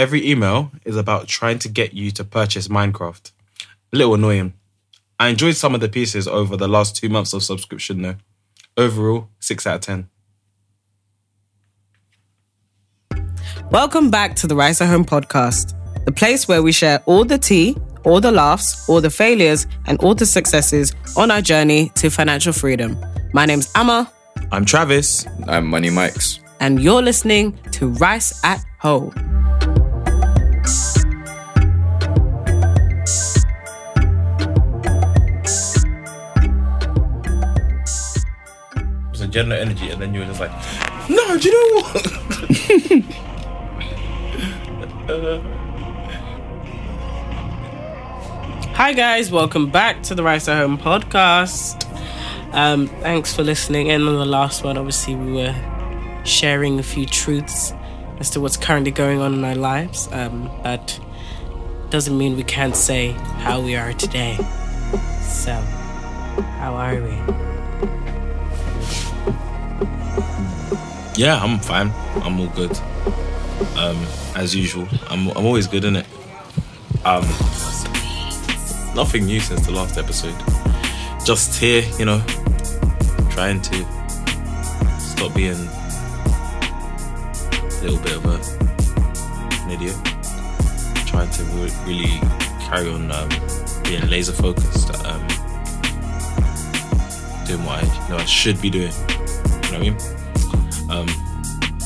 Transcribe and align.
every 0.00 0.26
email 0.26 0.72
is 0.86 0.96
about 0.96 1.28
trying 1.28 1.58
to 1.58 1.68
get 1.68 1.92
you 1.92 2.10
to 2.10 2.24
purchase 2.24 2.68
Minecraft. 2.68 3.32
A 3.92 3.96
little 3.98 4.14
annoying. 4.14 4.54
I 5.18 5.28
enjoyed 5.28 5.56
some 5.56 5.74
of 5.74 5.82
the 5.82 5.90
pieces 5.90 6.26
over 6.26 6.56
the 6.56 6.66
last 6.66 6.96
two 6.96 7.10
months 7.10 7.34
of 7.34 7.42
subscription 7.42 8.00
though. 8.00 8.16
Overall, 8.78 9.28
6 9.40 9.66
out 9.66 9.74
of 9.74 9.80
10. 9.82 10.08
Welcome 13.70 14.10
back 14.10 14.36
to 14.36 14.46
the 14.46 14.56
Rice 14.56 14.80
at 14.80 14.88
Home 14.88 15.04
podcast, 15.04 15.74
the 16.06 16.12
place 16.12 16.48
where 16.48 16.62
we 16.62 16.72
share 16.72 17.02
all 17.04 17.26
the 17.26 17.36
tea, 17.36 17.76
all 18.04 18.22
the 18.22 18.32
laughs, 18.32 18.88
all 18.88 19.02
the 19.02 19.10
failures, 19.10 19.66
and 19.86 19.98
all 20.00 20.14
the 20.14 20.24
successes 20.24 20.94
on 21.14 21.30
our 21.30 21.42
journey 21.42 21.90
to 21.96 22.08
financial 22.08 22.54
freedom. 22.54 22.96
My 23.34 23.44
name's 23.44 23.70
Amma, 23.74 24.10
I'm 24.50 24.64
Travis. 24.64 25.26
I'm 25.46 25.66
Money 25.66 25.90
Mikes. 25.90 26.40
and 26.60 26.80
you're 26.82 27.02
listening 27.02 27.58
to 27.72 27.88
Rice 27.88 28.42
at 28.44 28.64
Home. 28.78 29.39
General 39.30 39.60
energy, 39.60 39.90
and 39.90 40.02
then 40.02 40.12
you 40.12 40.20
were 40.20 40.26
just 40.26 40.40
like, 40.40 40.50
no, 41.08 41.38
do 41.38 41.48
you 41.48 41.54
know 41.54 41.82
what? 41.82 42.06
Hi, 48.74 48.92
guys. 48.92 49.30
Welcome 49.30 49.70
back 49.70 50.02
to 50.04 50.14
the 50.14 50.22
Rice 50.22 50.48
at 50.48 50.56
Home 50.56 50.78
podcast. 50.78 51.86
Um, 52.52 52.88
thanks 52.88 53.34
for 53.34 53.44
listening 53.44 53.86
in 53.86 54.06
on 54.08 54.14
the 54.14 54.24
last 54.24 54.64
one. 54.64 54.76
Obviously, 54.76 55.14
we 55.14 55.32
were 55.32 55.54
sharing 56.24 56.80
a 56.80 56.82
few 56.82 57.06
truths 57.06 57.72
as 58.18 58.30
to 58.30 58.40
what's 58.40 58.56
currently 58.56 58.90
going 58.90 59.20
on 59.20 59.34
in 59.34 59.44
our 59.44 59.54
lives, 59.54 60.08
um, 60.12 60.50
but 60.64 60.98
doesn't 61.90 62.18
mean 62.18 62.36
we 62.36 62.42
can't 62.42 62.74
say 62.74 63.12
how 63.42 63.60
we 63.60 63.76
are 63.76 63.92
today. 63.92 64.36
So, 65.22 65.52
how 66.58 66.74
are 66.74 66.96
we? 67.00 67.49
Yeah, 71.20 71.36
I'm 71.38 71.58
fine. 71.58 71.92
I'm 72.24 72.40
all 72.40 72.46
good. 72.46 72.74
Um, 73.76 74.06
as 74.34 74.56
usual, 74.56 74.88
I'm 75.10 75.28
I'm 75.32 75.44
always 75.44 75.66
good 75.66 75.84
in 75.84 75.96
it. 75.96 76.06
Um, 77.04 77.24
nothing 78.96 79.26
new 79.26 79.38
since 79.38 79.66
the 79.66 79.72
last 79.72 79.98
episode. 79.98 80.34
Just 81.26 81.60
here, 81.60 81.82
you 81.98 82.06
know, 82.06 82.24
trying 83.28 83.60
to 83.60 83.76
stop 84.98 85.34
being 85.34 85.60
a 87.52 87.80
little 87.82 88.00
bit 88.00 88.16
of 88.16 88.24
a 88.24 88.40
an 89.64 89.70
idiot. 89.72 89.96
Trying 91.04 91.28
to 91.32 91.42
re- 91.44 91.70
really 91.84 92.18
carry 92.60 92.88
on 92.88 93.12
um, 93.12 93.28
being 93.82 94.08
laser 94.08 94.32
focused. 94.32 94.88
Um, 95.04 95.20
doing 97.44 97.62
what 97.66 97.84
I 97.84 98.08
know 98.08 98.16
I 98.16 98.24
should 98.24 98.58
be 98.62 98.70
doing. 98.70 98.92
You 98.92 99.08
know 99.10 99.60
what 99.60 99.74
I 99.74 99.78
mean? 99.80 100.19
Um, 100.90 101.08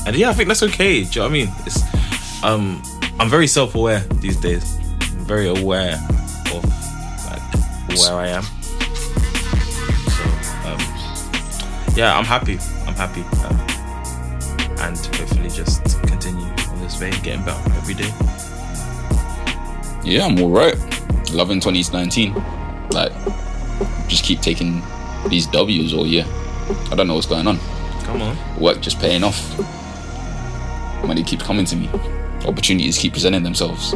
and 0.07 0.15
yeah, 0.15 0.29
I 0.29 0.33
think 0.33 0.47
that's 0.47 0.63
okay. 0.63 1.03
Do 1.03 1.09
you 1.09 1.15
know 1.15 1.21
what 1.21 1.29
I 1.29 1.31
mean? 1.31 1.49
It's 1.65 2.43
um, 2.43 2.81
I'm 3.19 3.29
very 3.29 3.47
self-aware 3.47 3.99
these 4.19 4.37
days. 4.37 4.75
I'm 5.01 5.25
very 5.25 5.47
aware 5.47 5.93
of 6.53 6.63
like 7.25 7.41
where 7.99 8.13
I 8.13 8.27
am. 8.29 8.43
So 10.09 10.23
um, 10.65 11.95
yeah, 11.95 12.17
I'm 12.17 12.25
happy. 12.25 12.57
I'm 12.87 12.95
happy, 12.95 13.21
um, 13.45 13.59
and 14.79 14.97
hopefully 15.15 15.49
just 15.49 16.01
continue 16.03 16.45
on 16.45 16.81
this 16.81 16.99
way, 16.99 17.11
getting 17.23 17.43
better 17.45 17.73
every 17.75 17.93
day. 17.93 18.11
Yeah, 20.03 20.25
I'm 20.25 20.39
all 20.39 20.51
right. 20.51 20.75
Loving 21.31 21.59
2019. 21.59 22.33
Like, 22.91 23.11
just 24.07 24.23
keep 24.23 24.41
taking 24.41 24.81
these 25.29 25.47
W's 25.47 25.93
all 25.93 26.05
year. 26.05 26.25
I 26.91 26.95
don't 26.95 27.07
know 27.07 27.15
what's 27.15 27.27
going 27.27 27.47
on. 27.47 27.59
Come 28.05 28.21
on. 28.21 28.37
Work 28.59 28.81
just 28.81 28.99
paying 28.99 29.23
off. 29.23 29.57
Money 31.03 31.23
keeps 31.23 31.43
coming 31.43 31.65
to 31.65 31.75
me. 31.75 31.89
Opportunities 32.45 32.97
keep 32.97 33.13
presenting 33.13 33.43
themselves. 33.43 33.95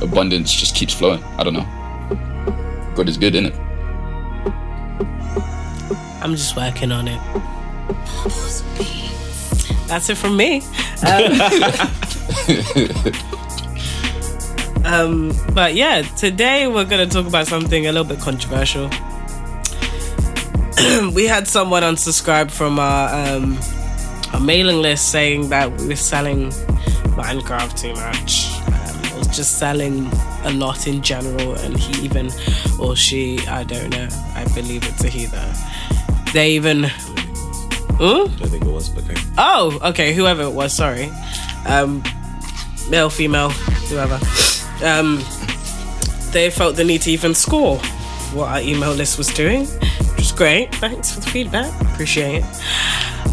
Abundance 0.00 0.52
just 0.52 0.74
keeps 0.74 0.94
flowing. 0.94 1.22
I 1.36 1.44
don't 1.44 1.52
know. 1.52 1.66
God 2.94 3.08
is 3.08 3.18
good, 3.18 3.34
innit? 3.34 3.54
I'm 6.22 6.32
just 6.34 6.56
working 6.56 6.90
on 6.90 7.08
it. 7.08 7.20
That's 9.86 10.08
it 10.08 10.16
from 10.16 10.36
me. 10.36 10.62
Um, 11.06 11.32
um, 14.84 15.32
but 15.54 15.74
yeah, 15.74 16.02
today 16.02 16.66
we're 16.66 16.84
going 16.84 17.06
to 17.06 17.12
talk 17.12 17.26
about 17.26 17.46
something 17.46 17.86
a 17.86 17.92
little 17.92 18.06
bit 18.06 18.20
controversial. 18.20 18.88
we 21.12 21.26
had 21.26 21.46
someone 21.46 21.82
unsubscribe 21.82 22.50
from 22.50 22.78
our, 22.78 23.08
um, 23.12 23.58
our 24.32 24.40
mailing 24.40 24.80
list 24.80 25.10
saying 25.10 25.50
that 25.50 25.70
we 25.78 25.88
were 25.88 25.96
selling 25.96 26.50
Minecraft 27.16 27.78
too 27.78 27.92
much. 27.94 28.54
Um, 28.66 29.18
was 29.18 29.28
just 29.28 29.58
selling 29.58 30.08
a 30.44 30.52
lot 30.52 30.86
in 30.86 31.02
general, 31.02 31.54
and 31.56 31.76
he 31.76 32.04
even, 32.04 32.30
or 32.78 32.96
she, 32.96 33.38
I 33.46 33.64
don't 33.64 33.90
know, 33.90 34.08
I 34.34 34.46
believe 34.54 34.84
it's 34.84 35.04
a 35.04 35.08
he 35.08 35.26
though. 35.26 35.52
They 36.32 36.52
even. 36.52 36.84
Huh? 36.84 38.28
Don't 38.38 38.48
think 38.48 38.64
it 38.64 38.70
was, 38.70 38.96
okay. 38.96 39.16
Oh, 39.36 39.78
okay, 39.90 40.14
whoever 40.14 40.42
it 40.42 40.52
was, 40.52 40.72
sorry. 40.72 41.10
Um, 41.66 42.02
male, 42.88 43.10
female, 43.10 43.50
whoever. 43.90 44.18
Um, 44.82 45.16
they 46.32 46.48
felt 46.50 46.76
the 46.76 46.84
need 46.84 47.02
to 47.02 47.10
even 47.10 47.34
score 47.34 47.76
what 48.32 48.48
our 48.48 48.60
email 48.60 48.92
list 48.92 49.18
was 49.18 49.26
doing, 49.34 49.66
great. 50.40 50.74
Thanks 50.76 51.12
for 51.12 51.20
the 51.20 51.26
feedback. 51.26 51.70
Appreciate 51.92 52.42
it. 52.42 52.44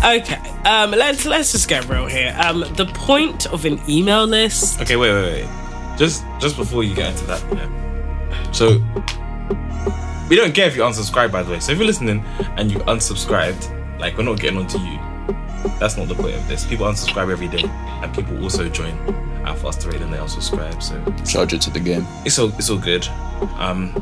Okay, 0.04 0.36
um, 0.66 0.92
let's 0.92 1.26
let's 1.26 1.54
just 1.54 1.70
get 1.70 1.88
real 1.88 2.06
here. 2.06 2.36
Um, 2.46 2.66
the 2.76 2.86
point 2.94 3.46
of 3.48 3.64
an 3.64 3.80
email 3.88 4.26
list. 4.26 4.82
Okay, 4.82 4.98
wait, 4.98 5.14
wait, 5.14 5.46
wait. 5.46 5.98
Just 5.98 6.26
just 6.42 6.58
before 6.58 6.84
you 6.84 6.94
get 6.94 7.12
into 7.14 7.26
that, 7.28 7.42
yeah. 7.54 8.52
So 8.52 8.68
we 10.30 10.36
don't 10.36 10.54
care 10.54 10.68
if 10.68 10.76
you 10.76 10.82
unsubscribe, 10.82 11.32
by 11.32 11.44
the 11.44 11.52
way. 11.52 11.62
So 11.62 11.72
if 11.72 11.78
you're 11.78 11.88
listening 11.88 12.26
and 12.58 12.70
you 12.70 12.80
unsubscribed, 12.80 13.64
like 14.02 14.18
we're 14.18 14.24
not 14.26 14.42
getting 14.42 14.60
onto 14.60 14.78
you. 14.80 15.00
That's 15.80 15.96
not 15.96 16.10
the 16.10 16.16
point 16.16 16.36
of 16.36 16.46
this. 16.50 16.66
People 16.66 16.88
unsubscribe 16.88 17.32
every 17.32 17.48
day, 17.48 17.64
and 18.04 18.14
people 18.14 18.44
also 18.44 18.68
join 18.68 18.94
our 19.46 19.56
faster 19.56 19.90
rate 19.90 20.00
than 20.02 20.12
they 20.12 20.18
unsubscribe. 20.18 20.84
So 20.84 21.02
Charge 21.24 21.54
it 21.54 21.62
to 21.62 21.70
the 21.70 21.80
game. 21.80 22.06
it's 22.26 22.38
all 22.38 22.50
it's 22.60 22.70
all 22.70 22.78
good. 22.78 23.08
Um, 23.58 23.94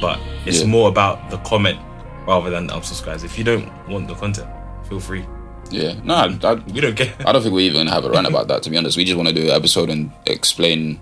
but 0.00 0.20
it's 0.46 0.60
Yeah. 0.60 0.66
more 0.68 0.88
about 0.88 1.30
the 1.30 1.38
comment 1.38 1.80
rather 2.26 2.50
than 2.50 2.68
unsubscribes. 2.68 3.24
If 3.24 3.38
you 3.38 3.44
don't 3.44 3.68
want 3.88 4.08
the 4.08 4.14
content, 4.14 4.48
feel 4.88 5.00
free. 5.00 5.24
Yeah. 5.70 5.94
No, 6.04 6.14
I, 6.14 6.38
I, 6.42 6.54
We 6.54 6.80
don't 6.80 6.96
care. 6.96 7.12
I 7.26 7.32
don't 7.32 7.42
think 7.42 7.54
we 7.54 7.64
even 7.66 7.86
have 7.88 8.04
a 8.04 8.10
run 8.10 8.26
about 8.26 8.48
that, 8.48 8.62
to 8.64 8.70
be 8.70 8.76
honest. 8.76 8.96
We 8.96 9.04
just 9.04 9.16
want 9.16 9.28
to 9.28 9.34
do 9.34 9.44
an 9.44 9.50
episode 9.50 9.90
and 9.90 10.12
explain 10.26 11.00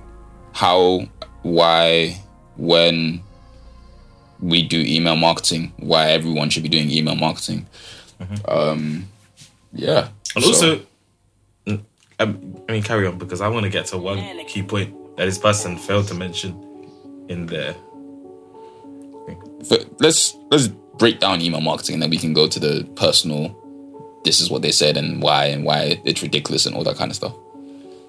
how, 0.53 1.07
why, 1.43 2.19
when 2.57 3.23
we 4.41 4.63
do 4.63 4.81
email 4.81 5.17
marketing, 5.17 5.73
why 5.79 6.11
everyone 6.11 6.49
should 6.51 6.63
be 6.63 6.69
doing 6.69 6.91
email 6.91 7.15
marketing. 7.17 7.67
Um, 8.49 9.07
yeah. 9.73 10.09
And 10.35 10.45
So- 10.45 10.51
also, 10.51 10.81
um, 12.21 12.63
I 12.69 12.73
mean, 12.73 12.83
carry 12.83 13.07
on 13.07 13.19
because 13.19 13.41
I 13.41 13.49
want 13.49 13.65
to 13.65 13.71
get 13.71 13.87
to 13.87 13.99
one 13.99 14.19
key 14.47 14.63
point 14.63 14.95
that 15.17 15.25
this 15.27 15.37
person 15.39 15.77
failed 15.77 16.07
to 16.09 16.15
mention 16.15 16.53
in 17.29 17.47
there. 17.47 17.75
Let's 19.99 20.37
let's 20.51 20.69
break 20.99 21.21
down 21.21 21.41
email 21.41 21.61
marketing 21.61 21.95
and 21.95 22.03
then 22.03 22.11
we 22.11 22.17
can 22.19 22.33
go 22.33 22.47
to 22.47 22.59
the 22.61 22.85
personal. 22.97 23.55
This 24.25 24.41
is 24.41 24.51
what 24.51 24.63
they 24.63 24.73
said 24.73 24.97
and 24.97 25.21
why 25.23 25.47
and 25.47 25.65
why 25.65 26.01
it's 26.05 26.23
ridiculous 26.23 26.65
and 26.67 26.75
all 26.75 26.85
that 26.85 26.97
kind 26.97 27.11
of 27.11 27.17
stuff. 27.17 27.33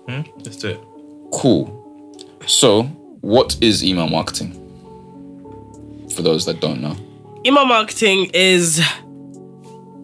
Hmm? 0.08 0.22
Let's 0.38 0.58
do 0.58 0.70
it. 0.70 0.82
Cool. 1.34 1.82
So, 2.48 2.84
what 3.22 3.58
is 3.62 3.84
email 3.84 4.08
marketing? 4.08 4.54
For 6.16 6.22
those 6.22 6.46
that 6.46 6.62
don't 6.62 6.82
know. 6.82 6.96
Email 7.46 7.66
marketing 7.66 8.30
is 8.34 8.80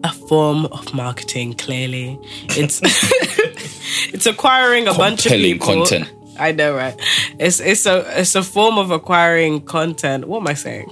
a 0.04 0.12
form 0.28 0.66
of 0.66 0.92
marketing. 0.92 1.54
Clearly, 1.54 2.18
it's 2.50 2.80
it's 4.12 4.26
acquiring 4.26 4.88
a 4.88 4.94
bunch 4.94 5.24
of 5.24 5.32
Compelling 5.32 5.58
people. 5.58 5.86
content. 5.86 6.12
I 6.38 6.52
know, 6.52 6.74
right? 6.74 6.94
It's 7.38 7.60
it's 7.60 7.86
a 7.86 8.20
it's 8.20 8.34
a 8.34 8.42
form 8.42 8.76
of 8.78 8.90
acquiring 8.90 9.62
content. 9.62 10.26
What 10.26 10.40
am 10.40 10.48
I 10.48 10.54
saying? 10.54 10.90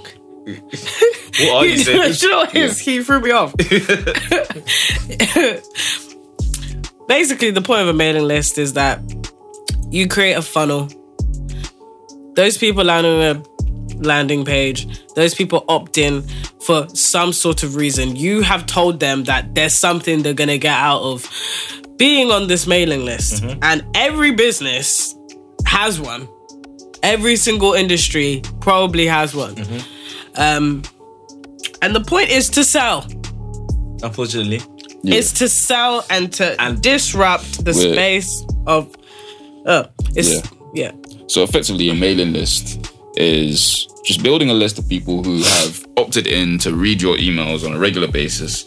What 0.59 1.65
are 1.65 1.67
you 1.67 1.79
saying? 1.79 2.15
You 2.21 2.31
know 2.31 2.37
what 2.39 2.55
it 2.55 2.63
is? 2.63 2.79
He 2.79 3.03
threw 3.03 3.21
me 3.21 3.31
off. 3.31 3.55
Basically, 7.09 7.51
the 7.51 7.63
point 7.63 7.83
of 7.83 7.89
a 7.89 7.93
mailing 7.93 8.25
list 8.25 8.59
is 8.59 8.75
that 8.75 9.01
you 9.91 10.09
create 10.09 10.35
a 10.35 10.43
funnel. 10.43 10.89
Those 12.35 12.57
people 12.57 12.85
land 12.85 13.07
on 13.07 13.37
a 13.37 13.43
landing 13.97 14.45
page. 14.45 14.87
Those 15.15 15.35
people 15.35 15.65
opt 15.69 15.99
in 15.99 16.23
for 16.65 16.89
some 16.91 17.33
sort 17.33 17.63
of 17.63 17.77
reason. 17.77 18.17
You 18.17 18.43
have 18.43 18.67
told 18.67 19.01
them 19.01 19.25
that 19.25 19.55
there's 19.55 19.75
something 19.75 20.23
they're 20.23 20.35
gonna 20.35 20.59
get 20.59 20.77
out 20.77 21.03
of 21.03 21.29
being 21.97 22.31
on 22.31 22.47
this 22.47 22.67
mailing 22.67 23.05
list, 23.05 23.43
mm-hmm. 23.43 23.59
and 23.63 23.85
every 23.95 24.31
business 24.31 25.15
has 25.67 26.01
one. 26.01 26.29
Every 27.03 27.37
single 27.37 27.73
industry 27.73 28.43
probably 28.61 29.07
has 29.07 29.35
one. 29.35 29.55
Mm-hmm. 29.55 30.00
Um, 30.41 30.83
and 31.83 31.95
the 31.95 32.01
point 32.01 32.31
is 32.31 32.49
to 32.51 32.65
sell. 32.65 33.07
Unfortunately, 34.03 34.61
Yeah. 35.03 35.15
It's 35.17 35.33
to 35.35 35.49
sell 35.49 36.05
and 36.11 36.31
to 36.35 36.61
And- 36.61 36.81
disrupt 36.83 37.65
the 37.65 37.73
Yeah. 37.73 37.93
space 37.93 38.45
of. 38.67 38.89
Uh, 39.67 39.85
it's 40.15 40.43
yeah. 40.75 40.93
So 41.27 41.43
effectively, 41.43 41.89
a 41.91 41.95
mailing 41.95 42.33
list 42.35 42.79
is 43.17 43.87
just 44.05 44.23
building 44.23 44.51
a 44.51 44.55
list 44.55 44.79
of 44.79 44.89
people 44.89 45.23
who 45.23 45.43
have 45.43 45.87
opted 45.97 46.27
in 46.27 46.59
to 46.59 46.75
read 46.75 47.01
your 47.01 47.17
emails 47.17 47.65
on 47.65 47.73
a 47.73 47.79
regular 47.79 48.09
basis 48.09 48.65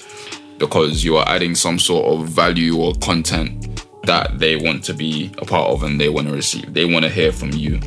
because 0.60 1.04
you 1.04 1.18
are 1.18 1.28
adding 1.28 1.56
some 1.56 1.78
sort 1.80 2.06
of 2.06 2.28
value 2.30 2.78
or 2.78 2.94
content 2.96 3.84
that 4.06 4.40
they 4.40 4.56
want 4.56 4.84
to 4.86 4.94
be 4.94 5.30
a 5.40 5.46
part 5.46 5.69
of 5.72 5.84
and 5.84 6.00
they 6.02 6.10
want 6.10 6.28
to 6.28 6.34
receive. 6.34 6.74
They 6.74 6.86
want 6.86 7.04
to 7.06 7.10
hear 7.12 7.31
from 7.31 7.52
you. 7.54 7.80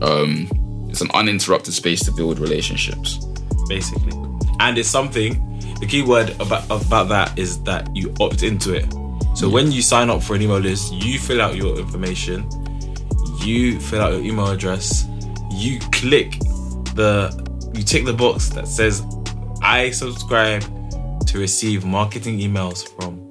Um, 0.00 0.48
it's 0.92 1.00
an 1.00 1.10
uninterrupted 1.14 1.72
space 1.74 2.04
to 2.04 2.12
build 2.12 2.38
relationships. 2.38 3.18
basically, 3.68 4.12
and 4.60 4.76
it's 4.78 4.88
something. 4.88 5.48
The 5.80 5.86
key 5.86 6.02
word 6.02 6.30
about 6.38 6.64
about 6.70 7.08
that 7.08 7.36
is 7.38 7.60
that 7.64 7.88
you 7.96 8.14
opt 8.20 8.42
into 8.42 8.74
it. 8.74 8.86
So 9.34 9.48
when 9.48 9.72
you 9.72 9.80
sign 9.82 10.10
up 10.10 10.22
for 10.22 10.36
an 10.36 10.42
email 10.42 10.58
list, 10.58 10.92
you 10.92 11.18
fill 11.18 11.40
out 11.40 11.56
your 11.56 11.78
information, 11.78 12.46
you 13.42 13.80
fill 13.80 14.02
out 14.02 14.12
your 14.12 14.22
email 14.22 14.48
address, 14.48 15.08
you 15.50 15.80
click 15.90 16.38
the, 16.94 17.32
you 17.74 17.82
tick 17.82 18.04
the 18.04 18.12
box 18.12 18.50
that 18.50 18.68
says, 18.68 19.02
"I 19.62 19.90
subscribe 19.90 20.62
to 21.26 21.38
receive 21.38 21.84
marketing 21.86 22.38
emails 22.38 22.86
from 22.94 23.26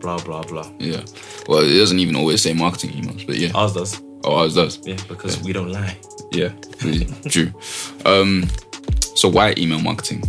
blah 0.00 0.18
blah 0.18 0.42
blah." 0.44 0.68
Yeah. 0.78 1.02
Well, 1.46 1.60
it 1.60 1.76
doesn't 1.76 1.98
even 1.98 2.16
always 2.16 2.40
say 2.40 2.54
marketing 2.54 2.92
emails, 2.92 3.26
but 3.26 3.36
yeah. 3.36 3.52
Ours 3.54 3.74
does, 3.74 4.00
Oh, 4.24 4.36
ours 4.36 4.54
does. 4.54 4.78
yeah, 4.86 4.96
because 5.08 5.40
we 5.42 5.52
don't 5.52 5.70
lie. 5.70 5.96
Yeah, 6.32 6.48
true. 7.28 7.52
Um, 8.06 8.48
so 9.14 9.28
why 9.28 9.54
email 9.58 9.80
marketing? 9.80 10.22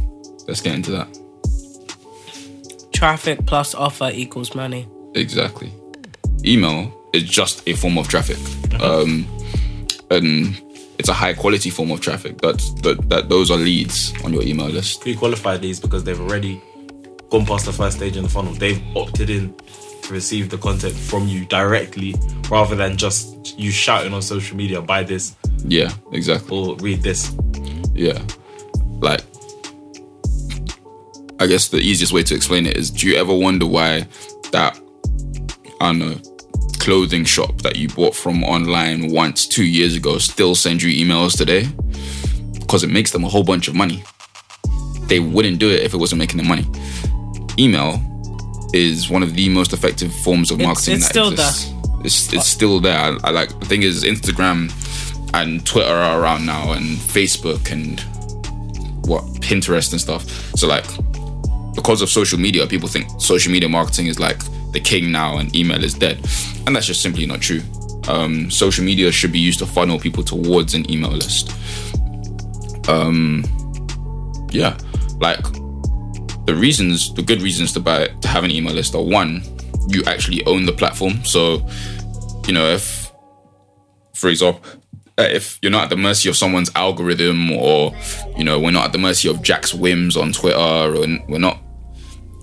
Let's 0.47 0.62
get 0.62 0.75
into 0.75 0.92
that. 0.92 1.07
Traffic 2.94 3.45
plus 3.45 3.74
offer 3.75 4.09
equals 4.13 4.53
money. 4.56 4.88
Exactly. 5.15 5.71
Email 6.45 6.94
is 7.13 7.24
just 7.24 7.68
a 7.68 7.74
form 7.74 7.97
of 7.97 8.07
traffic, 8.07 8.38
um, 8.81 9.25
and 10.12 10.62
it's 11.00 11.09
a 11.09 11.13
high 11.13 11.33
quality 11.33 11.69
form 11.69 11.91
of 11.91 12.01
traffic. 12.01 12.38
That 12.41 12.57
that 12.83 13.09
that 13.09 13.30
those 13.30 13.50
are 13.51 13.57
leads 13.57 14.13
on 14.24 14.33
your 14.33 14.44
email 14.44 14.68
list. 14.68 15.01
pre-qualified 15.01 15.62
these 15.62 15.80
because 15.80 16.03
they've 16.03 16.19
already 16.19 16.62
gone 17.30 17.45
past 17.45 17.65
the 17.65 17.74
first 17.74 17.98
stage 17.98 18.15
in 18.18 18.24
the 18.24 18.30
funnel. 18.30 18.53
They've 18.53 18.81
opted 18.95 19.30
in 19.30 19.53
to 19.57 19.85
receive 20.10 20.50
the 20.50 20.57
content 20.57 20.94
from 20.96 21.28
you 21.28 21.46
directly 21.46 22.16
rather 22.50 22.75
than 22.75 22.98
just 22.98 23.57
you 23.60 23.72
shouting 23.72 24.13
on 24.13 24.22
social 24.22 24.56
media, 24.57 24.81
buy 24.81 25.04
this 25.04 25.36
Yeah, 25.66 25.92
exactly. 26.12 26.57
or 26.57 26.75
read 26.78 27.02
this. 27.02 27.36
Yeah, 27.94 28.19
like 29.00 29.22
I 31.40 31.48
guess 31.48 31.68
the 31.69 31.78
easiest 31.80 32.13
way 32.13 32.24
to 32.24 32.36
explain 32.36 32.66
it 32.66 32.78
is: 32.78 32.90
Do 32.92 33.07
you 33.07 33.16
ever 33.16 33.34
wonder 33.34 33.66
why 33.66 34.07
that 34.52 34.80
I 35.81 35.86
don't 35.92 36.00
know 36.00 36.16
clothing 36.80 37.25
shop 37.25 37.58
that 37.63 37.75
you 37.78 37.88
bought 37.90 38.16
from 38.16 38.44
online 38.44 39.12
once 39.12 39.48
two 39.48 39.63
years 39.66 39.96
ago 39.96 40.18
still 40.19 40.56
send 40.56 40.81
you 40.84 41.06
emails 41.06 41.38
today? 41.38 41.68
Because 42.60 42.84
it 42.84 42.90
makes 42.90 43.12
them 43.12 43.24
a 43.24 43.28
whole 43.30 43.44
bunch 43.44 43.68
of 43.68 43.75
money. 43.75 44.04
They 45.08 45.19
wouldn't 45.19 45.60
do 45.60 45.69
it 45.69 45.81
if 45.84 45.94
it 45.94 45.98
wasn't 45.98 46.19
making 46.19 46.38
them 46.38 46.48
money. 46.48 46.66
Email 47.58 47.98
is 48.73 49.09
one 49.09 49.23
of 49.23 49.35
the 49.35 49.50
most 49.50 49.73
effective 49.73 50.13
forms 50.21 50.51
of 50.51 50.59
marketing 50.59 50.95
it's 50.95 51.06
that 51.06 51.12
still 51.12 51.31
exists. 51.31 51.71
It's, 52.03 52.33
it's 52.33 52.47
still 52.47 52.79
there. 52.79 52.97
I, 52.97 53.17
I 53.23 53.31
like 53.31 53.50
the 53.59 53.65
thing 53.65 53.83
is 53.83 54.03
Instagram 54.03 54.71
and 55.33 55.65
Twitter 55.65 55.94
are 55.94 56.21
around 56.21 56.45
now, 56.45 56.71
and 56.73 56.97
Facebook 56.97 57.71
and 57.71 58.00
what 59.07 59.23
Pinterest 59.41 59.91
and 59.91 60.01
stuff. 60.01 60.29
So 60.56 60.67
like 60.67 60.85
because 61.75 62.01
of 62.01 62.09
social 62.09 62.39
media, 62.39 62.65
people 62.65 62.88
think 62.88 63.09
social 63.19 63.51
media 63.51 63.69
marketing 63.69 64.07
is 64.07 64.19
like 64.19 64.39
the 64.71 64.79
king 64.79 65.12
now 65.12 65.38
and 65.38 65.56
email 65.56 65.83
is 65.83 65.94
dead. 65.94 66.17
And 66.65 66.75
that's 66.75 66.85
just 66.85 67.01
simply 67.01 67.25
not 67.25 67.41
true. 67.41 67.62
Um, 68.07 68.50
social 68.50 68.83
media 68.83 69.12
should 69.12 69.31
be 69.31 69.39
used 69.39 69.59
to 69.59 69.65
funnel 69.65 70.00
people 70.00 70.23
towards 70.23 70.73
an 70.73 70.89
email 70.89 71.12
list. 71.12 71.51
Um, 72.88 73.44
yeah, 74.51 74.77
like 75.19 75.44
the 76.45 76.56
reasons, 76.56 77.13
the 77.13 77.21
good 77.21 77.42
reasons 77.42 77.74
to 77.74 77.80
buy 77.80 78.07
to 78.07 78.27
have 78.27 78.44
an 78.44 78.51
email 78.51 78.74
list 78.74 78.95
are 78.95 79.03
one, 79.03 79.42
you 79.88 80.03
actually 80.06 80.45
own 80.45 80.65
the 80.65 80.74
platform. 80.74 81.24
So, 81.25 81.68
you 82.47 82.53
know, 82.53 82.68
if, 82.68 83.12
for 84.13 84.30
example, 84.30 84.62
uh, 85.18 85.24
if 85.24 85.57
you're 85.62 85.71
not 85.71 85.86
at 85.86 85.89
the 85.89 85.95
mercy 85.95 86.27
of 86.27 86.36
someone's 86.36 86.69
algorithm 86.75 87.50
or 87.51 87.95
you 88.38 88.44
know 88.44 88.59
we're 88.59 88.71
not 88.71 88.86
at 88.86 88.92
the 88.92 88.97
mercy 88.97 89.30
of 89.30 89.42
jack's 89.42 89.74
whims 89.74 90.18
on 90.18 90.33
twitter 90.33 90.57
or 90.57 91.07
we're 91.30 91.39
not 91.39 91.57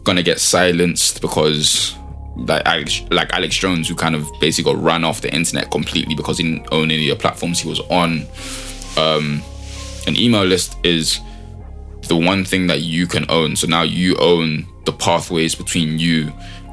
gonna 0.05 0.23
get 0.23 0.41
silenced 0.41 1.21
because 1.21 1.95
like 2.37 2.63
alex, 2.65 3.03
like 3.11 3.31
alex 3.35 3.55
jones 3.57 3.89
who 3.89 3.95
kind 3.95 4.15
of 4.15 4.27
basically 4.41 4.73
got 4.73 4.83
run 4.83 5.05
off 5.05 5.21
the 5.21 5.31
internet 5.35 5.71
completely 5.71 6.15
because 6.15 6.39
he 6.39 6.45
didn't 6.45 6.67
own 6.73 6.91
any 6.91 7.11
of 7.11 7.19
the 7.19 7.21
platforms 7.21 7.61
he 7.61 7.69
was 7.69 7.81
on 7.91 8.25
um 8.97 9.43
an 10.07 10.17
email 10.17 10.45
list 10.45 10.75
is 10.83 11.21
the 12.13 12.21
one 12.33 12.43
thing 12.45 12.67
that 12.71 12.81
you 12.95 13.05
can 13.15 13.25
own 13.39 13.57
so 13.61 13.67
now 13.67 13.83
you 14.01 14.11
own 14.33 14.47
the 14.89 14.93
pathways 15.07 15.53
between 15.55 15.99
you 16.07 16.19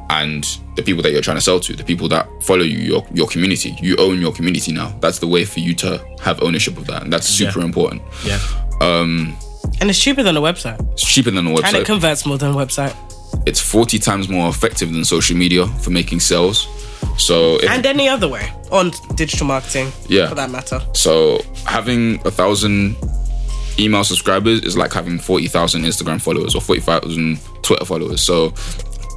and 0.09 0.41
the 0.75 0.81
people 0.87 1.01
that 1.03 1.11
you're 1.13 1.21
trying 1.29 1.37
to 1.37 1.41
sell 1.49 1.59
to, 1.59 1.71
the 1.81 1.83
people 1.91 2.07
that 2.15 2.23
follow 2.49 2.63
you, 2.73 2.79
your 2.91 3.01
your 3.19 3.27
community. 3.33 3.71
You 3.87 3.93
own 4.05 4.15
your 4.25 4.33
community 4.33 4.71
now. 4.81 4.89
That's 5.03 5.19
the 5.19 5.27
way 5.35 5.45
for 5.45 5.59
you 5.67 5.73
to 5.83 5.89
have 6.27 6.35
ownership 6.47 6.75
of 6.81 6.85
that, 6.87 7.03
and 7.03 7.13
that's 7.13 7.27
super 7.39 7.59
Yeah. 7.59 7.65
important. 7.69 8.01
Yeah. 8.25 8.39
Um, 8.87 9.37
and 9.79 9.85
it's 9.91 10.01
cheaper 10.05 10.23
than 10.27 10.35
a 10.35 10.41
website. 10.49 10.77
It's 10.93 11.05
cheaper 11.13 11.31
than 11.31 11.45
a 11.47 11.51
website. 11.51 11.67
And 11.67 11.77
it 11.77 11.85
converts 11.85 12.25
more 12.25 12.37
than 12.41 12.51
a 12.55 12.55
website. 12.65 12.95
it's 13.45 13.61
40 13.61 13.99
times 13.99 14.27
more 14.27 14.49
effective 14.49 14.87
than 14.93 15.03
social 15.05 15.37
media 15.37 15.63
for 15.83 15.91
making 15.91 16.19
sales. 16.19 16.67
So 17.17 17.35
if, 17.63 17.69
And 17.69 17.85
any 17.85 18.07
other 18.15 18.27
way 18.35 18.45
on 18.71 18.91
digital 19.15 19.45
marketing. 19.53 19.87
Yeah. 20.07 20.27
For 20.29 20.35
that 20.41 20.49
matter. 20.49 20.79
so 20.93 21.11
having 21.65 22.01
a 22.25 22.31
thousand 22.31 22.95
email 23.79 24.03
subscribers 24.03 24.61
is 24.61 24.77
like 24.77 24.93
having 24.93 25.19
40,000 25.19 25.83
Instagram 25.83 26.21
followers 26.21 26.55
or 26.55 26.61
40,000 26.61 27.39
Twitter 27.61 27.85
followers. 27.85 28.21
So 28.21 28.53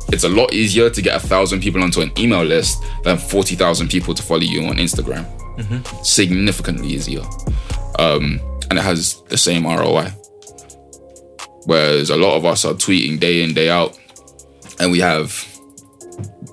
it's 0.09 0.25
a 0.25 0.29
lot 0.29 0.53
easier 0.53 0.91
to 0.91 1.03
get 1.03 1.17
a 1.17 1.27
thousand 1.27 1.61
people 1.61 1.83
onto 1.83 2.01
an 2.01 2.13
email 2.19 2.43
list 2.43 2.83
than 3.05 3.19
40,000 3.19 3.89
people 3.89 4.15
to 4.15 4.23
follow 4.23 4.41
you 4.41 4.65
on 4.67 4.77
Instagram. 4.77 5.27
Significantly 6.05 6.89
easier. 6.89 7.23
Um, 7.99 8.41
and 8.71 8.79
it 8.79 8.83
has 8.83 9.23
the 9.29 9.37
same 9.39 9.67
ROI. 9.67 10.09
Whereas 11.67 12.11
a 12.11 12.17
lot 12.17 12.37
of 12.37 12.45
us 12.45 12.65
are 12.65 12.75
tweeting 12.75 13.21
day 13.21 13.43
in, 13.43 13.55
day 13.55 13.71
out, 13.71 13.99
and 14.81 14.91
we 14.91 14.99
have 14.99 15.47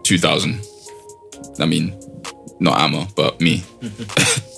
2,000. 0.04 0.62
I 1.60 1.66
mean, 1.66 2.00
not 2.60 2.80
Amma, 2.80 3.08
but 3.16 3.40
me. 3.42 3.64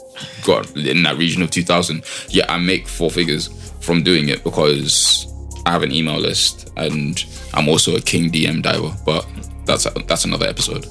Got 0.46 0.76
in 0.76 1.04
that 1.04 1.18
region 1.18 1.42
of 1.42 1.52
2,000. 1.52 2.04
Yeah, 2.30 2.46
I 2.50 2.58
make 2.58 2.88
four 2.88 3.10
figures 3.12 3.50
from 3.82 4.04
doing 4.04 4.30
it 4.30 4.44
because 4.44 5.28
I 5.66 5.72
have 5.72 5.84
an 5.84 5.92
email 5.92 6.20
list 6.20 6.72
and 6.78 7.24
I'm 7.54 7.68
also 7.70 7.96
a 7.96 8.02
king 8.02 8.32
DM 8.32 8.62
diver, 8.62 8.96
but 9.06 9.26
that's 9.66 9.86
that's 10.08 10.26
another 10.26 10.48
episode. 10.48 10.86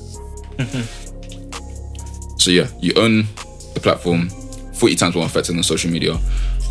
Mm-hmm. 0.60 2.38
so 2.38 2.50
yeah, 2.50 2.66
you 2.80 2.92
own 2.96 3.24
the 3.74 3.80
platform 3.80 4.28
40 4.74 4.94
times 4.96 5.14
more 5.14 5.24
effective 5.24 5.54
than 5.54 5.62
social 5.62 5.90
media. 5.90 6.18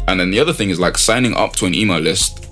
And 0.08 0.20
then 0.20 0.32
the 0.32 0.40
other 0.40 0.54
thing 0.54 0.70
is 0.70 0.80
like 0.80 0.98
signing 0.98 1.34
up 1.34 1.54
to 1.58 1.66
an 1.66 1.74
email 1.76 2.00
list. 2.00 2.46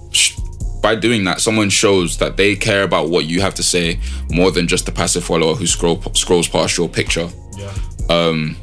By 0.81 0.95
doing 0.95 1.23
that, 1.25 1.41
someone 1.41 1.69
shows 1.69 2.17
that 2.17 2.37
they 2.37 2.55
care 2.55 2.83
about 2.83 3.09
what 3.09 3.25
you 3.25 3.41
have 3.41 3.55
to 3.55 3.63
say 3.63 3.99
more 4.29 4.51
than 4.51 4.67
just 4.67 4.87
a 4.87 4.91
passive 4.91 5.23
follower 5.23 5.55
who 5.55 5.65
scroll 5.67 6.01
scrolls 6.13 6.47
past 6.47 6.77
your 6.77 6.87
picture 6.87 7.29
Yeah. 7.57 7.73
Um, 8.09 8.55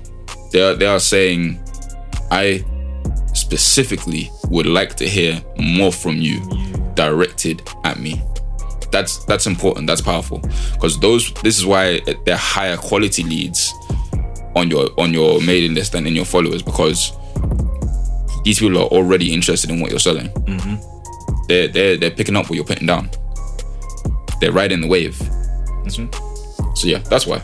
they 0.55 0.63
are, 0.63 0.75
they 0.75 0.87
are 0.87 1.01
saying, 1.01 1.61
I 2.31 2.65
specifically 3.35 4.31
would 4.51 4.67
like 4.67 4.95
to 4.95 5.09
hear 5.09 5.43
more 5.59 5.91
from 5.91 6.17
you 6.17 6.41
directed 6.95 7.61
at 7.83 7.99
me. 7.99 8.23
That's 8.93 9.25
that's 9.25 9.49
important. 9.49 9.89
That's 9.89 10.01
powerful 10.01 10.39
because 10.75 11.01
those. 11.01 11.35
This 11.43 11.59
is 11.59 11.67
why 11.67 12.01
they're 12.25 12.37
higher 12.37 12.77
quality 12.77 13.25
leads 13.25 13.75
on 14.55 14.71
your 14.71 14.89
on 14.97 15.13
your 15.13 15.41
mailing 15.41 15.75
list 15.75 15.91
than 15.91 16.07
in 16.07 16.15
your 16.15 16.25
followers 16.25 16.63
because 16.63 17.11
these 18.45 18.61
people 18.61 18.79
are 18.79 18.87
already 18.87 19.35
interested 19.35 19.71
in 19.71 19.81
what 19.81 19.91
you're 19.91 19.99
selling. 19.99 20.29
Mm-hmm. 20.29 21.47
They're 21.49 21.67
they're 21.67 21.97
they're 21.97 22.13
picking 22.13 22.37
up 22.37 22.49
what 22.49 22.55
you're 22.55 22.65
putting 22.65 22.87
down. 22.87 23.11
They're 24.41 24.53
riding 24.53 24.81
the 24.81 24.87
wave. 24.87 25.17
So 25.89 26.87
yeah, 26.87 26.99
that's 26.99 27.27
why. 27.27 27.43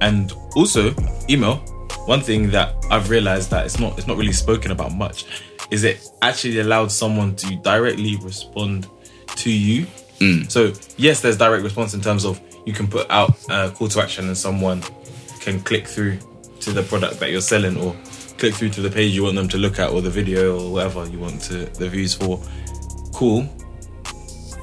And 0.00 0.32
also, 0.54 0.94
email. 1.28 1.64
One 2.06 2.20
thing 2.20 2.50
that 2.50 2.74
I've 2.90 3.10
realized 3.10 3.50
that 3.50 3.64
it's 3.64 3.78
not 3.78 3.96
it's 3.98 4.06
not 4.06 4.16
really 4.16 4.32
spoken 4.32 4.70
about 4.70 4.94
much 4.94 5.24
is 5.70 5.84
it 5.84 6.06
actually 6.20 6.58
allowed 6.58 6.92
someone 6.92 7.34
to 7.36 7.56
directly 7.56 8.16
respond 8.16 8.88
to 9.36 9.50
you. 9.50 9.86
Mm. 10.18 10.50
So 10.50 10.72
yes, 10.96 11.20
there's 11.20 11.38
direct 11.38 11.64
response 11.64 11.94
in 11.94 12.00
terms 12.00 12.24
of 12.24 12.40
you 12.66 12.72
can 12.72 12.86
put 12.86 13.10
out 13.10 13.36
a 13.48 13.70
call 13.70 13.88
to 13.88 14.00
action 14.00 14.26
and 14.26 14.36
someone 14.36 14.82
can 15.40 15.60
click 15.60 15.86
through 15.86 16.18
to 16.60 16.72
the 16.72 16.82
product 16.82 17.18
that 17.20 17.30
you're 17.30 17.40
selling 17.40 17.76
or 17.76 17.96
click 18.38 18.54
through 18.54 18.70
to 18.70 18.80
the 18.80 18.90
page 18.90 19.12
you 19.14 19.22
want 19.22 19.36
them 19.36 19.48
to 19.48 19.56
look 19.56 19.78
at 19.78 19.90
or 19.90 20.00
the 20.00 20.10
video 20.10 20.58
or 20.58 20.72
whatever 20.72 21.06
you 21.08 21.18
want 21.18 21.40
to 21.42 21.66
the 21.78 21.88
views 21.88 22.14
for. 22.14 22.40
Cool. 23.14 23.48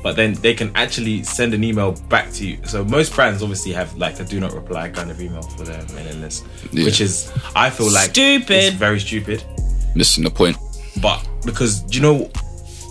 But 0.02 0.16
then 0.16 0.34
they 0.36 0.54
can 0.54 0.72
actually 0.76 1.24
send 1.24 1.54
an 1.54 1.64
email 1.64 1.92
back 2.08 2.32
to 2.34 2.48
you. 2.48 2.60
So 2.66 2.86
most 2.86 3.14
brands 3.14 3.42
obviously 3.44 3.74
have 3.74 3.96
like 3.98 4.20
a 4.20 4.24
do 4.24 4.40
not 4.40 4.54
reply 4.54 4.90
kind 4.90 5.12
of 5.12 5.22
email 5.22 5.42
for 5.42 5.64
their 5.64 5.84
mailing 5.94 6.22
list, 6.22 6.46
Yeah. 6.72 6.86
which 6.86 7.02
is 7.02 7.32
I 7.56 7.70
feel 7.70 7.92
like 7.92 8.12
Stupid. 8.12 8.76
Very 8.76 9.00
stupid. 9.00 9.44
Missing 9.96 10.24
the 10.24 10.30
point. 10.32 10.58
But 11.02 11.26
because 11.46 11.82
do 11.82 11.98
you 11.98 12.02
know, 12.02 12.32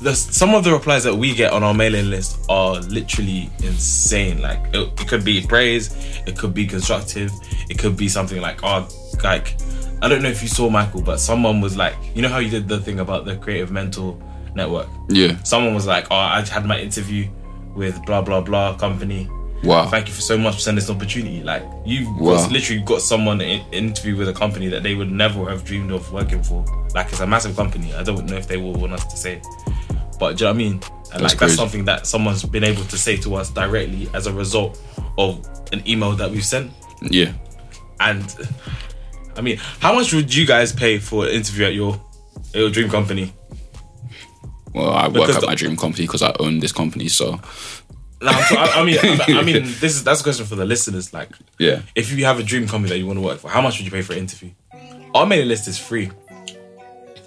the, 0.03 0.15
some 0.15 0.55
of 0.55 0.65
the 0.65 0.71
replies 0.73 1.03
that 1.05 1.15
we 1.15 1.35
get 1.35 1.53
on 1.53 1.63
our 1.63 1.75
mailing 1.75 2.11
list 2.11 2.39
are 2.49 2.75
literally 2.81 3.51
insane. 3.65 4.41
Like 4.43 4.61
it, 4.75 5.01
it 5.01 5.09
could 5.09 5.25
be 5.25 5.45
praise, 5.47 5.95
it 6.27 6.37
could 6.39 6.53
be 6.55 6.67
constructive, 6.67 7.31
it 7.71 7.79
could 7.79 7.97
be 7.97 8.09
something 8.09 8.41
like, 8.41 8.61
oh, 8.63 8.87
like 9.25 9.57
I 10.03 10.09
don't 10.09 10.23
know 10.23 10.29
if 10.29 10.43
you 10.43 10.49
saw 10.49 10.69
Michael, 10.71 11.03
but 11.03 11.19
someone 11.19 11.61
was 11.61 11.77
like, 11.77 11.97
you 12.15 12.23
know 12.23 12.29
how 12.29 12.39
you 12.39 12.51
did 12.51 12.69
the 12.69 12.79
thing 12.79 13.01
about 13.01 13.25
the 13.25 13.37
creative 13.37 13.71
mental 13.71 14.23
network. 14.55 14.89
Yeah. 15.09 15.43
Someone 15.43 15.75
was 15.75 15.87
like, 15.87 16.07
oh, 16.11 16.17
I 16.17 16.41
had 16.43 16.65
my 16.67 16.79
interview 16.81 17.29
with 17.75 18.05
blah 18.07 18.23
blah 18.23 18.41
blah 18.41 18.77
company. 18.77 19.29
Wow. 19.65 19.89
Thank 19.89 20.07
you 20.07 20.15
for 20.15 20.21
so 20.21 20.39
much 20.39 20.55
for 20.55 20.61
sending 20.61 20.81
this 20.81 20.91
opportunity. 20.91 21.43
Like 21.43 21.65
you've 21.85 22.09
Wow. 22.21 22.37
got, 22.37 22.53
literally 22.53 22.83
got 22.83 23.03
someone 23.03 23.41
in 23.41 23.61
interview 23.73 24.17
with 24.17 24.29
a 24.29 24.33
company 24.33 24.69
that 24.69 24.83
they 24.85 24.95
would 24.95 25.11
never 25.11 25.49
have 25.51 25.65
dreamed 25.65 25.91
of 25.91 26.11
working 26.13 26.43
for. 26.43 26.65
Like 26.95 27.09
it's 27.11 27.21
a 27.21 27.27
massive 27.27 27.57
company. 27.57 27.93
I 27.95 28.03
don't 28.05 28.25
know 28.27 28.37
if 28.37 28.47
they 28.47 28.57
will 28.57 28.75
want 28.75 28.93
us 28.93 29.05
to 29.07 29.17
say, 29.17 29.43
but 30.19 30.37
do 30.37 30.45
you 30.45 30.49
know 30.49 30.53
what 30.53 30.55
I 30.55 30.59
mean? 30.59 30.73
And 31.13 31.23
That's 31.23 31.23
like 31.35 31.39
that's 31.39 31.55
something 31.55 31.85
that 31.87 32.07
someone's 32.07 32.45
been 32.45 32.65
able 32.65 32.85
to 32.85 32.99
say 32.99 33.17
to 33.19 33.35
us 33.35 33.51
directly 33.51 34.09
as 34.15 34.27
a 34.27 34.33
result 34.33 34.81
of 35.17 35.45
an 35.73 35.83
email 35.89 36.13
that 36.13 36.31
we've 36.31 36.45
sent. 36.45 36.71
Yeah. 37.03 37.33
And 37.99 38.25
I 39.37 39.41
mean, 39.41 39.57
how 39.81 39.93
much 39.95 40.13
would 40.13 40.33
you 40.33 40.47
guys 40.47 40.73
pay 40.73 40.99
for 40.99 41.25
an 41.27 41.31
interview 41.33 41.65
at 41.67 41.75
your 41.75 42.01
at 42.51 42.61
your 42.61 42.71
dream 42.71 42.89
company? 42.91 43.33
Well, 44.75 44.91
I 44.91 45.09
work 45.09 45.29
at 45.31 45.41
the- 45.41 45.47
my 45.47 45.55
dream 45.55 45.77
company 45.77 46.07
because 46.07 46.23
I 46.23 46.35
own 46.39 46.59
this 46.61 46.73
company. 46.73 47.09
So 47.09 47.41
No, 48.21 48.29
I'm 48.31 48.43
so- 48.45 48.57
I, 48.57 48.81
I 48.81 48.85
mean, 48.85 48.99
I, 49.03 49.39
I 49.39 49.43
mean, 49.49 49.63
this 49.63 49.95
is 49.97 50.05
that's 50.05 50.21
a 50.21 50.23
question 50.23 50.47
for 50.47 50.57
the 50.57 50.65
listeners. 50.65 51.13
Like, 51.13 51.31
yeah. 51.59 51.83
if 51.95 52.13
you 52.13 52.25
have 52.25 52.39
a 52.39 52.43
dream 52.43 52.67
company 52.67 52.91
that 52.91 52.99
you 52.99 53.07
want 53.07 53.19
to 53.19 53.25
work 53.25 53.39
for, 53.39 53.49
how 53.49 53.61
much 53.61 53.79
would 53.79 53.85
you 53.85 53.91
pay 53.93 54.03
for 54.03 54.13
an 54.13 54.21
interview? 54.21 54.51
Our 55.15 55.25
mailing 55.27 55.49
list 55.49 55.69
is 55.69 55.79
free. 55.79 56.11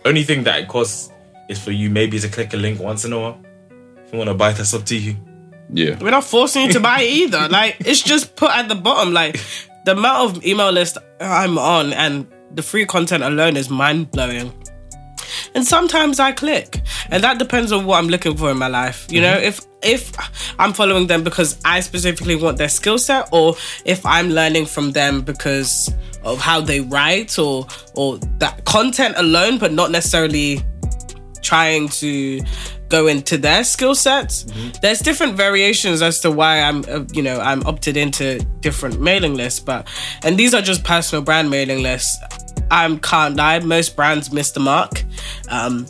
Only 0.06 0.24
thing 0.24 0.44
that 0.44 0.60
it 0.60 0.68
costs 0.68 1.12
is 1.50 1.60
for 1.64 1.72
you 1.72 1.90
maybe 1.90 2.20
to 2.20 2.28
click 2.30 2.54
a 2.54 2.58
link 2.58 2.80
once 2.80 3.06
in 3.06 3.14
a 3.14 3.20
while. 3.20 3.40
If 4.06 4.12
you 4.14 4.18
want 4.18 4.30
to 4.30 4.34
buy 4.34 4.52
it, 4.52 4.58
that's 4.58 4.74
up 4.74 4.86
to 4.86 4.98
you. 4.98 5.16
Yeah. 5.74 5.98
We're 6.02 6.12
not 6.12 6.24
forcing 6.24 6.66
you 6.68 6.74
to 6.74 6.80
buy 6.80 7.02
it 7.02 7.10
either. 7.12 7.48
Like 7.50 7.78
it's 7.82 8.02
just 8.02 8.36
put 8.36 8.52
at 8.52 8.68
the 8.68 8.76
bottom. 8.76 9.14
Like 9.14 9.40
the 9.86 9.94
amount 9.94 10.38
of 10.38 10.46
email 10.46 10.72
list 10.72 10.98
I'm 11.20 11.58
on 11.58 11.94
and 11.94 12.28
the 12.54 12.62
free 12.62 12.86
content 12.86 13.24
alone 13.24 13.56
is 13.58 13.70
mind 13.70 14.12
blowing. 14.12 14.52
And 15.54 15.66
sometimes 15.66 16.20
I 16.20 16.32
click, 16.32 16.82
and 17.10 17.24
that 17.24 17.38
depends 17.38 17.72
on 17.72 17.86
what 17.86 17.98
I'm 17.98 18.08
looking 18.08 18.38
for 18.38 18.50
in 18.52 18.58
my 18.58 18.68
life. 18.68 19.06
You 19.10 19.22
know, 19.22 19.34
if 19.38 19.66
if 19.84 20.12
I'm 20.58 20.74
following 20.74 21.08
them 21.08 21.24
because 21.24 21.60
I 21.66 21.82
specifically 21.82 22.36
want 22.36 22.58
their 22.58 22.70
skill 22.70 22.98
set, 22.98 23.30
or 23.32 23.56
if 23.84 24.06
I'm 24.06 24.30
learning 24.30 24.68
from 24.68 24.92
them 24.92 25.22
because 25.22 25.94
of 26.24 26.40
how 26.40 26.62
they 26.62 26.80
write, 26.80 27.38
or 27.38 27.68
or 27.96 28.18
that 28.40 28.64
content 28.66 29.16
alone, 29.18 29.58
but 29.58 29.74
not 29.74 29.92
necessarily 29.92 30.62
trying 31.42 31.90
to 31.90 32.40
go 32.92 33.08
into 33.08 33.38
their 33.38 33.64
skill 33.64 33.96
sets. 33.96 34.46
There's 34.82 35.00
different 35.00 35.36
variations 35.36 36.02
as 36.02 36.20
to 36.20 36.30
why 36.30 36.60
I'm, 36.60 36.84
uh, 36.88 37.06
you 37.14 37.24
know, 37.24 37.40
I'm 37.40 37.66
opted 37.66 37.98
into 37.98 38.40
different 38.60 39.02
mailing 39.02 39.34
lists. 39.34 39.60
But 39.60 39.88
and 40.24 40.38
these 40.38 40.54
are 40.54 40.62
just 40.62 40.84
personal 40.84 41.24
brand 41.24 41.50
mailing 41.50 41.82
lists. 41.82 42.18
I 42.72 42.96
can't 43.04 43.36
lie, 43.36 43.60
most 43.60 43.96
brands 43.96 44.32
miss 44.32 44.52
the 44.52 44.60
mark 44.62 45.04
um, 45.50 45.86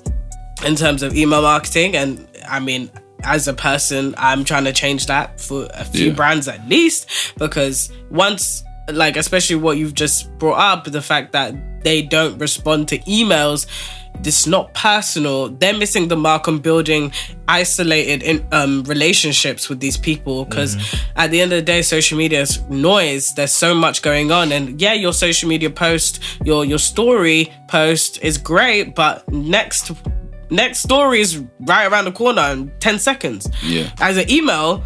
in 0.66 0.76
terms 0.76 1.04
of 1.04 1.16
email 1.16 1.42
marketing, 1.42 1.96
and 1.96 2.28
I 2.50 2.60
mean. 2.60 2.90
As 3.24 3.48
a 3.48 3.54
person, 3.54 4.16
I'm 4.18 4.44
trying 4.44 4.64
to 4.64 4.74
change 4.74 5.06
that 5.06 5.40
for 5.40 5.68
a 5.76 5.86
few 5.86 6.08
Yeah. 6.08 6.14
brands 6.14 6.48
at 6.48 6.68
least 6.68 7.06
because 7.38 7.92
once, 8.10 8.64
like, 8.92 9.16
especially 9.16 9.58
what 9.58 9.78
you've 9.78 9.94
just 9.94 10.36
brought 10.40 10.58
up, 10.58 10.86
the 10.86 11.04
fact 11.04 11.32
that 11.34 11.54
they 11.84 12.02
don't 12.02 12.40
respond 12.40 12.88
to 12.88 12.98
emails, 13.02 13.68
it's 14.24 14.46
not 14.46 14.74
personal. 14.74 15.50
They're 15.50 15.78
missing 15.78 16.08
the 16.08 16.16
mark 16.16 16.48
on 16.48 16.60
building 16.60 17.12
isolated 17.48 18.24
in, 18.24 18.46
um, 18.52 18.84
relationships 18.84 19.70
with 19.70 19.80
these 19.80 19.98
people 19.98 20.46
because 20.46 20.76
at 21.16 21.32
the 21.32 21.42
end 21.42 21.52
of 21.54 21.58
the 21.58 21.64
day, 21.64 21.82
social 21.82 22.18
media 22.18 22.42
is 22.42 22.62
noise. 22.70 23.34
There's 23.34 23.54
so 23.54 23.74
much 23.74 24.02
going 24.02 24.32
on, 24.32 24.52
and 24.52 24.80
yeah, 24.82 24.94
your 24.94 25.14
social 25.14 25.50
media 25.50 25.70
post, 25.70 26.22
your 26.44 26.66
your 26.66 26.80
story 26.80 27.52
post 27.68 28.20
is 28.22 28.38
great, 28.38 28.96
but 28.96 29.28
next 29.32 29.92
next 30.50 30.80
story 30.80 31.22
is 31.22 31.44
right 31.62 31.92
around 31.92 32.06
the 32.06 32.12
corner 32.12 32.42
in 32.52 32.72
10 32.80 33.00
seconds. 33.00 33.50
Yeah. 33.64 33.90
As 34.00 34.18
an 34.18 34.30
email, 34.30 34.84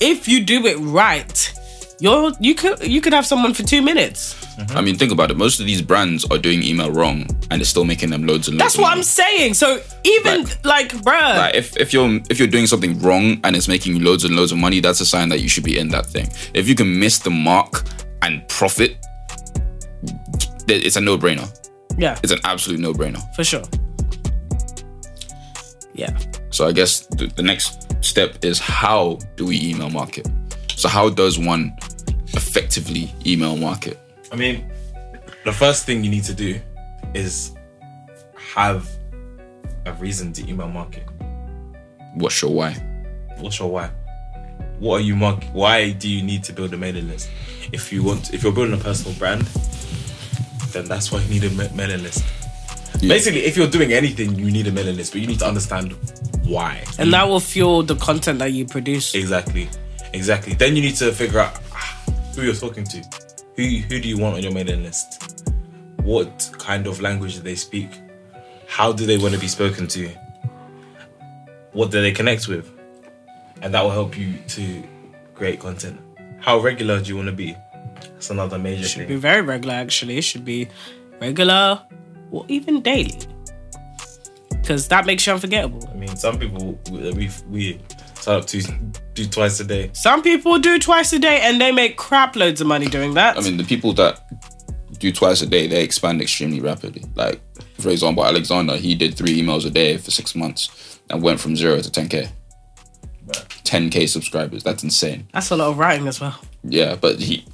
if 0.00 0.26
you 0.26 0.42
do 0.44 0.66
it 0.66 0.76
right, 0.78 1.52
you're 2.00 2.32
you 2.40 2.54
could 2.54 2.86
you 2.86 3.00
could 3.00 3.12
have 3.12 3.26
someone 3.26 3.54
for 3.54 3.62
two 3.62 3.82
minutes. 3.82 4.35
I 4.70 4.80
mean, 4.80 4.96
think 4.96 5.12
about 5.12 5.30
it. 5.30 5.36
Most 5.36 5.60
of 5.60 5.66
these 5.66 5.82
brands 5.82 6.24
are 6.30 6.38
doing 6.38 6.62
email 6.62 6.90
wrong, 6.90 7.26
and 7.50 7.60
it's 7.60 7.68
still 7.70 7.84
making 7.84 8.08
them 8.10 8.26
loads 8.26 8.48
and 8.48 8.56
loads. 8.56 8.72
That's 8.72 8.78
what 8.78 8.88
money. 8.88 9.00
I'm 9.00 9.04
saying. 9.04 9.54
So 9.54 9.82
even 10.04 10.44
Like- 10.44 10.64
like, 10.64 10.92
bruh, 11.02 11.36
Like 11.36 11.54
if, 11.54 11.76
if 11.76 11.92
you're 11.92 12.20
if 12.30 12.38
you're 12.38 12.48
doing 12.48 12.66
something 12.66 12.98
wrong 13.00 13.38
and 13.44 13.54
it's 13.54 13.68
making 13.68 13.94
you 13.96 14.02
loads 14.02 14.24
and 14.24 14.34
loads 14.34 14.52
of 14.52 14.58
money, 14.58 14.80
that's 14.80 15.00
a 15.00 15.06
sign 15.06 15.28
that 15.28 15.40
you 15.40 15.48
should 15.48 15.64
be 15.64 15.78
in 15.78 15.88
that 15.88 16.06
thing. 16.06 16.28
If 16.54 16.68
you 16.68 16.74
can 16.74 16.98
miss 16.98 17.18
the 17.18 17.30
mark 17.30 17.84
and 18.22 18.46
profit, 18.48 18.96
it's 20.68 20.96
a 20.96 21.00
no 21.00 21.18
brainer. 21.18 21.48
yeah, 21.98 22.18
It's 22.22 22.32
an 22.32 22.40
absolute 22.44 22.80
no 22.80 22.92
brainer. 22.94 23.22
for 23.34 23.44
sure. 23.44 23.62
Yeah. 25.94 26.16
So 26.50 26.66
I 26.66 26.72
guess 26.72 27.00
the, 27.06 27.26
the 27.26 27.42
next 27.42 27.86
step 28.04 28.44
is 28.44 28.58
how 28.58 29.18
do 29.36 29.44
we 29.46 29.60
email 29.60 29.90
market? 29.90 30.26
So 30.76 30.88
how 30.88 31.08
does 31.10 31.38
one 31.38 31.76
effectively 32.34 33.12
email 33.26 33.56
market? 33.56 33.98
I 34.32 34.36
mean, 34.36 34.70
the 35.44 35.52
first 35.52 35.86
thing 35.86 36.02
you 36.04 36.10
need 36.10 36.24
to 36.24 36.34
do 36.34 36.60
is 37.14 37.54
have 38.54 38.88
a 39.84 39.92
reason 39.94 40.32
to 40.34 40.48
email 40.48 40.68
market. 40.68 41.06
What's 42.14 42.40
your 42.42 42.52
why? 42.52 42.72
What's 43.38 43.58
your 43.58 43.70
why? 43.70 43.90
What 44.78 44.96
are 44.96 45.04
you 45.04 45.16
mark? 45.16 45.44
Why 45.52 45.90
do 45.92 46.08
you 46.08 46.22
need 46.22 46.44
to 46.44 46.52
build 46.52 46.74
a 46.74 46.76
mailing 46.76 47.08
list? 47.08 47.30
If 47.72 47.92
you 47.92 48.02
want, 48.02 48.34
if 48.34 48.42
you're 48.42 48.52
building 48.52 48.74
a 48.74 48.82
personal 48.82 49.16
brand, 49.18 49.42
then 50.72 50.84
that's 50.86 51.12
why 51.12 51.20
you 51.20 51.40
need 51.40 51.44
a 51.44 51.74
mailing 51.74 52.02
list. 52.02 52.24
Yeah. 53.00 53.08
Basically, 53.08 53.44
if 53.44 53.56
you're 53.56 53.68
doing 53.68 53.92
anything, 53.92 54.34
you 54.36 54.50
need 54.50 54.66
a 54.66 54.72
mailing 54.72 54.96
list, 54.96 55.12
but 55.12 55.20
you 55.20 55.26
need 55.26 55.38
to 55.40 55.46
understand 55.46 55.94
why. 56.44 56.84
And 56.98 57.12
that 57.12 57.28
will 57.28 57.40
fuel 57.40 57.82
the 57.82 57.96
content 57.96 58.38
that 58.40 58.52
you 58.52 58.66
produce. 58.66 59.14
Exactly, 59.14 59.68
exactly. 60.12 60.54
Then 60.54 60.76
you 60.76 60.82
need 60.82 60.96
to 60.96 61.12
figure 61.12 61.40
out 61.40 61.56
who 62.34 62.42
you're 62.42 62.54
talking 62.54 62.84
to. 62.84 63.25
Who 63.56 63.62
who 63.62 64.00
do 64.00 64.08
you 64.08 64.18
want 64.18 64.36
on 64.36 64.42
your 64.42 64.52
mailing 64.52 64.82
list? 64.82 65.44
What 66.02 66.50
kind 66.58 66.86
of 66.86 67.00
language 67.00 67.36
do 67.36 67.40
they 67.40 67.54
speak? 67.54 67.90
How 68.68 68.92
do 68.92 69.06
they 69.06 69.18
want 69.18 69.34
to 69.34 69.40
be 69.40 69.48
spoken 69.48 69.86
to? 69.88 70.08
What 71.72 71.90
do 71.90 72.00
they 72.00 72.12
connect 72.12 72.48
with? 72.48 72.70
And 73.62 73.72
that 73.74 73.82
will 73.82 73.90
help 73.90 74.16
you 74.16 74.34
to 74.48 74.82
create 75.34 75.60
content. 75.60 76.00
How 76.40 76.58
regular 76.58 77.00
do 77.00 77.08
you 77.08 77.16
want 77.16 77.28
to 77.28 77.34
be? 77.34 77.56
That's 78.02 78.30
another 78.30 78.58
major 78.58 78.82
should 78.82 78.92
thing. 78.92 79.02
Should 79.02 79.08
be 79.08 79.16
very 79.16 79.42
regular 79.42 79.74
actually. 79.74 80.18
It 80.18 80.22
should 80.22 80.44
be 80.44 80.68
regular 81.20 81.80
or 82.30 82.44
even 82.48 82.82
daily. 82.82 83.18
Because 84.50 84.88
that 84.88 85.06
makes 85.06 85.26
you 85.26 85.32
unforgettable. 85.32 85.88
I 85.90 85.94
mean, 85.94 86.16
some 86.16 86.38
people 86.38 86.78
we 86.90 87.30
we, 87.48 87.80
up 88.28 88.46
to 88.46 88.62
do 89.14 89.26
twice 89.26 89.60
a 89.60 89.64
day. 89.64 89.90
Some 89.92 90.22
people 90.22 90.58
do 90.58 90.78
twice 90.78 91.12
a 91.12 91.18
day 91.18 91.40
and 91.42 91.60
they 91.60 91.72
make 91.72 91.96
crap 91.96 92.36
loads 92.36 92.60
of 92.60 92.66
money 92.66 92.86
doing 92.86 93.14
that. 93.14 93.36
I 93.36 93.40
mean, 93.40 93.56
the 93.56 93.64
people 93.64 93.92
that 93.94 94.20
do 94.98 95.12
twice 95.12 95.42
a 95.42 95.46
day, 95.46 95.66
they 95.66 95.82
expand 95.82 96.20
extremely 96.20 96.60
rapidly. 96.60 97.04
Like, 97.14 97.40
for 97.80 97.90
example, 97.90 98.24
Alexander, 98.24 98.76
he 98.76 98.94
did 98.94 99.14
three 99.14 99.40
emails 99.40 99.66
a 99.66 99.70
day 99.70 99.96
for 99.96 100.10
six 100.10 100.34
months 100.34 101.00
and 101.10 101.22
went 101.22 101.40
from 101.40 101.56
zero 101.56 101.80
to 101.80 101.90
10k. 101.90 102.28
10k 103.66 104.08
subscribers. 104.08 104.62
That's 104.62 104.82
insane. 104.82 105.26
That's 105.32 105.50
a 105.50 105.56
lot 105.56 105.68
of 105.70 105.78
writing 105.78 106.06
as 106.08 106.20
well. 106.20 106.38
Yeah, 106.68 106.96
but 106.96 107.18
he 107.20 107.44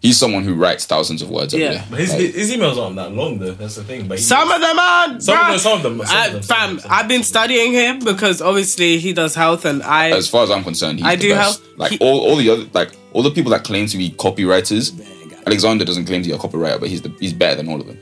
he's 0.00 0.16
someone 0.16 0.44
who 0.44 0.54
writes 0.54 0.86
thousands 0.86 1.20
of 1.22 1.30
words 1.30 1.52
Yeah. 1.52 1.72
day. 1.72 1.82
But 1.90 2.00
his, 2.00 2.10
Like, 2.12 2.20
his 2.34 2.50
emails 2.52 2.78
aren't 2.82 2.96
that 2.96 3.12
long 3.12 3.38
though. 3.38 3.52
That's 3.52 3.74
the 3.76 3.84
thing. 3.84 4.06
But 4.08 4.18
Some 4.20 4.50
of 4.50 4.60
them 4.60 4.78
are. 4.78 5.20
Some 5.20 5.36
of 5.36 5.42
bruh. 5.44 5.48
them- 5.50 5.58
some 5.58 5.72
of 5.76 5.82
them- 5.82 5.98
some 5.98 6.06
of 6.06 6.10
I- 6.10 6.28
them- 6.30 6.42
some 6.42 6.56
fam, 6.56 6.64
of 6.64 6.70
them- 6.70 6.80
some 6.80 6.90
of 6.90 6.96
I've 6.98 7.08
been 7.08 7.22
studying 7.22 7.72
him 7.72 7.98
because 7.98 8.40
obviously 8.40 8.98
he 8.98 9.12
does 9.12 9.34
health 9.34 9.64
and 9.64 9.82
I. 9.82 10.10
as 10.10 10.28
far 10.28 10.44
as 10.44 10.50
I'm 10.50 10.64
concerned, 10.64 10.98
he's 11.00 11.06
I 11.08 11.16
the 11.16 11.22
do 11.22 11.34
best. 11.34 11.60
have- 11.60 11.68
like 11.78 11.90
he- 11.92 11.98
all, 11.98 12.20
all 12.20 12.36
the 12.36 12.48
other 12.50 12.66
like 12.72 12.92
all 13.12 13.22
the 13.22 13.30
people 13.30 13.50
that 13.52 13.64
claim 13.64 13.86
to 13.88 13.96
be 13.98 14.10
copywriters. 14.10 14.92
Alexander 15.46 15.84
doesn't 15.84 16.04
claim 16.06 16.22
to 16.22 16.28
be 16.28 16.34
a 16.34 16.38
copywriter, 16.38 16.78
but 16.80 16.88
he's 16.88 17.02
the 17.02 17.12
he's 17.20 17.32
better 17.32 17.56
than 17.56 17.68
all 17.68 17.80
of 17.80 17.86
them. 17.86 17.98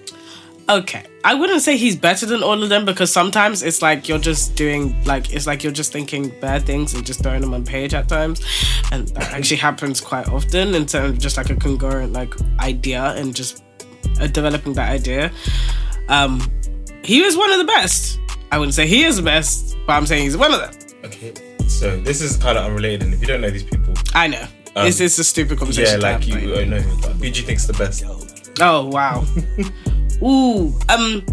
Okay. 0.70 1.04
I 1.24 1.34
wouldn't 1.34 1.60
say 1.60 1.76
he's 1.76 1.96
better 1.96 2.24
than 2.24 2.42
all 2.42 2.62
of 2.62 2.68
them 2.70 2.84
because 2.84 3.12
sometimes 3.12 3.62
it's 3.62 3.82
like 3.82 4.08
you're 4.08 4.18
just 4.18 4.54
doing 4.54 5.02
like 5.04 5.32
it's 5.34 5.46
like 5.46 5.62
you're 5.62 5.72
just 5.72 5.92
thinking 5.92 6.32
bad 6.40 6.64
things 6.64 6.94
and 6.94 7.04
just 7.04 7.22
throwing 7.22 7.42
them 7.42 7.52
on 7.52 7.64
page 7.64 7.92
at 7.92 8.08
times, 8.08 8.40
and 8.90 9.08
that 9.08 9.32
actually 9.32 9.58
happens 9.58 10.00
quite 10.00 10.28
often 10.28 10.74
in 10.74 10.86
terms 10.86 11.10
of 11.10 11.18
just 11.18 11.36
like 11.36 11.50
a 11.50 11.56
congruent 11.56 12.12
like 12.12 12.34
idea 12.60 13.02
and 13.16 13.34
just 13.34 13.62
uh, 14.20 14.26
developing 14.28 14.72
that 14.74 14.90
idea. 14.90 15.30
Um, 16.08 16.40
he 17.04 17.22
was 17.22 17.36
one 17.36 17.50
of 17.52 17.58
the 17.58 17.64
best. 17.64 18.18
I 18.50 18.58
wouldn't 18.58 18.74
say 18.74 18.86
he 18.86 19.04
is 19.04 19.16
the 19.16 19.22
best, 19.22 19.76
but 19.86 19.92
I'm 19.92 20.06
saying 20.06 20.24
he's 20.24 20.36
one 20.36 20.52
of 20.54 20.60
them. 20.60 20.74
Okay. 21.04 21.34
So 21.68 22.00
this 22.00 22.20
is 22.20 22.36
kind 22.36 22.58
of 22.58 22.64
unrelated, 22.64 23.02
and 23.02 23.14
if 23.14 23.20
you 23.20 23.26
don't 23.26 23.40
know 23.42 23.50
these 23.50 23.62
people, 23.62 23.94
I 24.14 24.26
know. 24.26 24.46
this 24.74 25.00
is 25.00 25.18
a 25.18 25.24
stupid 25.24 25.52
yeah, 25.52 25.58
conversation. 25.58 26.00
to 26.00 26.06
like 26.06 26.24
have, 26.24 26.42
you 26.42 26.54
uh, 26.54 26.64
know 26.64 26.80
who, 26.80 27.08
who 27.08 27.30
do 27.30 27.40
you 27.40 27.46
think's 27.46 27.66
the 27.66 27.74
best? 27.74 28.04
Oh 28.60 28.86
wow. 28.86 29.24
ooh, 30.22 30.74
um, 30.88 31.24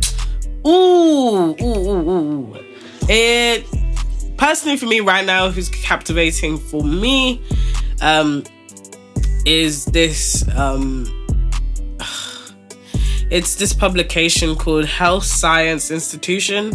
ooh, 0.66 1.56
ooh, 1.62 1.90
ooh, 1.90 2.10
ooh. 2.10 2.58
It 3.10 3.66
personally 4.38 4.78
for 4.78 4.86
me 4.86 5.00
right 5.00 5.26
now, 5.26 5.50
who's 5.50 5.70
captivating 5.70 6.58
for 6.58 6.84
me, 6.84 7.42
um, 8.02 8.44
is 9.46 9.86
this 9.86 10.48
um. 10.56 11.06
It's 13.30 13.56
this 13.56 13.74
publication 13.74 14.56
called 14.56 14.86
Health 14.86 15.26
Science 15.26 15.92
Institution. 15.92 16.72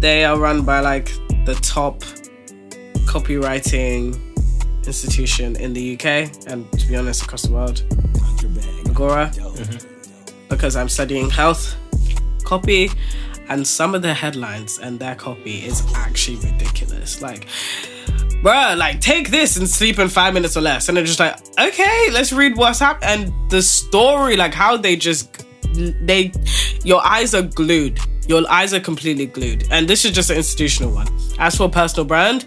They 0.00 0.22
are 0.22 0.38
run 0.38 0.66
by 0.66 0.80
like 0.80 1.06
the 1.46 1.58
top 1.62 2.00
copywriting 3.06 4.20
institution 4.86 5.56
in 5.56 5.72
the 5.72 5.94
UK 5.94 6.30
and 6.46 6.70
to 6.72 6.86
be 6.86 6.96
honest 6.96 7.22
across 7.22 7.42
the 7.42 7.52
world. 7.52 7.82
Agora 8.86 9.32
because 10.52 10.76
I'm 10.76 10.88
studying 10.88 11.30
health 11.30 11.76
copy 12.44 12.90
and 13.48 13.66
some 13.66 13.94
of 13.94 14.02
the 14.02 14.12
headlines 14.12 14.78
and 14.78 15.00
their 15.00 15.14
copy 15.14 15.64
is 15.64 15.82
actually 15.94 16.36
ridiculous. 16.36 17.22
Like, 17.22 17.48
bruh, 18.42 18.76
like 18.76 19.00
take 19.00 19.30
this 19.30 19.56
and 19.56 19.68
sleep 19.68 19.98
in 19.98 20.08
five 20.08 20.34
minutes 20.34 20.56
or 20.56 20.60
less. 20.60 20.88
And 20.88 20.96
they're 20.96 21.04
just 21.04 21.20
like, 21.20 21.38
okay, 21.58 22.10
let's 22.10 22.32
read 22.32 22.56
what's 22.56 22.78
happened. 22.78 23.04
And 23.04 23.50
the 23.50 23.62
story, 23.62 24.36
like 24.36 24.54
how 24.54 24.76
they 24.76 24.94
just 24.94 25.44
they 25.72 26.32
your 26.84 27.04
eyes 27.04 27.34
are 27.34 27.42
glued. 27.42 27.98
Your 28.28 28.48
eyes 28.48 28.72
are 28.74 28.80
completely 28.80 29.26
glued. 29.26 29.66
And 29.70 29.88
this 29.88 30.04
is 30.04 30.12
just 30.12 30.30
an 30.30 30.36
institutional 30.36 30.92
one. 30.92 31.08
As 31.38 31.56
for 31.56 31.68
personal 31.68 32.04
brand, 32.04 32.44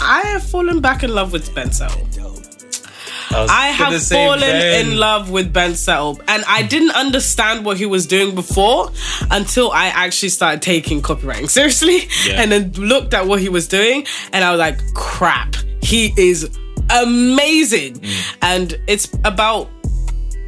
I 0.00 0.20
have 0.26 0.42
fallen 0.44 0.80
back 0.80 1.02
in 1.02 1.14
love 1.14 1.32
with 1.32 1.44
Spencer. 1.44 1.88
I 3.30 3.68
have 3.68 4.02
fallen 4.02 4.40
Ben. 4.40 4.86
in 4.86 4.96
love 4.98 5.30
with 5.30 5.52
Ben 5.52 5.74
Settle, 5.74 6.20
and 6.28 6.44
I 6.46 6.62
didn't 6.62 6.92
understand 6.92 7.64
what 7.64 7.76
he 7.76 7.86
was 7.86 8.06
doing 8.06 8.34
before 8.34 8.90
until 9.30 9.70
I 9.70 9.86
actually 9.88 10.30
started 10.30 10.62
taking 10.62 11.02
copywriting 11.02 11.48
seriously, 11.58 12.08
Yeah. 12.26 12.40
and 12.40 12.50
then 12.52 12.72
looked 12.72 13.14
at 13.14 13.26
what 13.26 13.40
he 13.40 13.48
was 13.48 13.68
doing, 13.68 14.06
and 14.32 14.44
I 14.44 14.50
was 14.50 14.58
like, 14.58 14.78
"Crap, 14.94 15.56
he 15.82 16.12
is 16.16 16.48
amazing!" 16.90 17.94
Mm. 18.00 18.36
And 18.42 18.80
it's 18.86 19.08
about 19.24 19.68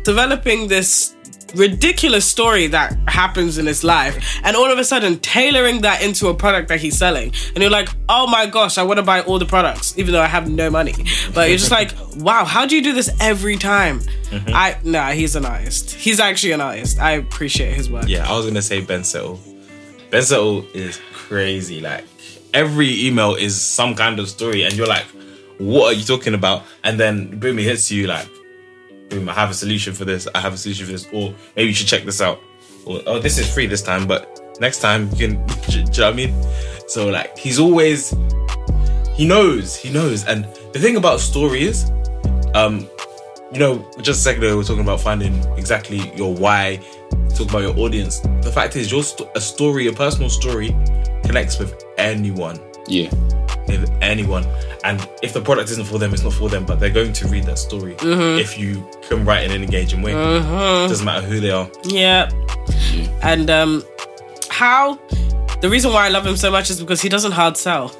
developing 0.04 0.68
this 0.68 1.14
ridiculous 1.54 2.24
story 2.26 2.66
that 2.68 2.96
happens 3.08 3.58
in 3.58 3.66
his 3.66 3.82
life 3.84 4.40
and 4.44 4.56
all 4.56 4.70
of 4.70 4.78
a 4.78 4.84
sudden 4.84 5.18
tailoring 5.20 5.80
that 5.82 6.02
into 6.02 6.28
a 6.28 6.34
product 6.34 6.68
that 6.68 6.80
he's 6.80 6.96
selling 6.96 7.32
and 7.54 7.58
you're 7.58 7.70
like 7.70 7.88
oh 8.08 8.26
my 8.26 8.46
gosh 8.46 8.78
i 8.78 8.82
want 8.82 8.98
to 8.98 9.02
buy 9.02 9.20
all 9.22 9.38
the 9.38 9.46
products 9.46 9.96
even 9.98 10.12
though 10.12 10.20
i 10.22 10.26
have 10.26 10.50
no 10.50 10.70
money 10.70 10.94
but 11.34 11.48
you're 11.48 11.58
just 11.58 11.70
like 11.70 11.92
wow 12.16 12.44
how 12.44 12.66
do 12.66 12.74
you 12.76 12.82
do 12.82 12.92
this 12.92 13.10
every 13.20 13.56
time 13.56 14.00
Mm-hmm. 14.30 14.50
i 14.54 14.78
nah 14.84 15.10
he's 15.10 15.34
an 15.34 15.44
artist 15.44 15.90
he's 15.90 16.20
actually 16.20 16.52
an 16.52 16.60
artist 16.60 17.00
i 17.00 17.12
appreciate 17.12 17.74
his 17.74 17.90
work 17.90 18.06
Yeah, 18.08 18.30
I 18.30 18.36
was 18.36 18.46
gonna 18.46 18.62
say 18.62 18.80
Ben 18.80 19.02
Settle. 19.02 19.40
Ben 20.10 20.22
Settle 20.22 20.64
is 20.72 21.00
crazy. 21.12 21.80
Like 21.80 22.04
every 22.54 23.06
email 23.06 23.34
is 23.34 23.60
some 23.60 23.96
kind 23.96 24.20
of 24.20 24.28
story, 24.28 24.62
and 24.62 24.72
you're 24.74 24.86
like, 24.86 25.04
"What 25.58 25.86
are 25.94 25.98
you 25.98 26.04
talking 26.04 26.34
about?" 26.34 26.62
And 26.84 26.98
then 26.98 27.38
boom, 27.40 27.58
it 27.58 27.64
hits 27.64 27.90
you 27.90 28.06
like, 28.06 28.28
"Boom, 29.10 29.28
I 29.28 29.32
have 29.34 29.50
a 29.50 29.54
solution 29.54 29.92
for 29.92 30.04
this. 30.04 30.26
I 30.34 30.40
have 30.40 30.54
a 30.54 30.56
solution 30.56 30.86
for 30.86 30.92
this." 30.92 31.06
Or 31.12 31.34
maybe 31.56 31.68
you 31.68 31.74
should 31.74 31.86
check 31.86 32.04
this 32.04 32.20
out. 32.20 32.40
Or 32.86 33.00
oh, 33.06 33.18
this 33.18 33.38
is 33.38 33.52
free 33.52 33.66
this 33.66 33.82
time, 33.82 34.06
but 34.06 34.40
next 34.60 34.80
time 34.80 35.10
you 35.10 35.28
can. 35.28 35.46
Do 35.68 35.78
you 35.78 35.84
know 35.84 35.90
what 35.90 36.00
I 36.00 36.12
mean? 36.12 36.34
So 36.88 37.08
like, 37.08 37.36
he's 37.36 37.58
always 37.58 38.14
he 39.20 39.26
knows, 39.26 39.76
he 39.76 39.92
knows. 39.92 40.24
And 40.24 40.44
the 40.72 40.78
thing 40.78 40.96
about 40.96 41.20
story 41.20 41.64
is, 41.64 41.90
um, 42.54 42.88
you 43.52 43.58
know, 43.58 43.86
just 44.00 44.20
a 44.20 44.22
second 44.22 44.42
ago 44.42 44.52
we 44.52 44.56
were 44.56 44.64
talking 44.64 44.82
about 44.82 44.98
finding 44.98 45.34
exactly 45.58 46.10
your 46.16 46.34
why, 46.34 46.80
talk 47.34 47.50
about 47.50 47.60
your 47.60 47.78
audience. 47.78 48.20
The 48.20 48.50
fact 48.50 48.76
is, 48.76 48.90
your 48.90 49.02
sto- 49.02 49.30
a 49.34 49.40
story, 49.40 49.88
a 49.88 49.92
personal 49.92 50.30
story, 50.30 50.68
connects 51.22 51.58
with 51.58 51.84
anyone, 51.98 52.58
Yeah. 52.90 53.10
with 53.68 53.90
anyone. 54.02 54.44
And 54.82 55.08
if 55.22 55.32
the 55.32 55.40
product 55.40 55.70
isn't 55.70 55.86
for 55.86 55.98
them, 55.98 56.12
it's 56.12 56.24
not 56.24 56.32
for 56.32 56.48
them. 56.48 56.64
But 56.64 56.80
they're 56.80 56.90
going 56.90 57.12
to 57.12 57.28
read 57.28 57.44
that 57.44 57.58
story 57.58 57.94
mm-hmm. 57.94 58.38
if 58.38 58.58
you 58.58 58.88
can 59.08 59.24
write 59.24 59.44
in 59.44 59.52
an 59.52 59.62
engaging 59.62 60.02
way. 60.02 60.12
Mm-hmm. 60.12 60.88
Doesn't 60.88 61.04
matter 61.04 61.26
who 61.26 61.40
they 61.40 61.50
are. 61.50 61.70
yeah 61.84 62.28
and 63.22 63.50
um 63.50 63.82
how 64.50 64.94
the 65.60 65.68
reason 65.70 65.92
why 65.92 66.06
i 66.06 66.08
love 66.08 66.26
him 66.26 66.36
so 66.36 66.50
much 66.50 66.70
is 66.70 66.80
because 66.80 67.00
he 67.00 67.08
doesn't 67.08 67.32
hard 67.32 67.56
sell 67.56 67.94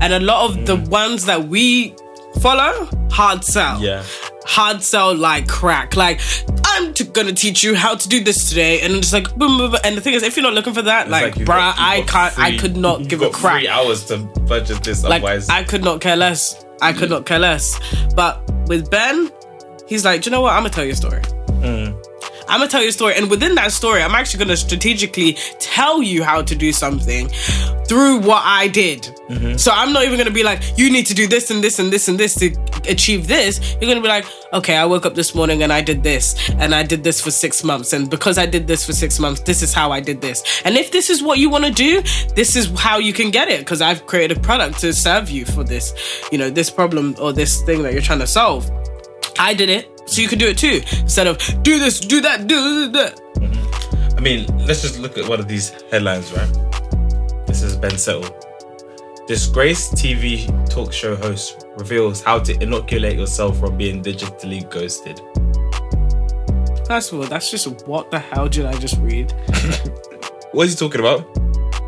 and 0.00 0.12
a 0.12 0.20
lot 0.20 0.50
of 0.50 0.66
the 0.66 0.76
mm. 0.76 0.88
ones 0.88 1.24
that 1.26 1.48
we 1.48 1.94
follow 2.40 2.88
hard 3.10 3.44
sell 3.44 3.80
Yeah. 3.80 4.02
Hard 4.44 4.82
sell 4.82 5.14
like 5.14 5.48
crack. 5.48 5.96
Like, 5.96 6.20
I'm 6.66 6.92
t- 6.94 7.04
gonna 7.04 7.32
teach 7.32 7.62
you 7.62 7.74
how 7.74 7.94
to 7.94 8.08
do 8.08 8.22
this 8.22 8.48
today, 8.48 8.80
and 8.82 8.94
it's 8.94 9.12
like 9.12 9.34
boom, 9.36 9.56
boom, 9.58 9.70
boom. 9.72 9.80
And 9.84 9.96
the 9.96 10.00
thing 10.00 10.14
is, 10.14 10.22
if 10.22 10.36
you're 10.36 10.42
not 10.42 10.54
looking 10.54 10.74
for 10.74 10.82
that, 10.82 11.08
like, 11.10 11.36
you've 11.36 11.48
bruh, 11.48 11.56
got- 11.56 11.76
I 11.78 12.02
can't, 12.02 12.38
I 12.38 12.56
could 12.56 12.76
not 12.76 13.08
give 13.08 13.22
a 13.22 13.30
crap. 13.30 13.58
Three 13.60 13.68
hours 13.68 14.04
to 14.06 14.18
budget 14.18 14.82
this, 14.82 15.02
Like, 15.04 15.22
otherwise. 15.22 15.48
I 15.48 15.64
could 15.64 15.82
not 15.84 16.00
care 16.00 16.16
less. 16.16 16.64
I 16.82 16.92
could 16.92 17.10
not 17.10 17.24
care 17.26 17.38
less. 17.38 17.78
But 18.14 18.42
with 18.68 18.90
Ben, 18.90 19.30
he's 19.86 20.04
like, 20.04 20.22
do 20.22 20.30
you 20.30 20.32
know 20.32 20.40
what? 20.42 20.52
I'm 20.52 20.60
gonna 20.62 20.70
tell 20.70 20.84
you 20.84 20.92
a 20.92 20.96
story. 20.96 21.20
Mm. 21.62 21.94
I'm 22.48 22.60
gonna 22.60 22.68
tell 22.68 22.82
you 22.82 22.88
a 22.88 22.92
story, 22.92 23.14
and 23.16 23.30
within 23.30 23.54
that 23.56 23.72
story, 23.72 24.02
I'm 24.02 24.14
actually 24.14 24.44
gonna 24.44 24.56
strategically 24.56 25.34
tell 25.58 26.02
you 26.02 26.22
how 26.22 26.42
to 26.42 26.54
do 26.54 26.72
something 26.72 27.28
through 27.88 28.20
what 28.20 28.42
I 28.44 28.68
did. 28.68 29.02
Mm-hmm. 29.28 29.56
So 29.56 29.72
I'm 29.72 29.92
not 29.92 30.04
even 30.04 30.18
gonna 30.18 30.30
be 30.30 30.42
like, 30.42 30.62
you 30.76 30.90
need 30.90 31.06
to 31.06 31.14
do 31.14 31.26
this 31.26 31.50
and 31.50 31.62
this 31.62 31.78
and 31.78 31.92
this 31.92 32.08
and 32.08 32.18
this 32.18 32.34
to 32.36 32.54
achieve 32.88 33.26
this. 33.26 33.76
You're 33.80 33.90
gonna 33.90 34.00
be 34.02 34.08
like, 34.08 34.26
okay, 34.52 34.76
I 34.76 34.84
woke 34.84 35.06
up 35.06 35.14
this 35.14 35.34
morning 35.34 35.62
and 35.62 35.72
I 35.72 35.80
did 35.80 36.02
this, 36.02 36.50
and 36.58 36.74
I 36.74 36.82
did 36.82 37.02
this 37.02 37.20
for 37.20 37.30
six 37.30 37.64
months, 37.64 37.92
and 37.92 38.08
because 38.10 38.38
I 38.38 38.46
did 38.46 38.66
this 38.66 38.84
for 38.84 38.92
six 38.92 39.18
months, 39.18 39.40
this 39.40 39.62
is 39.62 39.72
how 39.72 39.90
I 39.90 40.00
did 40.00 40.20
this. 40.20 40.62
And 40.64 40.76
if 40.76 40.90
this 40.92 41.10
is 41.10 41.22
what 41.22 41.38
you 41.38 41.50
wanna 41.50 41.70
do, 41.70 42.02
this 42.36 42.56
is 42.56 42.70
how 42.78 42.98
you 42.98 43.12
can 43.12 43.30
get 43.30 43.48
it, 43.48 43.60
because 43.60 43.80
I've 43.80 44.06
created 44.06 44.36
a 44.36 44.40
product 44.40 44.80
to 44.80 44.92
serve 44.92 45.30
you 45.30 45.44
for 45.44 45.64
this, 45.64 45.94
you 46.30 46.38
know, 46.38 46.50
this 46.50 46.70
problem 46.70 47.16
or 47.20 47.32
this 47.32 47.62
thing 47.62 47.82
that 47.82 47.92
you're 47.92 48.02
trying 48.02 48.20
to 48.20 48.26
solve. 48.26 48.70
I 49.38 49.54
did 49.54 49.68
it, 49.68 49.93
so 50.06 50.20
you 50.22 50.28
can 50.28 50.38
do 50.38 50.46
it 50.48 50.58
too. 50.58 50.80
Instead 51.00 51.26
of 51.26 51.38
do 51.62 51.78
this, 51.78 52.00
do 52.00 52.20
that, 52.20 52.46
do 52.46 52.88
that. 52.90 53.20
I 54.16 54.20
mean, 54.20 54.46
let's 54.66 54.82
just 54.82 54.98
look 54.98 55.18
at 55.18 55.28
one 55.28 55.40
of 55.40 55.48
these 55.48 55.70
headlines, 55.90 56.32
right? 56.32 57.46
This 57.46 57.62
is 57.62 57.76
Ben 57.76 57.96
Settle. 57.98 58.24
Disgraced 59.26 59.94
TV 59.94 60.46
talk 60.68 60.92
show 60.92 61.16
host 61.16 61.66
reveals 61.78 62.22
how 62.22 62.38
to 62.38 62.62
inoculate 62.62 63.16
yourself 63.18 63.58
from 63.58 63.76
being 63.76 64.02
digitally 64.02 64.68
ghosted. 64.70 65.20
First 66.86 67.12
of 67.12 67.20
all, 67.20 67.26
that's 67.26 67.50
just 67.50 67.86
what 67.86 68.10
the 68.10 68.18
hell 68.18 68.48
did 68.48 68.66
I 68.66 68.74
just 68.78 68.98
read? 68.98 69.32
What 70.54 70.68
is 70.68 70.74
he 70.74 70.78
talking 70.78 71.00
about? 71.00 71.26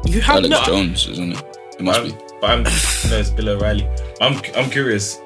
You 0.06 0.20
have 0.22 0.38
Alex 0.38 0.48
no. 0.48 0.64
Jones, 0.64 1.06
isn't 1.06 1.32
it? 1.36 1.58
It 1.78 1.82
must 1.82 2.00
I'm, 2.00 2.08
be. 2.08 2.16
but 2.40 2.50
I'm 2.50 2.62
no, 2.64 2.70
it's 3.16 3.30
Bill 3.30 3.50
O'Reilly. 3.50 3.88
I'm 4.20 4.40
I'm 4.56 4.68
curious. 4.70 5.20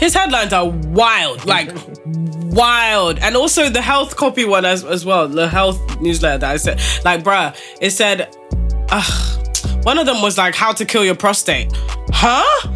His 0.00 0.14
headlines 0.14 0.52
are 0.52 0.68
wild, 0.68 1.44
like 1.54 1.70
wild, 2.52 3.18
and 3.20 3.36
also 3.36 3.68
the 3.68 3.82
health 3.82 4.16
copy 4.16 4.44
one 4.44 4.64
as 4.64 4.84
as 4.84 5.04
well. 5.04 5.28
The 5.28 5.48
health 5.48 5.78
newsletter 6.00 6.38
that 6.38 6.50
I 6.50 6.56
said, 6.56 6.80
like, 7.04 7.22
bruh, 7.22 7.54
it 7.80 7.90
said, 7.90 8.34
ugh, 8.90 9.84
one 9.84 9.98
of 9.98 10.06
them 10.06 10.20
was 10.22 10.36
like 10.38 10.54
how 10.54 10.72
to 10.72 10.84
kill 10.84 11.04
your 11.04 11.14
prostate, 11.14 11.70
huh? 12.12 12.68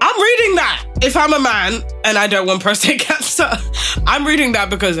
I'm 0.00 0.20
reading 0.22 0.54
that. 0.56 0.84
If 1.02 1.16
I'm 1.16 1.32
a 1.32 1.40
man 1.40 1.82
and 2.04 2.16
I 2.18 2.26
don't 2.26 2.46
want 2.46 2.62
prostate 2.62 3.00
cancer, 3.08 3.50
I'm 4.06 4.26
reading 4.26 4.52
that 4.52 4.70
because 4.70 4.98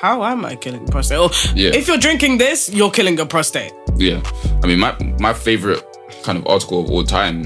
how 0.00 0.24
am 0.24 0.44
I 0.44 0.56
killing 0.56 0.86
prostate? 0.86 1.18
Or 1.18 1.30
Yeah. 1.54 1.70
if 1.74 1.88
you're 1.88 1.98
drinking 1.98 2.38
this, 2.38 2.68
you're 2.72 2.90
killing 2.90 3.16
your 3.16 3.26
prostate. 3.26 3.72
Yeah. 3.96 4.20
I 4.62 4.66
mean, 4.66 4.78
my 4.78 4.94
my 5.18 5.32
favorite 5.32 5.82
kind 6.22 6.38
of 6.38 6.46
article 6.46 6.80
of 6.80 6.90
all 6.90 7.04
time, 7.04 7.44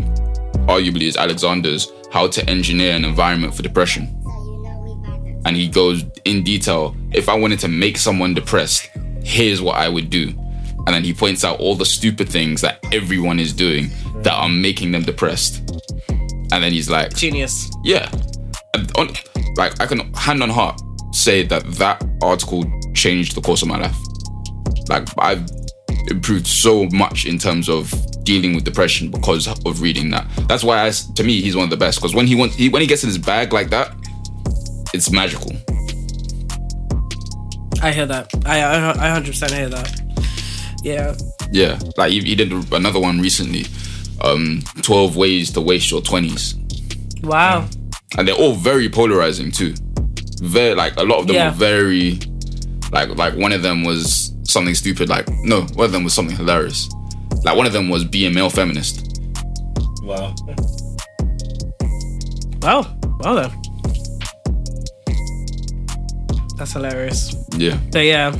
arguably, 0.66 1.02
is 1.02 1.16
Alexander's 1.16 1.90
"How 2.10 2.26
to 2.28 2.48
Engineer 2.48 2.94
an 2.94 3.04
Environment 3.04 3.54
for 3.54 3.62
Depression," 3.62 4.08
and 5.44 5.56
he 5.56 5.68
goes 5.68 6.04
in 6.24 6.42
detail. 6.42 6.94
If 7.12 7.28
I 7.28 7.34
wanted 7.34 7.58
to 7.60 7.68
make 7.68 7.96
someone 7.96 8.34
depressed, 8.34 8.88
here's 9.22 9.60
what 9.62 9.76
I 9.76 9.88
would 9.88 10.10
do, 10.10 10.28
and 10.86 10.88
then 10.88 11.04
he 11.04 11.12
points 11.12 11.44
out 11.44 11.60
all 11.60 11.74
the 11.74 11.86
stupid 11.86 12.28
things 12.28 12.60
that 12.60 12.78
everyone 12.92 13.38
is 13.38 13.52
doing 13.52 13.90
that 14.22 14.32
are 14.32 14.48
making 14.48 14.92
them 14.92 15.02
depressed, 15.02 15.62
and 16.52 16.62
then 16.62 16.72
he's 16.72 16.90
like, 16.90 17.14
Genius. 17.14 17.70
yeah. 17.84 18.10
And 18.74 18.96
on, 18.96 19.08
like 19.56 19.80
I 19.80 19.86
can 19.86 20.12
hand 20.14 20.42
on 20.42 20.50
heart 20.50 20.80
say 21.12 21.42
that 21.42 21.64
that 21.72 22.02
article 22.22 22.64
changed 22.94 23.34
the 23.34 23.40
course 23.40 23.62
of 23.62 23.68
my 23.68 23.78
life. 23.78 23.96
Like 24.88 25.08
I've 25.18 25.46
improved 26.08 26.46
so 26.46 26.86
much 26.92 27.26
in 27.26 27.38
terms 27.38 27.68
of 27.68 27.92
dealing 28.24 28.54
with 28.54 28.64
depression 28.64 29.10
because 29.10 29.48
of 29.66 29.80
reading 29.80 30.10
that. 30.10 30.26
That's 30.48 30.62
why, 30.64 30.86
I, 30.86 30.90
to 31.16 31.22
me, 31.24 31.40
he's 31.40 31.56
one 31.56 31.64
of 31.64 31.70
the 31.70 31.76
best. 31.76 31.98
Because 31.98 32.14
when 32.14 32.26
he 32.26 32.34
wants, 32.34 32.54
he, 32.56 32.68
when 32.68 32.82
he 32.82 32.86
gets 32.88 33.02
in 33.02 33.08
his 33.08 33.18
bag 33.18 33.52
like 33.52 33.70
that, 33.70 33.92
it's 34.92 35.10
magical. 35.10 35.52
I 37.82 37.92
hear 37.92 38.06
that. 38.06 38.28
I 38.44 38.60
I, 38.60 39.16
I 39.16 39.20
100% 39.20 39.50
hear 39.56 39.68
that. 39.70 40.00
Yeah. 40.82 41.14
Yeah, 41.52 41.78
like 41.96 42.12
he, 42.12 42.20
he 42.20 42.34
did 42.36 42.52
another 42.72 43.00
one 43.00 43.20
recently. 43.20 43.64
Um, 44.22 44.62
Twelve 44.82 45.16
ways 45.16 45.50
to 45.52 45.60
waste 45.60 45.90
your 45.90 46.00
twenties, 46.02 46.54
Wow. 47.22 47.66
and 48.18 48.28
they're 48.28 48.34
all 48.36 48.52
very 48.54 48.88
polarizing 48.88 49.50
too. 49.50 49.74
Very 50.42 50.74
like 50.74 50.96
a 50.96 51.02
lot 51.02 51.18
of 51.20 51.26
them 51.26 51.36
Yeah. 51.36 51.50
were 51.50 51.56
very 51.56 52.18
like 52.92 53.08
like 53.16 53.34
one 53.34 53.52
of 53.52 53.62
them 53.62 53.82
was 53.82 54.32
something 54.44 54.74
stupid. 54.76 55.08
Like 55.08 55.26
no, 55.42 55.62
one 55.74 55.86
of 55.86 55.92
them 55.92 56.04
was 56.04 56.12
something 56.14 56.36
hilarious. 56.36 56.88
Like 57.44 57.56
one 57.56 57.66
of 57.66 57.72
them 57.72 57.88
was 57.88 58.04
be 58.04 58.26
a 58.26 58.30
male 58.30 58.50
feminist. 58.50 59.20
Wow. 60.02 60.34
Well, 62.62 62.98
well 63.20 63.34
then. 63.36 63.62
That's 66.56 66.72
hilarious. 66.72 67.34
Yeah, 67.56 67.78
So 67.92 68.00
yeah. 68.00 68.34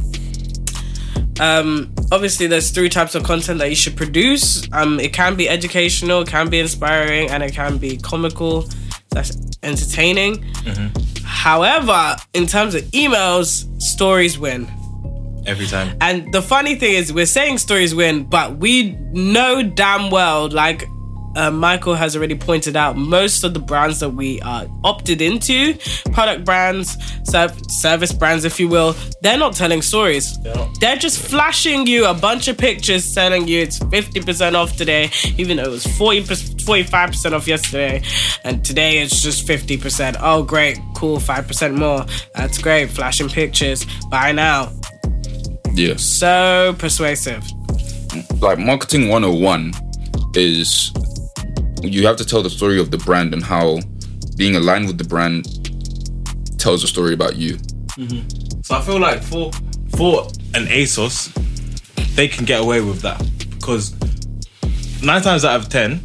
Um, 1.40 1.94
obviously, 2.12 2.46
there's 2.46 2.70
three 2.70 2.90
types 2.90 3.14
of 3.14 3.22
content 3.22 3.58
that 3.60 3.70
you 3.70 3.74
should 3.74 3.96
produce. 3.96 4.68
Um, 4.72 5.00
it 5.00 5.14
can 5.14 5.36
be 5.36 5.48
educational, 5.48 6.20
it 6.20 6.28
can 6.28 6.50
be 6.50 6.60
inspiring, 6.60 7.30
and 7.30 7.42
it 7.42 7.54
can 7.54 7.78
be 7.78 7.96
comical. 7.96 8.68
That's 9.10 9.34
entertaining. 9.62 10.44
However, 11.24 12.16
in 12.34 12.46
terms 12.46 12.74
of 12.74 12.82
emails, 12.92 13.64
stories 13.80 14.38
win. 14.38 14.68
Every 15.46 15.66
time. 15.66 15.96
And 16.00 16.32
the 16.32 16.42
funny 16.42 16.74
thing 16.74 16.94
is, 16.94 17.12
we're 17.12 17.26
saying 17.26 17.58
stories 17.58 17.94
win, 17.94 18.24
but 18.24 18.58
we 18.58 18.92
know 19.12 19.62
damn 19.62 20.10
well, 20.10 20.48
like 20.48 20.84
uh, 21.36 21.50
Michael 21.50 21.94
has 21.94 22.16
already 22.16 22.34
pointed 22.34 22.76
out, 22.76 22.96
most 22.96 23.44
of 23.44 23.54
the 23.54 23.60
brands 23.60 24.00
that 24.00 24.10
we 24.10 24.40
are 24.42 24.66
opted 24.82 25.22
into, 25.22 25.74
product 26.12 26.44
brands, 26.44 26.96
serv- 27.24 27.70
service 27.70 28.12
brands, 28.12 28.44
if 28.44 28.58
you 28.58 28.68
will, 28.68 28.94
they're 29.22 29.38
not 29.38 29.54
telling 29.54 29.82
stories. 29.82 30.36
not. 30.38 30.68
They're 30.80 30.96
just 30.96 31.20
flashing 31.20 31.86
you 31.86 32.06
a 32.06 32.14
bunch 32.14 32.48
of 32.48 32.58
pictures 32.58 33.14
telling 33.14 33.46
you 33.46 33.60
it's 33.60 33.78
50% 33.78 34.54
off 34.54 34.76
today, 34.76 35.10
even 35.36 35.56
though 35.56 35.64
it 35.64 35.70
was 35.70 35.86
40 35.86 36.22
45% 36.22 37.32
off 37.32 37.46
yesterday. 37.46 38.02
And 38.44 38.64
today 38.64 38.98
it's 38.98 39.22
just 39.22 39.46
50%. 39.46 40.16
Oh, 40.20 40.42
great, 40.42 40.78
cool, 40.94 41.18
5% 41.18 41.76
more. 41.76 42.04
That's 42.34 42.58
great. 42.58 42.90
Flashing 42.90 43.28
pictures. 43.28 43.86
Buy 44.10 44.32
now 44.32 44.72
yeah. 45.74 45.96
so 45.96 46.74
persuasive. 46.78 47.44
like 48.40 48.58
marketing 48.58 49.08
101 49.08 49.72
is 50.34 50.92
you 51.82 52.06
have 52.06 52.16
to 52.16 52.24
tell 52.24 52.42
the 52.42 52.50
story 52.50 52.78
of 52.78 52.90
the 52.90 52.98
brand 52.98 53.32
and 53.32 53.42
how 53.42 53.78
being 54.36 54.56
aligned 54.56 54.86
with 54.86 54.98
the 54.98 55.04
brand 55.04 55.44
tells 56.58 56.84
a 56.84 56.88
story 56.88 57.14
about 57.14 57.36
you. 57.36 57.56
Mm-hmm. 57.96 58.60
So 58.62 58.76
I 58.76 58.82
feel 58.82 58.98
like 58.98 59.22
for 59.22 59.50
for 59.96 60.22
an 60.54 60.66
ASOS, 60.66 61.32
they 62.14 62.28
can 62.28 62.44
get 62.44 62.60
away 62.60 62.80
with 62.80 63.00
that 63.02 63.18
because 63.50 63.94
nine 65.02 65.22
times 65.22 65.44
out 65.44 65.60
of 65.60 65.68
ten, 65.68 66.00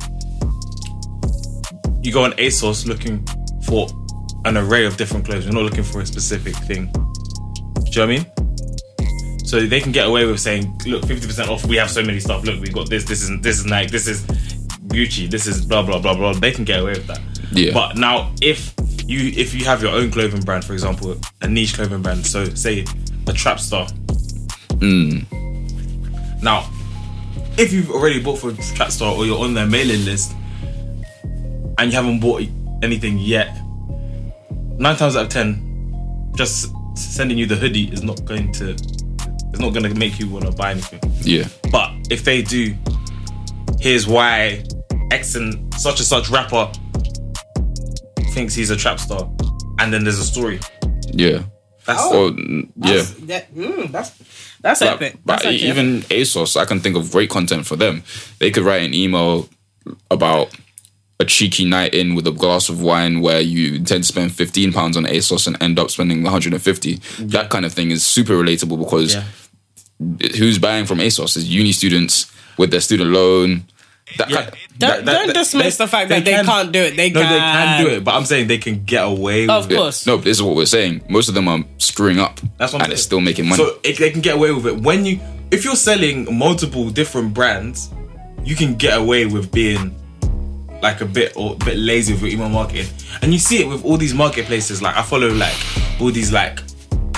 you 2.02 2.12
go 2.12 2.24
on 2.24 2.32
ASOS 2.34 2.86
looking 2.86 3.26
for 3.66 3.88
an 4.46 4.58
array 4.58 4.86
of 4.86 4.98
different 4.98 5.26
clothes. 5.26 5.46
You're 5.46 5.54
not 5.54 5.64
looking 5.64 5.84
for 5.84 6.02
a 6.02 6.06
specific 6.06 6.56
thing. 6.68 6.86
Do 6.86 7.02
you 7.02 7.02
know 7.02 7.84
what 7.84 7.98
I 7.98 8.06
mean? 8.06 8.35
So 9.46 9.66
they 9.66 9.80
can 9.80 9.92
get 9.92 10.08
away 10.08 10.26
with 10.26 10.40
saying, 10.40 10.82
"Look, 10.88 11.06
fifty 11.06 11.28
percent 11.28 11.50
off. 11.50 11.66
We 11.66 11.76
have 11.78 11.92
so 11.92 12.02
many 12.02 12.20
stuff. 12.20 12.44
Look, 12.44 12.60
we 12.62 12.70
got 12.70 12.90
this. 12.90 13.04
This 13.04 13.22
is 13.22 13.42
this 13.42 13.60
is 13.60 13.66
Nike. 13.66 13.92
This 13.92 14.08
is 14.08 14.24
Gucci. 14.88 15.30
This 15.30 15.46
is 15.46 15.66
blah 15.66 15.84
blah 15.84 16.00
blah 16.00 16.16
blah." 16.16 16.34
They 16.34 16.52
can 16.52 16.66
get 16.66 16.80
away 16.80 16.94
with 16.94 17.08
that. 17.08 17.22
Yeah. 17.52 17.72
But 17.74 17.96
now, 17.96 18.34
if 18.42 18.74
you 19.06 19.32
if 19.36 19.54
you 19.54 19.64
have 19.66 19.82
your 19.84 19.92
own 19.92 20.12
clothing 20.12 20.42
brand, 20.42 20.66
for 20.66 20.74
example, 20.74 21.16
a 21.42 21.48
niche 21.48 21.76
clothing 21.76 22.02
brand, 22.02 22.26
so 22.26 22.46
say 22.46 22.80
a 22.82 23.34
Trapstar. 23.34 23.88
Mm. 24.80 25.26
Now, 26.42 26.70
if 27.58 27.72
you've 27.72 27.92
already 27.92 28.22
bought 28.22 28.40
for 28.40 28.52
Trapstar 28.52 29.16
or 29.16 29.26
you're 29.26 29.40
on 29.40 29.54
their 29.54 29.68
mailing 29.68 30.04
list 30.06 30.34
and 31.78 31.92
you 31.92 31.92
haven't 31.92 32.20
bought 32.20 32.44
anything 32.82 33.20
yet, 33.20 33.56
nine 34.78 34.96
times 34.96 35.16
out 35.16 35.26
of 35.26 35.30
ten, 35.30 36.32
just 36.36 36.74
sending 36.96 37.38
you 37.38 37.46
the 37.46 37.56
hoodie 37.56 37.92
is 37.92 38.04
not 38.04 38.24
going 38.26 38.52
to 38.54 38.76
it's 39.56 39.62
not 39.62 39.74
going 39.74 39.90
to 39.90 39.98
make 39.98 40.20
you 40.20 40.28
want 40.28 40.46
to 40.46 40.52
buy 40.52 40.72
anything. 40.72 41.00
Yeah. 41.22 41.48
But 41.72 41.92
if 42.10 42.26
they 42.26 42.42
do, 42.42 42.76
here's 43.80 44.06
why 44.06 44.66
X 45.12 45.36
and 45.36 45.74
such 45.76 46.00
and 46.00 46.06
such 46.06 46.30
rapper 46.30 46.70
thinks 48.32 48.54
he's 48.54 48.70
a 48.70 48.76
trap 48.76 49.00
star, 49.00 49.32
and 49.80 49.94
then 49.94 50.04
there's 50.04 50.20
a 50.20 50.26
story. 50.26 50.60
Yeah. 51.12 51.44
That's 51.86 52.04
Or 52.04 52.32
mm, 52.32 52.70
yeah. 52.76 52.94
That's, 52.96 53.12
that, 53.12 53.56
mm, 53.56 53.92
that's, 53.92 54.58
that's 54.60 54.80
But, 54.82 54.90
epic. 54.90 55.20
but 55.24 55.34
That's 55.34 55.46
actually 55.46 55.70
even 55.70 56.02
ASOS, 56.02 56.58
I 56.58 56.66
can 56.66 56.82
think 56.82 56.98
of 56.98 57.12
great 57.12 57.30
content 57.30 57.66
for 57.66 57.78
them. 57.78 58.04
They 58.40 58.52
could 58.52 58.64
write 58.64 58.84
an 58.84 58.94
email 58.94 59.48
about 60.12 60.54
a 61.20 61.26
cheeky 61.26 61.64
night 61.64 61.94
in 61.94 62.14
with 62.14 62.28
a 62.28 62.32
glass 62.32 62.68
of 62.68 62.82
wine 62.82 63.22
where 63.22 63.40
you 63.40 63.76
intend 63.76 64.04
to 64.04 64.08
spend 64.08 64.34
15 64.34 64.74
pounds 64.74 64.98
on 64.98 65.06
ASOS 65.06 65.48
and 65.48 65.62
end 65.64 65.80
up 65.80 65.90
spending 65.92 66.24
150. 66.24 66.96
That 67.20 67.50
kind 67.50 67.66
of 67.66 67.72
thing 67.72 67.92
is 67.92 68.06
super 68.06 68.34
relatable 68.34 68.80
because 68.80 69.16
yeah. 69.16 69.24
Who's 70.38 70.60
buying 70.60 70.86
from 70.86 71.00
ASOS 71.00 71.38
is 71.38 71.48
uni 71.50 71.72
students 71.72 72.32
with 72.58 72.72
their 72.72 72.82
student 72.82 73.12
loan. 73.12 73.66
That 74.18 74.30
Yeah. 74.30 74.42
kind 74.44 74.56
Don't, 74.78 75.06
don't 75.06 75.34
dismiss 75.34 75.78
the 75.78 75.88
fact 75.88 76.10
that 76.10 76.24
they, 76.26 76.34
can't 76.44 76.72
do 76.72 76.80
it. 76.80 76.96
They 76.96 77.10
No, 77.10 77.22
can. 77.22 77.32
they 77.32 77.40
can 77.40 77.84
do 77.86 77.90
it, 77.92 78.04
but 78.04 78.14
I'm 78.14 78.26
saying 78.26 78.48
they 78.48 78.58
can 78.60 78.84
get 78.84 79.04
away 79.06 79.48
Of 79.48 79.64
with 79.66 79.72
it. 79.72 79.76
course. 79.78 80.06
no, 80.06 80.18
this 80.18 80.38
is 80.38 80.44
what 80.44 80.56
we're 80.56 80.66
saying. 80.66 81.02
Most 81.10 81.28
of 81.28 81.34
them 81.34 81.48
are 81.48 81.64
screwing 81.80 82.20
up, 82.20 82.40
That's 82.58 82.72
what 82.74 82.82
I'm 82.82 82.86
and 82.86 82.94
it's 82.94 83.02
saying. 83.02 83.08
still 83.08 83.22
making 83.22 83.48
money. 83.48 83.64
So 83.64 83.80
it, 83.84 83.98
they 83.98 84.12
can 84.12 84.22
get 84.22 84.36
away 84.36 84.52
with 84.52 84.68
it 84.68 84.78
when 84.78 85.06
you 85.06 85.20
if 85.52 85.64
you're 85.64 85.76
selling 85.76 86.28
multiple 86.38 86.90
different 86.90 87.34
brands, 87.34 87.90
you 88.44 88.56
can 88.56 88.76
get 88.76 88.98
away 88.98 89.26
with 89.26 89.52
being 89.52 89.96
like 90.82 91.02
a 91.02 91.06
bit 91.06 91.34
or 91.36 91.54
a 91.54 91.66
bit 91.66 91.78
lazy 91.78 92.14
with 92.14 92.22
your 92.24 92.32
email 92.32 92.50
marketing, 92.50 92.88
and 93.22 93.32
you 93.34 93.40
see 93.40 93.60
it 93.62 93.68
with 93.68 93.84
all 93.86 93.98
these 93.98 94.14
marketplaces. 94.14 94.82
Like 94.82 94.96
I 94.98 95.02
follow 95.04 95.30
like 95.30 95.56
all 96.00 96.12
these 96.12 96.32
like 96.32 96.60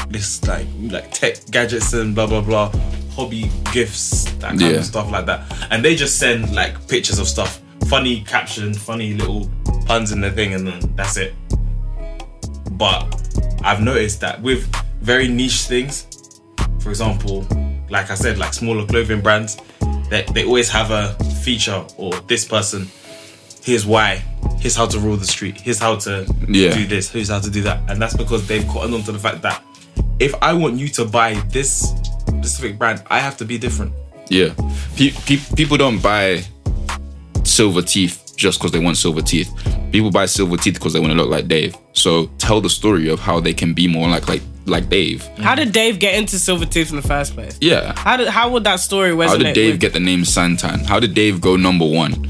this 0.10 0.43
like 0.48 0.67
like 0.82 1.12
tech 1.12 1.38
gadgets 1.52 1.93
and 1.93 2.15
blah 2.15 2.28
blah 2.28 2.41
blah, 2.41 2.72
hobby 3.15 3.50
gifts 3.74 4.26
that 4.39 4.50
kind 4.50 4.62
Yeah. 4.62 4.67
of 4.70 4.86
stuff 4.86 5.12
like 5.12 5.26
that, 5.26 5.41
and 5.72 5.84
they 5.84 5.96
just 5.96 6.17
send 6.17 6.54
like 6.56 6.88
pictures 6.88 7.20
of 7.20 7.28
stuff, 7.28 7.62
funny 7.88 8.22
caption, 8.22 8.74
funny 8.74 9.13
little 9.13 9.50
puns 9.86 10.12
in 10.12 10.22
the 10.22 10.32
thing, 10.32 10.54
and 10.54 10.67
then 10.67 10.80
that's 10.96 11.17
it. 11.17 11.34
But 12.72 13.06
I've 13.63 13.82
noticed 13.82 14.22
that 14.22 14.41
with 14.41 14.65
very 15.02 15.28
niche 15.28 15.62
things, 15.63 16.06
for 16.80 16.89
example, 16.89 17.46
like 17.89 18.12
I 18.12 18.15
said, 18.15 18.38
like 18.38 18.54
smaller 18.54 18.86
clothing 18.86 19.22
brands, 19.22 19.58
they, 20.10 20.24
they 20.34 20.43
always 20.46 20.70
have 20.70 20.91
a 20.91 21.13
feature 21.43 21.86
or 21.98 22.13
this 22.28 22.46
person, 22.46 22.88
here's 23.63 23.86
why, 23.86 24.17
here's 24.60 24.76
how 24.76 24.86
to 24.86 25.00
rule 25.00 25.17
the 25.17 25.26
street, 25.26 25.60
here's 25.60 25.80
how 25.80 25.96
to 25.96 26.26
Yeah. 26.48 26.74
do 26.74 26.86
this, 26.86 27.10
here's 27.10 27.30
how 27.30 27.39
to 27.39 27.50
do 27.50 27.62
that. 27.63 27.80
And 27.89 28.02
that's 28.02 28.15
because 28.15 28.46
they've 28.48 28.67
caught 28.67 28.91
on 28.93 29.02
to 29.04 29.12
the 29.12 29.20
fact 29.20 29.41
that 29.43 29.63
if 30.20 30.34
I 30.42 30.54
want 30.54 30.78
you 30.78 30.88
to 30.90 31.06
buy 31.06 31.34
this 31.50 31.94
specific 32.28 32.78
brand, 32.78 33.04
I 33.08 33.20
have 33.20 33.38
to 33.38 33.46
be 33.46 33.58
different. 33.58 33.94
Yeah, 34.30 34.54
pe- 34.96 35.12
pe- 35.26 35.56
people 35.56 35.78
don't 35.78 36.02
buy 36.02 36.44
silver 37.44 37.82
teeth 37.82 38.34
just 38.36 38.60
because 38.60 38.72
they 38.72 38.80
want 38.80 38.98
silver 38.98 39.22
teeth. 39.22 39.50
People 39.92 40.12
buy 40.12 40.26
silver 40.26 40.58
teeth 40.58 40.76
because 40.76 40.94
they 40.94 41.00
want 41.00 41.12
to 41.12 41.18
look 41.18 41.30
like 41.30 41.48
Dave. 41.48 41.76
So 41.94 42.28
tell 42.38 42.60
the 42.62 42.70
story 42.70 43.10
of 43.10 43.20
how 43.20 43.40
they 43.40 43.54
can 43.54 43.74
be 43.74 43.88
more 43.88 44.10
like 44.10 44.28
like 44.28 44.42
like 44.66 44.90
Dave. 44.90 45.26
How 45.38 45.56
did 45.56 45.72
Dave 45.72 46.00
get 46.00 46.16
into 46.16 46.38
silver 46.38 46.66
teeth 46.66 46.90
in 46.90 46.98
the 46.98 47.02
first 47.08 47.34
place? 47.34 47.58
Yeah. 47.62 47.98
How 47.98 48.18
did 48.18 48.28
how 48.28 48.50
would 48.52 48.66
that 48.66 48.80
story 48.82 49.12
resonate? 49.12 49.28
How 49.28 49.38
did 49.38 49.54
Dave 49.54 49.74
with- 49.76 49.80
get 49.82 49.94
the 49.94 50.00
name 50.02 50.22
Santan? 50.24 50.86
How 50.86 51.00
did 51.00 51.14
Dave 51.14 51.40
go 51.42 51.56
number 51.56 51.86
one? 51.88 52.28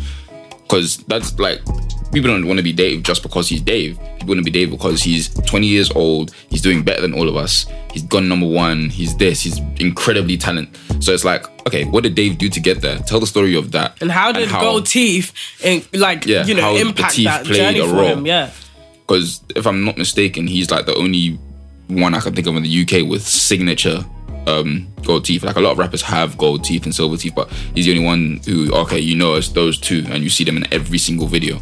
Because 0.63 0.97
that's 1.08 1.38
like 1.39 1.62
people 2.11 2.29
don't 2.29 2.47
want 2.47 2.57
to 2.57 2.63
be 2.63 2.73
Dave 2.73 3.03
just 3.03 3.23
because 3.23 3.49
he's 3.49 3.61
Dave. 3.61 3.97
People 4.19 4.29
want 4.29 4.39
to 4.39 4.43
be 4.43 4.51
Dave 4.51 4.71
because 4.71 5.01
he's 5.01 5.29
20 5.29 5.67
years 5.67 5.91
old. 5.91 6.33
He's 6.49 6.61
doing 6.61 6.83
better 6.83 7.01
than 7.01 7.13
all 7.13 7.27
of 7.29 7.35
us. 7.35 7.65
He's 7.91 8.03
gone 8.03 8.27
number 8.27 8.47
one. 8.47 8.89
He's 8.89 9.15
this. 9.17 9.41
He's 9.41 9.59
incredibly 9.79 10.37
talented. 10.37 10.77
So 11.03 11.13
it's 11.13 11.23
like, 11.25 11.45
okay, 11.67 11.85
what 11.85 12.03
did 12.03 12.15
Dave 12.15 12.37
do 12.37 12.49
to 12.49 12.59
get 12.59 12.81
there? 12.81 12.97
Tell 12.99 13.19
the 13.19 13.27
story 13.27 13.55
of 13.55 13.71
that. 13.71 14.01
And 14.01 14.11
how 14.11 14.31
did 14.31 14.49
gold 14.49 14.85
teeth, 14.85 15.33
in, 15.63 15.83
like 15.93 16.25
Yeah, 16.25 16.45
you 16.45 16.53
know, 16.55 16.61
how 16.61 16.75
impact 16.75 17.15
teeth 17.15 17.25
that 17.25 17.45
played 17.45 17.57
journey 17.57 17.79
a 17.79 17.87
for 17.87 18.03
him? 18.03 18.25
Yeah. 18.25 18.51
because 19.01 19.41
if 19.55 19.65
I'm 19.65 19.83
not 19.85 19.97
mistaken, 19.97 20.47
he's 20.47 20.69
like 20.71 20.85
the 20.85 20.95
only 20.95 21.39
one 21.87 22.13
I 22.13 22.19
can 22.19 22.33
think 22.35 22.47
of 22.47 22.55
in 22.55 22.63
the 22.63 22.81
UK 22.83 23.07
with 23.09 23.25
signature 23.25 24.03
um, 24.45 24.87
gold 25.05 25.25
teeth. 25.25 25.43
Like 25.43 25.55
a 25.55 25.61
lot 25.61 25.71
of 25.71 25.77
rappers 25.77 26.01
have 26.03 26.37
gold 26.37 26.63
teeth 26.63 26.85
and 26.85 26.93
silver 26.95 27.17
teeth, 27.17 27.33
but 27.35 27.49
he's 27.75 27.85
the 27.85 27.91
only 27.91 28.05
one 28.05 28.39
who, 28.45 28.73
okay, 28.73 28.99
you 28.99 29.15
know, 29.15 29.35
it's 29.35 29.49
those 29.49 29.79
two, 29.79 30.05
and 30.09 30.23
you 30.23 30.29
see 30.29 30.43
them 30.43 30.57
in 30.57 30.71
every 30.73 30.97
single 30.97 31.27
video. 31.27 31.59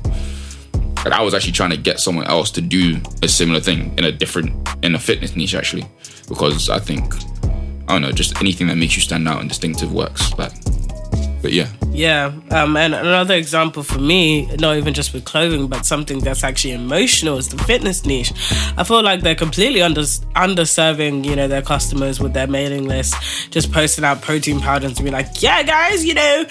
Like 1.05 1.13
I 1.13 1.21
was 1.21 1.33
actually 1.33 1.53
trying 1.53 1.69
to 1.69 1.77
get 1.77 1.99
someone 1.99 2.25
else 2.25 2.49
to 2.51 2.61
do 2.61 2.99
a 3.21 3.27
similar 3.27 3.59
thing 3.59 3.95
in 3.97 4.05
a 4.05 4.11
different 4.11 4.67
in 4.83 4.95
a 4.95 4.99
fitness 4.99 5.35
niche 5.35 5.53
actually, 5.53 5.85
because 6.27 6.69
I 6.69 6.79
think 6.79 7.13
I 7.87 7.93
don't 7.93 8.01
know, 8.01 8.11
just 8.11 8.39
anything 8.41 8.67
that 8.67 8.77
makes 8.77 8.95
you 8.95 9.01
stand 9.03 9.27
out 9.27 9.39
and 9.39 9.47
distinctive 9.47 9.93
works. 9.93 10.35
Like, 10.39 10.51
but 11.45 11.53
yeah, 11.53 11.69
Yeah, 11.91 12.33
um, 12.49 12.75
and 12.75 12.95
another 12.95 13.35
example 13.35 13.83
for 13.83 13.99
me, 13.99 14.47
not 14.55 14.77
even 14.77 14.95
just 14.95 15.13
with 15.13 15.25
clothing, 15.25 15.67
but 15.67 15.85
something 15.85 16.17
that's 16.17 16.43
actually 16.43 16.73
emotional 16.73 17.37
is 17.37 17.49
the 17.49 17.57
fitness 17.65 18.03
niche. 18.03 18.33
I 18.77 18.83
feel 18.83 19.03
like 19.03 19.21
they're 19.21 19.35
completely 19.35 19.83
under 19.83 20.01
underserving, 20.01 21.23
you 21.23 21.35
know, 21.35 21.47
their 21.47 21.61
customers 21.61 22.19
with 22.19 22.33
their 22.33 22.47
mailing 22.47 22.87
list, 22.87 23.13
just 23.51 23.71
posting 23.71 24.03
out 24.03 24.23
protein 24.23 24.59
powders 24.59 24.97
and 24.97 25.05
be 25.05 25.11
like, 25.11 25.43
yeah, 25.43 25.61
guys, 25.61 26.03
you 26.03 26.15
know, 26.15 26.45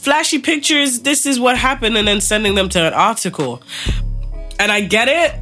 flashy 0.00 0.40
pictures, 0.40 1.02
this 1.02 1.26
is 1.26 1.38
what 1.38 1.56
happened, 1.56 1.96
and 1.96 2.08
then 2.08 2.20
sending 2.20 2.56
them 2.56 2.68
to 2.70 2.80
an 2.80 2.92
article. 2.92 3.62
And 4.58 4.72
I 4.72 4.80
get 4.80 5.06
it. 5.06 5.40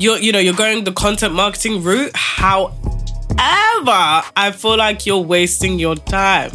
You're, 0.00 0.18
you 0.18 0.32
know, 0.32 0.40
you're 0.40 0.52
going 0.52 0.82
the 0.82 0.90
content 0.90 1.32
marketing 1.32 1.84
route. 1.84 2.10
However, 2.16 2.74
I 3.40 4.52
feel 4.52 4.76
like 4.76 5.06
you're 5.06 5.18
wasting 5.18 5.78
your 5.78 5.96
time 5.96 6.50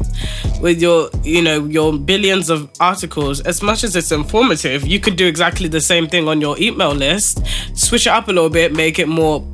with 0.61 0.81
your, 0.81 1.09
you 1.23 1.41
know, 1.41 1.65
your 1.65 1.97
billions 1.97 2.49
of 2.49 2.69
articles. 2.79 3.41
As 3.41 3.61
much 3.61 3.83
as 3.83 3.95
it's 3.95 4.11
informative, 4.11 4.85
you 4.85 4.99
could 4.99 5.15
do 5.15 5.27
exactly 5.27 5.67
the 5.67 5.81
same 5.81 6.07
thing 6.07 6.27
on 6.27 6.41
your 6.41 6.59
email 6.59 6.91
list. 6.91 7.41
Switch 7.75 8.07
it 8.07 8.11
up 8.11 8.27
a 8.27 8.31
little 8.31 8.49
bit, 8.49 8.73
make 8.73 8.99
it 8.99 9.07
more 9.07 9.45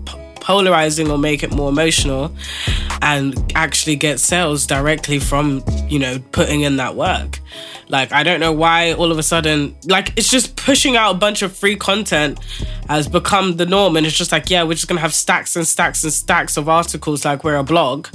polarizing 0.49 1.11
or 1.11 1.17
make 1.19 1.43
it 1.43 1.53
more 1.53 1.69
emotional, 1.69 2.31
and 3.03 3.35
actually 3.53 3.95
get 3.95 4.19
sales 4.19 4.65
directly 4.65 5.19
from, 5.19 5.63
you 5.87 5.99
know, 5.99 6.17
putting 6.31 6.61
in 6.61 6.77
that 6.77 6.95
work. 6.95 7.39
Like, 7.87 8.11
I 8.11 8.23
don't 8.23 8.39
know 8.39 8.51
why 8.51 8.93
all 8.93 9.11
of 9.11 9.19
a 9.19 9.23
sudden, 9.23 9.75
like, 9.85 10.11
it's 10.17 10.31
just 10.31 10.55
pushing 10.55 10.97
out 10.97 11.11
a 11.11 11.17
bunch 11.19 11.43
of 11.43 11.55
free 11.55 11.75
content 11.75 12.39
has 12.87 13.07
become 13.07 13.57
the 13.57 13.67
norm. 13.67 13.95
And 13.95 14.07
it's 14.07 14.17
just 14.17 14.31
like, 14.31 14.49
yeah, 14.49 14.63
we're 14.63 14.73
just 14.73 14.87
gonna 14.87 15.01
have 15.01 15.13
stacks 15.13 15.55
and 15.55 15.67
stacks 15.67 16.03
and 16.03 16.11
stacks 16.11 16.57
of 16.57 16.67
articles 16.67 17.25
like 17.25 17.43
we're 17.43 17.55
a 17.55 17.63
blog 17.63 18.07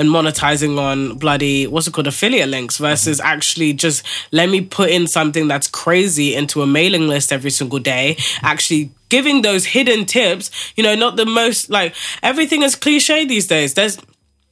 and 0.00 0.08
monetizing 0.08 0.78
on 0.78 1.18
bloody, 1.18 1.66
what's 1.66 1.86
it 1.86 1.92
called, 1.92 2.06
affiliate 2.06 2.48
links 2.48 2.78
versus 2.78 3.18
mm-hmm. 3.18 3.26
actually 3.26 3.74
just 3.74 4.04
let 4.32 4.48
me 4.48 4.62
put 4.62 4.88
in 4.88 5.06
something 5.06 5.46
that's 5.46 5.68
crazy 5.68 6.34
into 6.34 6.62
a 6.62 6.66
mailing 6.66 7.06
list 7.06 7.32
every 7.32 7.50
single 7.50 7.78
day, 7.78 8.16
actually 8.40 8.90
giving 9.10 9.42
those 9.42 9.66
hidden 9.66 10.06
tips, 10.06 10.72
you 10.74 10.82
know, 10.82 10.94
not 10.94 11.16
the 11.16 11.26
most, 11.26 11.68
like, 11.68 11.94
everything 12.22 12.62
is 12.62 12.74
cliche 12.74 13.26
these 13.26 13.46
days. 13.46 13.74
There's, 13.74 13.98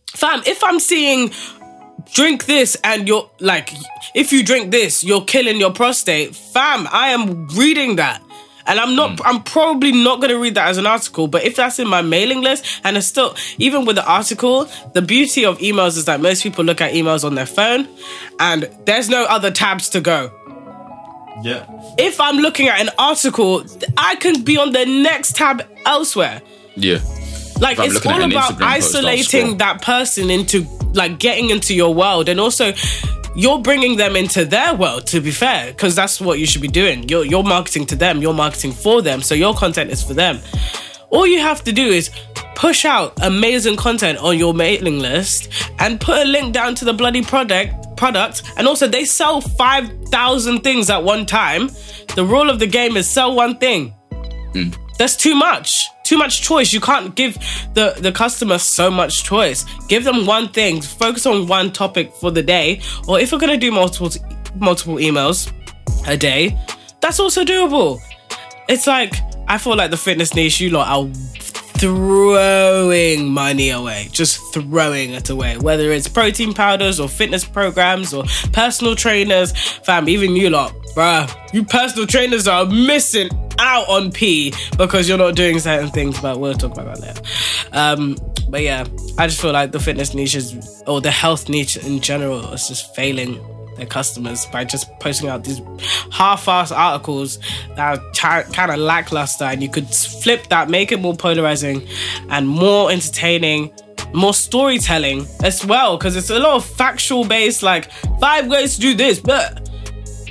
fam, 0.08 0.42
if 0.44 0.62
I'm 0.62 0.78
seeing 0.78 1.32
drink 2.12 2.46
this 2.46 2.76
and 2.84 3.06
you're 3.06 3.30
like 3.38 3.70
if 4.14 4.32
you 4.32 4.42
drink 4.42 4.70
this 4.70 5.04
you're 5.04 5.24
killing 5.24 5.58
your 5.58 5.72
prostate. 5.72 6.34
Fam 6.34 6.88
i 6.90 7.08
am 7.08 7.46
reading 7.48 7.96
that 7.96 8.22
and 8.68 8.78
i'm 8.78 8.94
not 8.94 9.18
i'm 9.24 9.42
probably 9.42 9.90
not 9.92 10.20
going 10.20 10.30
to 10.30 10.38
read 10.38 10.54
that 10.54 10.68
as 10.68 10.78
an 10.78 10.86
article 10.86 11.26
but 11.26 11.42
if 11.44 11.56
that's 11.56 11.78
in 11.78 11.88
my 11.88 12.02
mailing 12.02 12.40
list 12.42 12.64
and 12.84 12.96
it's 12.96 13.06
still 13.06 13.34
even 13.58 13.84
with 13.84 13.96
the 13.96 14.06
article 14.06 14.68
the 14.94 15.02
beauty 15.02 15.44
of 15.44 15.58
emails 15.58 15.96
is 15.96 16.04
that 16.04 16.20
most 16.20 16.42
people 16.42 16.64
look 16.64 16.80
at 16.80 16.92
emails 16.92 17.24
on 17.24 17.34
their 17.34 17.46
phone 17.46 17.88
and 18.38 18.68
there's 18.84 19.08
no 19.08 19.24
other 19.24 19.50
tabs 19.50 19.88
to 19.88 20.00
go 20.00 20.30
Yeah. 21.42 21.64
if 21.98 22.20
i'm 22.20 22.36
looking 22.36 22.68
at 22.68 22.80
an 22.80 22.90
article 22.98 23.64
i 23.96 24.14
can 24.16 24.42
be 24.42 24.56
on 24.58 24.72
the 24.72 24.84
next 24.86 25.34
tab 25.36 25.64
elsewhere 25.86 26.42
yeah. 26.76 26.98
like 27.60 27.78
it's 27.80 28.04
all 28.06 28.22
about 28.22 28.52
Instagram 28.54 28.62
isolating 28.62 29.58
that 29.58 29.82
person 29.82 30.30
into 30.30 30.66
like 30.94 31.18
getting 31.18 31.50
into 31.50 31.74
your 31.74 31.94
world 31.94 32.28
and 32.28 32.40
also 32.40 32.72
you're 33.38 33.60
bringing 33.60 33.96
them 33.96 34.16
into 34.16 34.44
their 34.44 34.74
world 34.74 35.06
to 35.06 35.20
be 35.20 35.30
fair 35.30 35.68
because 35.68 35.94
that's 35.94 36.20
what 36.20 36.40
you 36.40 36.46
should 36.46 36.60
be 36.60 36.66
doing. 36.68 37.08
You're, 37.08 37.24
you're 37.24 37.44
marketing 37.44 37.86
to 37.86 37.96
them 37.96 38.20
you're 38.20 38.34
marketing 38.34 38.72
for 38.72 39.00
them 39.00 39.22
so 39.22 39.34
your 39.36 39.54
content 39.54 39.90
is 39.90 40.02
for 40.02 40.12
them. 40.12 40.40
All 41.10 41.24
you 41.24 41.38
have 41.38 41.62
to 41.64 41.72
do 41.72 41.86
is 41.86 42.10
push 42.56 42.84
out 42.84 43.16
amazing 43.22 43.76
content 43.76 44.18
on 44.18 44.36
your 44.36 44.52
mailing 44.52 44.98
list 44.98 45.52
and 45.78 46.00
put 46.00 46.26
a 46.26 46.28
link 46.28 46.52
down 46.52 46.74
to 46.74 46.84
the 46.84 46.92
bloody 46.92 47.22
product 47.22 47.96
product. 47.96 48.42
And 48.56 48.66
also 48.66 48.88
they 48.88 49.04
sell 49.04 49.40
5000 49.40 50.60
things 50.60 50.90
at 50.90 51.02
one 51.02 51.24
time. 51.24 51.70
The 52.16 52.24
rule 52.24 52.50
of 52.50 52.58
the 52.58 52.66
game 52.66 52.96
is 52.96 53.08
sell 53.08 53.34
one 53.36 53.58
thing. 53.58 53.94
Hmm. 54.52 54.70
That's 54.98 55.14
too 55.16 55.36
much. 55.36 55.86
Too 56.08 56.16
much 56.16 56.40
choice. 56.40 56.72
You 56.72 56.80
can't 56.80 57.14
give 57.14 57.34
the, 57.74 57.94
the 57.98 58.10
customer 58.10 58.56
so 58.56 58.90
much 58.90 59.24
choice. 59.24 59.66
Give 59.88 60.04
them 60.04 60.24
one 60.24 60.48
thing. 60.48 60.80
Focus 60.80 61.26
on 61.26 61.46
one 61.46 61.70
topic 61.70 62.14
for 62.14 62.30
the 62.30 62.42
day. 62.42 62.80
Or 63.06 63.20
if 63.20 63.30
you're 63.30 63.38
gonna 63.38 63.58
do 63.58 63.70
multiple 63.70 64.10
multiple 64.54 64.94
emails 64.94 65.52
a 66.06 66.16
day, 66.16 66.58
that's 67.02 67.20
also 67.20 67.44
doable. 67.44 68.00
It's 68.70 68.86
like 68.86 69.16
I 69.48 69.58
feel 69.58 69.76
like 69.76 69.90
the 69.90 69.98
fitness 69.98 70.34
niche, 70.34 70.62
you 70.62 70.70
lot 70.70 70.88
are 70.88 71.12
throwing 71.78 73.28
money 73.28 73.70
away, 73.70 74.08
just 74.10 74.52
throwing 74.52 75.10
it 75.10 75.30
away. 75.30 75.56
Whether 75.58 75.92
it's 75.92 76.08
protein 76.08 76.52
powders 76.52 76.98
or 76.98 77.08
fitness 77.08 77.44
programs 77.44 78.12
or 78.12 78.24
personal 78.52 78.94
trainers, 78.96 79.52
fam, 79.52 80.08
even 80.08 80.34
you 80.36 80.50
lot, 80.50 80.72
bruh, 80.94 81.32
you 81.52 81.64
personal 81.64 82.06
trainers 82.06 82.48
are 82.48 82.66
missing 82.66 83.28
out 83.58 83.88
on 83.88 84.10
P 84.10 84.52
because 84.76 85.08
you're 85.08 85.18
not 85.18 85.34
doing 85.34 85.58
certain 85.58 85.90
things, 85.90 86.20
but 86.20 86.40
we'll 86.40 86.54
talk 86.54 86.72
about 86.72 87.00
that 87.00 87.00
later. 87.00 87.22
Um, 87.72 88.16
but 88.48 88.62
yeah, 88.62 88.86
I 89.18 89.26
just 89.26 89.40
feel 89.40 89.52
like 89.52 89.72
the 89.72 89.80
fitness 89.80 90.14
niche 90.14 90.34
is, 90.34 90.82
or 90.86 91.00
the 91.00 91.10
health 91.10 91.48
niche 91.48 91.76
in 91.76 92.00
general, 92.00 92.52
is 92.52 92.68
just 92.68 92.94
failing 92.94 93.38
their 93.78 93.86
customers 93.86 94.46
by 94.46 94.64
just 94.64 94.86
posting 95.00 95.28
out 95.28 95.44
these 95.44 95.60
half-assed 96.10 96.76
articles 96.76 97.38
that 97.76 97.98
are 97.98 98.42
kind 98.44 98.70
of 98.70 98.78
lackluster 98.78 99.44
and 99.44 99.62
you 99.62 99.68
could 99.68 99.88
flip 99.88 100.46
that 100.48 100.68
make 100.68 100.92
it 100.92 101.00
more 101.00 101.16
polarizing 101.16 101.86
and 102.30 102.48
more 102.48 102.90
entertaining 102.90 103.72
more 104.14 104.32
storytelling 104.32 105.26
as 105.42 105.64
well 105.66 105.98
because 105.98 106.16
it's 106.16 106.30
a 106.30 106.38
lot 106.38 106.56
of 106.56 106.64
factual 106.64 107.26
based 107.26 107.62
like 107.62 107.90
five 108.20 108.46
ways 108.46 108.76
to 108.76 108.80
do 108.80 108.94
this 108.94 109.18
but 109.18 109.68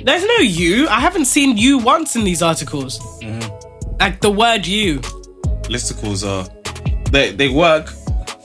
there's 0.04 0.24
no 0.24 0.36
you. 0.36 0.88
I 0.88 1.00
haven't 1.00 1.24
seen 1.24 1.56
you 1.56 1.78
once 1.78 2.16
in 2.16 2.24
these 2.24 2.42
articles. 2.42 2.98
Mm-hmm. 3.20 3.96
Like 4.00 4.20
the 4.20 4.30
word 4.30 4.66
you. 4.66 5.00
Listicles 5.68 6.26
are 6.26 6.48
they 7.10 7.32
they 7.32 7.48
work 7.48 7.88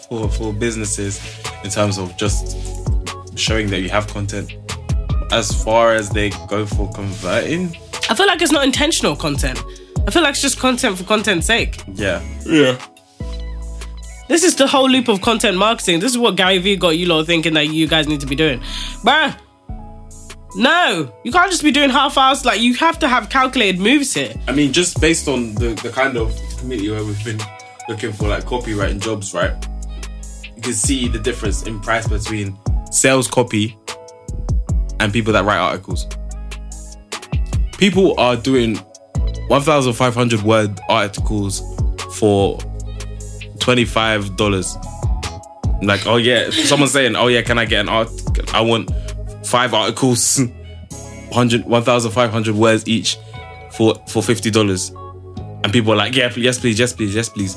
for 0.10 0.30
for 0.30 0.54
businesses 0.54 1.22
in 1.64 1.70
terms 1.70 1.98
of 1.98 2.16
just 2.18 2.58
showing 3.38 3.70
that 3.70 3.82
you 3.82 3.90
have 3.90 4.08
content. 4.08 4.52
As 5.34 5.52
far 5.64 5.94
as 5.94 6.10
they 6.10 6.30
go 6.48 6.66
for 6.66 6.92
converting, 6.92 7.76
i 8.10 8.14
feel 8.16 8.28
like 8.28 8.42
it's 8.42 8.52
not 8.52 8.64
intentional 8.64 9.16
content 9.16 9.60
i 10.08 10.12
feel 10.12 10.22
like 10.22 10.34
it's 10.34 10.42
just 10.42 10.60
content 10.60 10.98
for 10.98 11.06
content's 11.06 11.48
sake 11.48 11.82
yeah, 11.96 12.22
Yeah. 12.46 12.78
This 14.30 14.44
is 14.44 14.56
the 14.56 14.68
whole 14.68 14.90
loop 14.90 15.10
of 15.10 15.22
content 15.22 15.58
marketing. 15.58 16.00
This 16.00 16.12
is 16.12 16.18
what 16.18 16.38
Gary 16.38 16.58
Vee 16.58 16.78
got 16.78 16.92
you 16.98 17.08
lot 17.08 17.26
thinking 17.26 17.54
that 17.56 17.68
you 17.68 17.88
guys 17.88 18.08
need 18.08 18.22
to 18.22 18.26
be 18.26 18.36
doing. 18.36 18.60
Bruh. 19.06 19.38
No, 20.56 21.14
you 21.24 21.32
can't 21.32 21.52
just 21.52 21.62
be 21.64 21.72
doing 21.72 21.90
half-assed. 21.90 22.46
Like 22.46 22.62
you 22.62 22.74
have 22.76 22.98
to 23.00 23.08
have 23.08 23.30
calculated 23.30 23.82
moves 23.82 24.14
here. 24.14 24.34
I 24.48 24.54
mean, 24.54 24.72
just 24.72 25.02
based 25.02 25.28
on 25.28 25.54
the 25.56 25.70
the 25.84 25.90
kind 25.90 26.16
of 26.16 26.34
community 26.58 26.90
where 26.90 27.04
we've 27.04 27.24
been 27.26 27.42
looking 27.90 28.14
for 28.14 28.28
like 28.30 28.46
copywriting 28.46 29.02
jobs, 29.02 29.34
right? 29.34 29.54
You 30.56 30.62
can 30.62 30.74
see 30.74 31.08
the 31.10 31.20
difference 31.20 31.64
in 31.64 31.80
price 31.82 32.08
between 32.08 32.58
sales 32.92 33.28
copy 33.28 33.78
and 35.00 35.12
people 35.12 35.34
that 35.34 35.46
write 35.46 35.58
articles. 35.58 36.08
People 37.78 38.18
are 38.20 38.36
doing 38.36 38.78
1,500 39.48 40.42
word 40.44 40.80
articles 40.90 41.60
for 42.18 42.58
$25. 43.58 45.84
Like, 45.84 46.08
oh 46.08 46.18
yeah, 46.18 46.50
someone's 46.50 46.94
saying, 46.94 47.16
oh 47.16 47.28
yeah, 47.28 47.42
can 47.42 47.58
I 47.58 47.66
get 47.66 47.82
an 47.82 47.90
art? 47.90 48.10
I 48.54 48.62
want 48.62 48.92
five 49.46 49.74
articles, 49.74 50.40
100, 50.40 51.66
1,500 51.66 52.56
words 52.56 52.88
each 52.88 53.18
for, 53.72 53.96
for 54.08 54.24
$50. 54.24 55.00
And 55.64 55.74
people 55.74 55.94
are 55.94 55.98
like, 55.98 56.16
yeah, 56.16 56.32
yes, 56.36 56.60
please, 56.60 56.80
yes, 56.80 56.94
please, 56.94 57.16
yes, 57.16 57.30
please. 57.30 57.56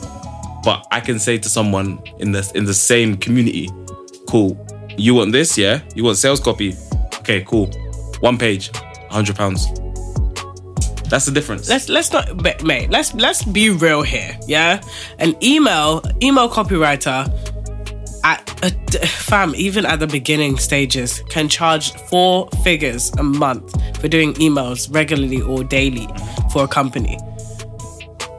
But 0.64 0.86
I 0.90 1.00
can 1.00 1.18
say 1.18 1.38
to 1.38 1.48
someone 1.48 2.02
in 2.18 2.32
the, 2.32 2.50
in 2.54 2.64
the 2.64 2.74
same 2.74 3.16
community, 3.16 3.70
cool, 4.28 4.58
you 4.96 5.14
want 5.14 5.32
this, 5.32 5.56
yeah? 5.56 5.80
You 5.94 6.04
want 6.04 6.16
sales 6.16 6.40
copy? 6.40 6.74
Okay, 7.26 7.42
cool. 7.42 7.66
One 8.20 8.38
page, 8.38 8.70
100 9.10 9.34
pounds. 9.34 9.66
That's 11.10 11.26
the 11.26 11.32
difference. 11.32 11.68
Let's 11.68 11.88
let's 11.88 12.12
not 12.12 12.36
ma- 12.40 12.62
mate. 12.62 12.88
Let's 12.88 13.14
let's 13.14 13.42
be 13.42 13.70
real 13.70 14.02
here. 14.02 14.38
Yeah, 14.46 14.80
an 15.18 15.34
email 15.42 16.04
email 16.22 16.48
copywriter 16.48 17.26
at 18.22 18.64
uh, 18.64 18.70
fam 19.06 19.56
even 19.56 19.84
at 19.84 19.98
the 19.98 20.06
beginning 20.06 20.56
stages 20.56 21.20
can 21.28 21.48
charge 21.48 21.94
four 22.08 22.48
figures 22.62 23.10
a 23.18 23.24
month 23.24 23.74
for 24.00 24.06
doing 24.06 24.34
emails 24.34 24.92
regularly 24.94 25.40
or 25.42 25.64
daily 25.64 26.06
for 26.52 26.62
a 26.62 26.68
company. 26.68 27.18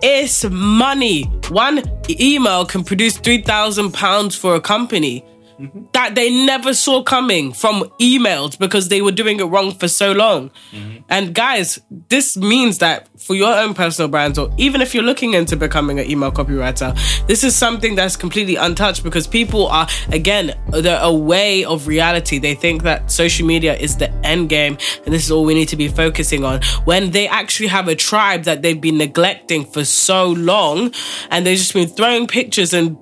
It's 0.02 0.46
money. 0.50 1.24
One 1.50 1.84
email 2.10 2.66
can 2.66 2.86
produce 2.86 3.18
three 3.18 3.42
thousand 3.42 3.92
pounds 3.92 4.34
for 4.34 4.56
a 4.56 4.62
company. 4.62 5.26
Mm-hmm. 5.60 5.86
that 5.94 6.14
they 6.14 6.30
never 6.46 6.72
saw 6.72 7.02
coming 7.02 7.52
from 7.52 7.82
emails 8.00 8.60
because 8.60 8.90
they 8.90 9.02
were 9.02 9.12
doing 9.12 9.40
it 9.40 9.46
wrong 9.46 9.72
for 9.72 9.88
so 9.88 10.12
long. 10.12 10.52
Mm-hmm. 10.72 10.98
And 11.10 11.34
guys, 11.34 11.80
this 12.10 12.38
means 12.38 12.78
that 12.78 13.08
for 13.20 13.34
your 13.34 13.52
own 13.56 13.74
personal 13.74 14.08
brands, 14.08 14.38
or 14.38 14.54
even 14.58 14.82
if 14.82 14.94
you're 14.94 15.04
looking 15.04 15.34
into 15.34 15.58
becoming 15.58 16.00
an 16.00 16.08
email 16.12 16.32
copywriter, 16.32 16.96
this 17.26 17.44
is 17.44 17.56
something 17.56 17.96
that's 17.96 18.16
completely 18.16 18.56
untouched 18.56 19.04
because 19.04 19.26
people 19.26 19.66
are, 19.68 19.88
again, 20.12 20.54
they're 20.70 21.02
away 21.02 21.66
of 21.66 21.88
reality. 21.88 22.38
They 22.38 22.54
think 22.54 22.84
that 22.84 23.10
social 23.10 23.48
media 23.48 23.76
is 23.76 23.98
the 23.98 24.12
end 24.24 24.50
game 24.50 24.78
and 25.06 25.14
this 25.14 25.26
is 25.26 25.32
all 25.32 25.44
we 25.44 25.56
need 25.56 25.70
to 25.70 25.76
be 25.76 25.88
focusing 25.88 26.44
on 26.44 26.62
when 26.84 27.10
they 27.10 27.28
actually 27.28 27.70
have 27.70 27.88
a 27.88 27.96
tribe 27.96 28.44
that 28.44 28.62
they've 28.62 28.80
been 28.80 29.00
neglecting 29.00 29.66
for 29.66 29.84
so 29.84 30.30
long 30.34 30.94
and 31.32 31.48
they've 31.48 31.58
just 31.58 31.74
been 31.74 31.88
throwing 31.88 32.28
pictures 32.28 32.74
and 32.76 32.96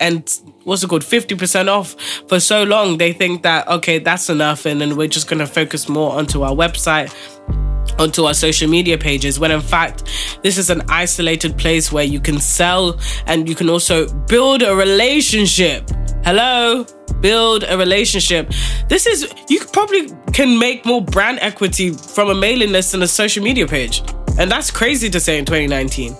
and 0.00 0.40
what's 0.64 0.82
it 0.82 0.88
called 0.88 1.02
50% 1.02 1.68
off 1.68 1.94
for 2.28 2.40
so 2.40 2.62
long 2.62 2.98
they 2.98 3.12
think 3.12 3.42
that 3.42 3.66
okay 3.68 3.98
that's 3.98 4.28
enough 4.28 4.66
and 4.66 4.80
then 4.80 4.96
we're 4.96 5.08
just 5.08 5.28
going 5.28 5.38
to 5.38 5.46
focus 5.46 5.88
more 5.88 6.12
onto 6.12 6.42
our 6.42 6.52
website 6.54 7.14
onto 7.98 8.24
our 8.24 8.34
social 8.34 8.68
media 8.68 8.96
pages 8.98 9.40
when 9.40 9.50
in 9.50 9.60
fact 9.60 10.04
this 10.42 10.58
is 10.58 10.70
an 10.70 10.82
isolated 10.88 11.56
place 11.56 11.90
where 11.90 12.04
you 12.04 12.20
can 12.20 12.38
sell 12.38 12.98
and 13.26 13.48
you 13.48 13.54
can 13.54 13.68
also 13.68 14.06
build 14.26 14.62
a 14.62 14.74
relationship 14.74 15.88
hello 16.24 16.84
build 17.20 17.64
a 17.64 17.76
relationship 17.76 18.52
this 18.88 19.06
is 19.06 19.32
you 19.48 19.60
probably 19.72 20.08
can 20.32 20.58
make 20.58 20.84
more 20.86 21.02
brand 21.02 21.38
equity 21.40 21.90
from 21.90 22.30
a 22.30 22.34
mailing 22.34 22.70
list 22.70 22.92
than 22.92 23.02
a 23.02 23.08
social 23.08 23.42
media 23.42 23.66
page 23.66 24.02
and 24.38 24.50
that's 24.50 24.70
crazy 24.70 25.10
to 25.10 25.18
say 25.18 25.38
in 25.38 25.44
2019 25.44 26.14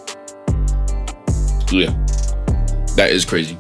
Yeah. 1.71 1.91
That 2.97 3.11
is 3.11 3.25
crazy. 3.25 3.59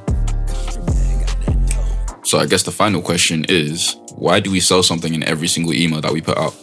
So 2.28 2.38
I 2.38 2.44
guess 2.44 2.62
the 2.62 2.70
final 2.70 3.00
question 3.00 3.46
is 3.48 3.96
why 4.14 4.38
do 4.38 4.50
we 4.50 4.60
sell 4.60 4.82
something 4.82 5.14
in 5.14 5.22
every 5.22 5.48
single 5.48 5.72
email 5.72 6.02
that 6.02 6.12
we 6.12 6.20
put 6.20 6.36
out? 6.36 6.54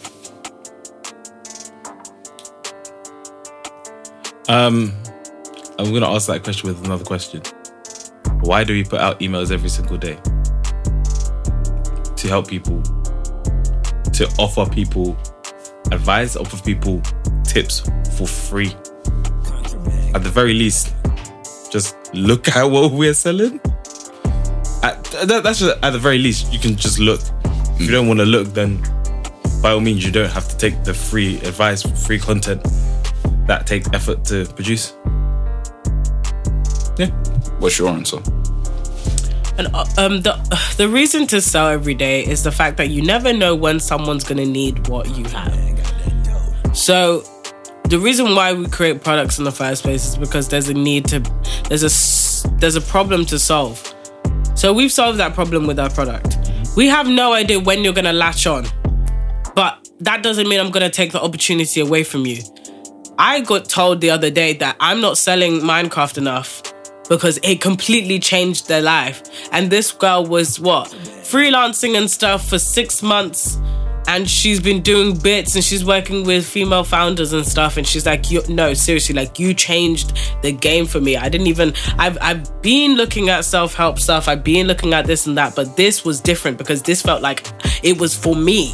Um, 4.48 4.94
I'm 5.80 5.92
gonna 5.92 6.08
ask 6.08 6.28
that 6.28 6.44
question 6.44 6.70
with 6.70 6.86
another 6.86 7.04
question. 7.04 7.42
Why 8.42 8.64
do 8.64 8.74
we 8.74 8.84
put 8.84 9.00
out 9.00 9.20
emails 9.22 9.52
every 9.52 9.70
single 9.70 9.98
day? 9.98 10.20
To 12.16 12.28
help 12.28 12.48
people, 12.48 12.84
to 14.14 14.32
offer 14.38 14.70
people 14.72 15.18
advice, 15.92 16.36
offer 16.36 16.62
people 16.62 17.02
tips 17.44 17.80
for 18.16 18.28
free. 18.28 18.70
At 20.14 20.22
the 20.22 20.32
very 20.32 20.54
least, 20.54 20.94
just 21.72 21.98
look 22.14 22.50
at 22.50 22.66
what 22.66 22.92
we're 22.92 23.16
selling. 23.16 23.60
At, 25.16 25.28
that, 25.28 25.44
that's 25.44 25.60
just, 25.60 25.78
at 25.84 25.92
the 25.92 26.00
very 26.00 26.18
least, 26.18 26.52
you 26.52 26.60
can 26.60 26.76
just 26.76 27.00
look. 27.00 27.22
If 27.76 27.82
you 27.82 27.92
don't 27.92 28.08
want 28.08 28.20
to 28.20 28.26
look, 28.26 28.48
then 28.50 28.82
by 29.62 29.72
all 29.72 29.80
means, 29.80 30.06
you 30.06 30.12
don't 30.12 30.30
have 30.30 30.48
to 30.50 30.58
take 30.58 30.84
the 30.84 30.94
free 30.94 31.38
advice, 31.38 31.84
free 32.06 32.20
content 32.20 32.64
that 33.48 33.68
takes 33.68 33.88
effort 33.94 34.26
to 34.26 34.46
produce. 34.54 34.96
Yeah. 36.98 37.10
What's 37.60 37.78
your 37.78 37.90
answer? 37.90 38.18
And 39.58 39.68
uh, 39.74 39.86
um, 39.98 40.22
the 40.22 40.74
the 40.78 40.90
reason 40.90 41.28
to 41.28 41.42
sell 41.42 41.68
every 41.68 41.94
day 41.94 42.26
is 42.26 42.44
the 42.44 42.52
fact 42.52 42.78
that 42.78 42.90
you 42.90 43.02
never 43.02 43.34
know 43.34 43.56
when 43.56 43.80
someone's 43.80 44.24
gonna 44.24 44.46
need 44.46 44.88
what 44.88 45.16
you 45.18 45.26
have. 45.26 45.56
So, 46.76 47.24
the 47.86 48.00
reason 48.00 48.36
why 48.36 48.52
we 48.54 48.68
create 48.68 49.04
products 49.04 49.38
in 49.38 49.46
the 49.46 49.52
first 49.52 49.84
place 49.84 50.06
is 50.06 50.18
because 50.18 50.50
there's 50.50 50.68
a 50.68 50.74
need 50.74 51.06
to, 51.06 51.20
there's 51.70 51.84
a 51.84 52.50
there's 52.58 52.76
a 52.76 52.82
problem 52.82 53.26
to 53.28 53.40
solve. 53.40 53.95
So 54.56 54.72
we've 54.74 54.92
solved 54.92 55.20
that 55.20 55.34
problem 55.34 55.68
with 55.68 55.80
our 55.80 55.90
product. 55.90 56.38
We 56.76 56.88
have 56.88 57.08
no 57.08 57.34
idea 57.34 57.60
when 57.60 57.84
you're 57.84 57.94
gonna 57.94 58.14
latch 58.14 58.48
on, 58.48 58.66
but 59.54 59.88
that 60.00 60.24
doesn't 60.24 60.48
mean 60.48 60.60
I'm 60.60 60.72
gonna 60.72 60.90
take 60.90 61.12
the 61.12 61.22
opportunity 61.22 61.82
away 61.82 62.04
from 62.04 62.26
you. 62.26 62.42
I 63.18 63.42
got 63.42 63.66
told 63.66 64.02
the 64.02 64.10
other 64.10 64.30
day 64.30 64.54
that 64.54 64.76
I'm 64.80 65.02
not 65.02 65.18
selling 65.18 65.62
Minecraft 65.62 66.18
enough 66.18 66.62
because 67.10 67.40
it 67.44 67.62
completely 67.62 68.20
changed 68.20 68.68
their 68.68 68.82
life. 68.82 69.24
And 69.52 69.70
this 69.70 69.92
girl 69.92 70.26
was 70.26 70.60
what? 70.60 70.90
Freelancing 70.90 71.98
and 71.98 72.10
stuff 72.10 72.50
for 72.50 72.60
six 72.60 73.04
months. 73.04 73.58
And 74.16 74.30
she's 74.30 74.62
been 74.62 74.82
doing 74.82 75.18
bits 75.18 75.56
and 75.56 75.64
she's 75.64 75.84
working 75.84 76.24
with 76.24 76.46
female 76.46 76.86
founders 76.86 77.34
and 77.34 77.46
stuff. 77.46 77.76
And 77.76 77.86
she's 77.86 78.06
like, 78.06 78.24
no, 78.48 78.74
seriously, 78.74 79.14
like 79.14 79.40
you 79.40 79.54
changed 79.54 80.18
the 80.42 80.54
game 80.54 80.86
for 80.86 81.02
me. 81.02 81.18
I 81.18 81.28
didn't 81.28 81.48
even, 81.48 81.74
I've, 81.98 82.18
I've 82.22 82.62
been 82.62 82.96
looking 82.96 83.28
at 83.28 83.44
self 83.44 83.74
help 83.74 84.00
stuff. 84.00 84.30
I've 84.30 84.42
been 84.42 84.68
looking 84.68 84.94
at 84.94 85.06
this 85.06 85.28
and 85.28 85.38
that, 85.38 85.54
but 85.54 85.76
this 85.76 86.06
was 86.06 86.22
different 86.22 86.58
because 86.58 86.82
this 86.82 87.02
felt 87.02 87.22
like 87.22 87.46
it 87.84 88.00
was 88.00 88.16
for 88.16 88.38
me. 88.38 88.74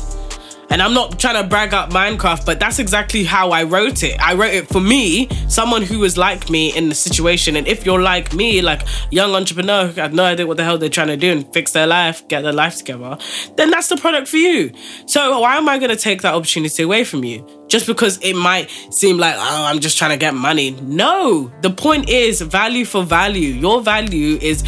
And 0.71 0.81
I'm 0.81 0.93
not 0.93 1.19
trying 1.19 1.41
to 1.41 1.47
brag 1.47 1.73
up 1.73 1.89
Minecraft, 1.89 2.45
but 2.45 2.57
that's 2.57 2.79
exactly 2.79 3.25
how 3.25 3.49
I 3.49 3.63
wrote 3.63 4.03
it. 4.03 4.17
I 4.21 4.35
wrote 4.35 4.53
it 4.53 4.69
for 4.69 4.79
me, 4.79 5.27
someone 5.49 5.81
who 5.81 5.99
was 5.99 6.17
like 6.17 6.49
me 6.49 6.75
in 6.75 6.87
the 6.87 6.95
situation. 6.95 7.57
And 7.57 7.67
if 7.67 7.85
you're 7.85 8.01
like 8.01 8.33
me, 8.33 8.61
like 8.61 8.81
young 9.09 9.35
entrepreneur 9.35 9.87
who 9.87 9.99
had 9.99 10.13
no 10.13 10.23
idea 10.23 10.47
what 10.47 10.55
the 10.55 10.63
hell 10.63 10.77
they're 10.77 10.87
trying 10.87 11.07
to 11.07 11.17
do 11.17 11.29
and 11.29 11.53
fix 11.53 11.73
their 11.73 11.87
life, 11.87 12.25
get 12.29 12.43
their 12.43 12.53
life 12.53 12.77
together, 12.77 13.17
then 13.57 13.69
that's 13.69 13.89
the 13.89 13.97
product 13.97 14.29
for 14.29 14.37
you. 14.37 14.71
So 15.07 15.41
why 15.41 15.57
am 15.57 15.67
I 15.67 15.77
going 15.77 15.91
to 15.91 15.97
take 15.97 16.21
that 16.21 16.33
opportunity 16.33 16.83
away 16.83 17.03
from 17.03 17.25
you? 17.25 17.45
Just 17.67 17.85
because 17.85 18.17
it 18.21 18.35
might 18.35 18.69
seem 18.91 19.17
like, 19.17 19.35
oh, 19.37 19.65
I'm 19.65 19.81
just 19.81 19.97
trying 19.97 20.11
to 20.11 20.17
get 20.17 20.35
money. 20.35 20.71
No, 20.83 21.51
the 21.61 21.69
point 21.69 22.09
is 22.09 22.39
value 22.39 22.85
for 22.85 23.03
value. 23.03 23.49
Your 23.49 23.81
value 23.81 24.37
is 24.41 24.63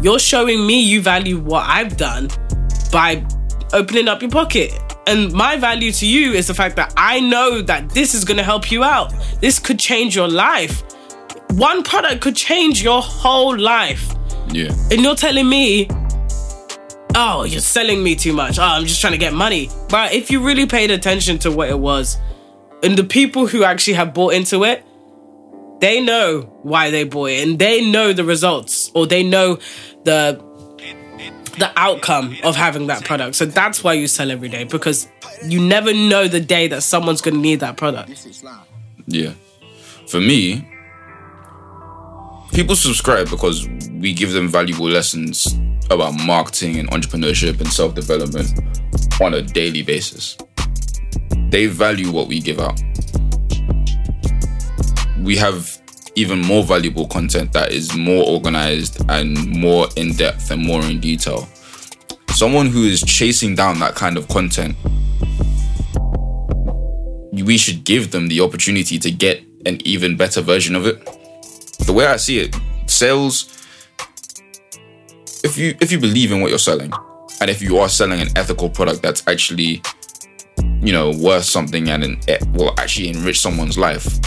you're 0.00 0.20
showing 0.20 0.64
me 0.64 0.80
you 0.80 1.02
value 1.02 1.40
what 1.40 1.68
I've 1.68 1.96
done 1.96 2.28
by 2.92 3.26
opening 3.72 4.06
up 4.06 4.22
your 4.22 4.30
pocket. 4.30 4.72
And 5.06 5.32
my 5.32 5.56
value 5.56 5.92
to 5.92 6.06
you 6.06 6.32
is 6.32 6.46
the 6.46 6.54
fact 6.54 6.76
that 6.76 6.92
I 6.96 7.20
know 7.20 7.62
that 7.62 7.90
this 7.90 8.14
is 8.14 8.24
going 8.24 8.36
to 8.36 8.44
help 8.44 8.70
you 8.70 8.84
out. 8.84 9.12
This 9.40 9.58
could 9.58 9.78
change 9.78 10.14
your 10.14 10.28
life. 10.28 10.82
One 11.50 11.82
product 11.82 12.20
could 12.20 12.36
change 12.36 12.82
your 12.82 13.02
whole 13.02 13.58
life. 13.58 14.14
Yeah. 14.52 14.72
And 14.90 15.00
you're 15.00 15.16
telling 15.16 15.48
me, 15.48 15.88
oh, 17.14 17.44
you're 17.44 17.60
selling 17.60 18.02
me 18.02 18.14
too 18.14 18.32
much. 18.32 18.58
Oh, 18.58 18.62
I'm 18.62 18.84
just 18.84 19.00
trying 19.00 19.14
to 19.14 19.18
get 19.18 19.32
money. 19.32 19.70
But 19.88 20.12
if 20.12 20.30
you 20.30 20.44
really 20.44 20.66
paid 20.66 20.90
attention 20.90 21.38
to 21.40 21.50
what 21.50 21.68
it 21.68 21.78
was, 21.78 22.18
and 22.82 22.96
the 22.96 23.04
people 23.04 23.46
who 23.46 23.64
actually 23.64 23.94
have 23.94 24.14
bought 24.14 24.34
into 24.34 24.64
it, 24.64 24.84
they 25.80 26.00
know 26.00 26.42
why 26.62 26.90
they 26.90 27.04
bought 27.04 27.30
it 27.30 27.48
and 27.48 27.58
they 27.58 27.90
know 27.90 28.12
the 28.12 28.24
results 28.24 28.90
or 28.94 29.06
they 29.06 29.22
know 29.22 29.58
the 30.04 30.42
the 31.58 31.70
outcome 31.76 32.36
of 32.44 32.56
having 32.56 32.86
that 32.88 33.04
product. 33.04 33.34
So 33.34 33.44
that's 33.44 33.82
why 33.82 33.94
you 33.94 34.06
sell 34.06 34.30
every 34.30 34.48
day 34.48 34.64
because 34.64 35.08
you 35.44 35.60
never 35.60 35.92
know 35.92 36.28
the 36.28 36.40
day 36.40 36.68
that 36.68 36.82
someone's 36.82 37.20
going 37.20 37.34
to 37.34 37.40
need 37.40 37.60
that 37.60 37.76
product. 37.76 38.10
Yeah. 39.06 39.32
For 40.08 40.20
me, 40.20 40.68
people 42.52 42.76
subscribe 42.76 43.30
because 43.30 43.68
we 43.92 44.12
give 44.12 44.32
them 44.32 44.48
valuable 44.48 44.88
lessons 44.88 45.46
about 45.90 46.14
marketing 46.24 46.76
and 46.78 46.88
entrepreneurship 46.90 47.60
and 47.60 47.68
self 47.68 47.94
development 47.94 48.52
on 49.20 49.34
a 49.34 49.42
daily 49.42 49.82
basis. 49.82 50.36
They 51.50 51.66
value 51.66 52.10
what 52.10 52.28
we 52.28 52.40
give 52.40 52.60
out. 52.60 52.80
We 55.18 55.36
have 55.36 55.79
even 56.20 56.40
more 56.40 56.62
valuable 56.62 57.06
content 57.06 57.52
that 57.54 57.72
is 57.72 57.96
more 57.96 58.24
organized 58.26 59.02
and 59.08 59.46
more 59.48 59.88
in 59.96 60.12
depth 60.12 60.50
and 60.50 60.62
more 60.62 60.82
in 60.82 61.00
detail. 61.00 61.48
Someone 62.28 62.66
who 62.66 62.84
is 62.84 63.02
chasing 63.02 63.54
down 63.54 63.78
that 63.80 63.94
kind 63.94 64.18
of 64.18 64.28
content, 64.28 64.76
we 67.32 67.56
should 67.56 67.84
give 67.84 68.10
them 68.10 68.28
the 68.28 68.40
opportunity 68.40 68.98
to 68.98 69.10
get 69.10 69.42
an 69.64 69.78
even 69.86 70.16
better 70.16 70.42
version 70.42 70.76
of 70.76 70.86
it. 70.86 71.04
The 71.86 71.92
way 71.92 72.06
I 72.06 72.16
see 72.16 72.38
it, 72.38 72.54
sales 72.86 73.56
if 75.42 75.56
you 75.56 75.74
if 75.80 75.90
you 75.90 75.98
believe 75.98 76.32
in 76.32 76.40
what 76.40 76.50
you're 76.50 76.58
selling 76.58 76.92
and 77.40 77.48
if 77.48 77.62
you 77.62 77.78
are 77.78 77.88
selling 77.88 78.20
an 78.20 78.28
ethical 78.36 78.68
product 78.68 79.00
that's 79.00 79.26
actually 79.26 79.80
you 80.82 80.92
know 80.92 81.10
worth 81.18 81.44
something 81.44 81.88
and 81.88 82.04
it 82.28 82.46
will 82.52 82.74
actually 82.78 83.08
enrich 83.08 83.40
someone's 83.40 83.78
life 83.78 84.20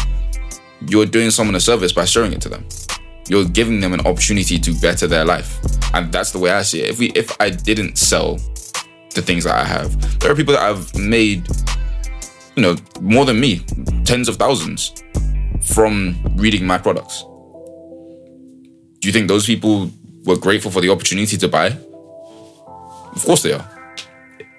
you're 0.87 1.05
doing 1.05 1.31
someone 1.31 1.55
a 1.55 1.59
service 1.59 1.93
by 1.93 2.05
showing 2.05 2.33
it 2.33 2.41
to 2.41 2.49
them. 2.49 2.65
You're 3.27 3.45
giving 3.45 3.79
them 3.79 3.93
an 3.93 4.01
opportunity 4.01 4.59
to 4.59 4.73
better 4.81 5.07
their 5.07 5.25
life. 5.25 5.59
And 5.93 6.11
that's 6.11 6.31
the 6.31 6.39
way 6.39 6.51
i 6.51 6.61
see 6.61 6.81
it. 6.81 6.89
If 6.89 6.99
we 6.99 7.11
if 7.11 7.35
i 7.39 7.49
didn't 7.49 7.97
sell 7.97 8.39
the 9.15 9.21
things 9.21 9.43
that 9.43 9.55
i 9.55 9.63
have 9.63 10.19
there 10.19 10.31
are 10.31 10.35
people 10.35 10.55
that 10.55 10.63
I've 10.63 10.95
made 10.95 11.47
you 12.55 12.63
know 12.63 12.75
more 12.99 13.25
than 13.25 13.39
me 13.39 13.59
tens 14.05 14.27
of 14.27 14.37
thousands 14.37 15.03
from 15.61 16.19
reading 16.35 16.65
my 16.65 16.77
products. 16.77 17.23
Do 18.99 19.07
you 19.07 19.11
think 19.11 19.27
those 19.27 19.45
people 19.45 19.91
were 20.25 20.37
grateful 20.37 20.71
for 20.71 20.81
the 20.81 20.89
opportunity 20.89 21.37
to 21.37 21.47
buy? 21.47 21.67
Of 23.15 23.23
course 23.25 23.43
they 23.43 23.53
are. 23.53 23.69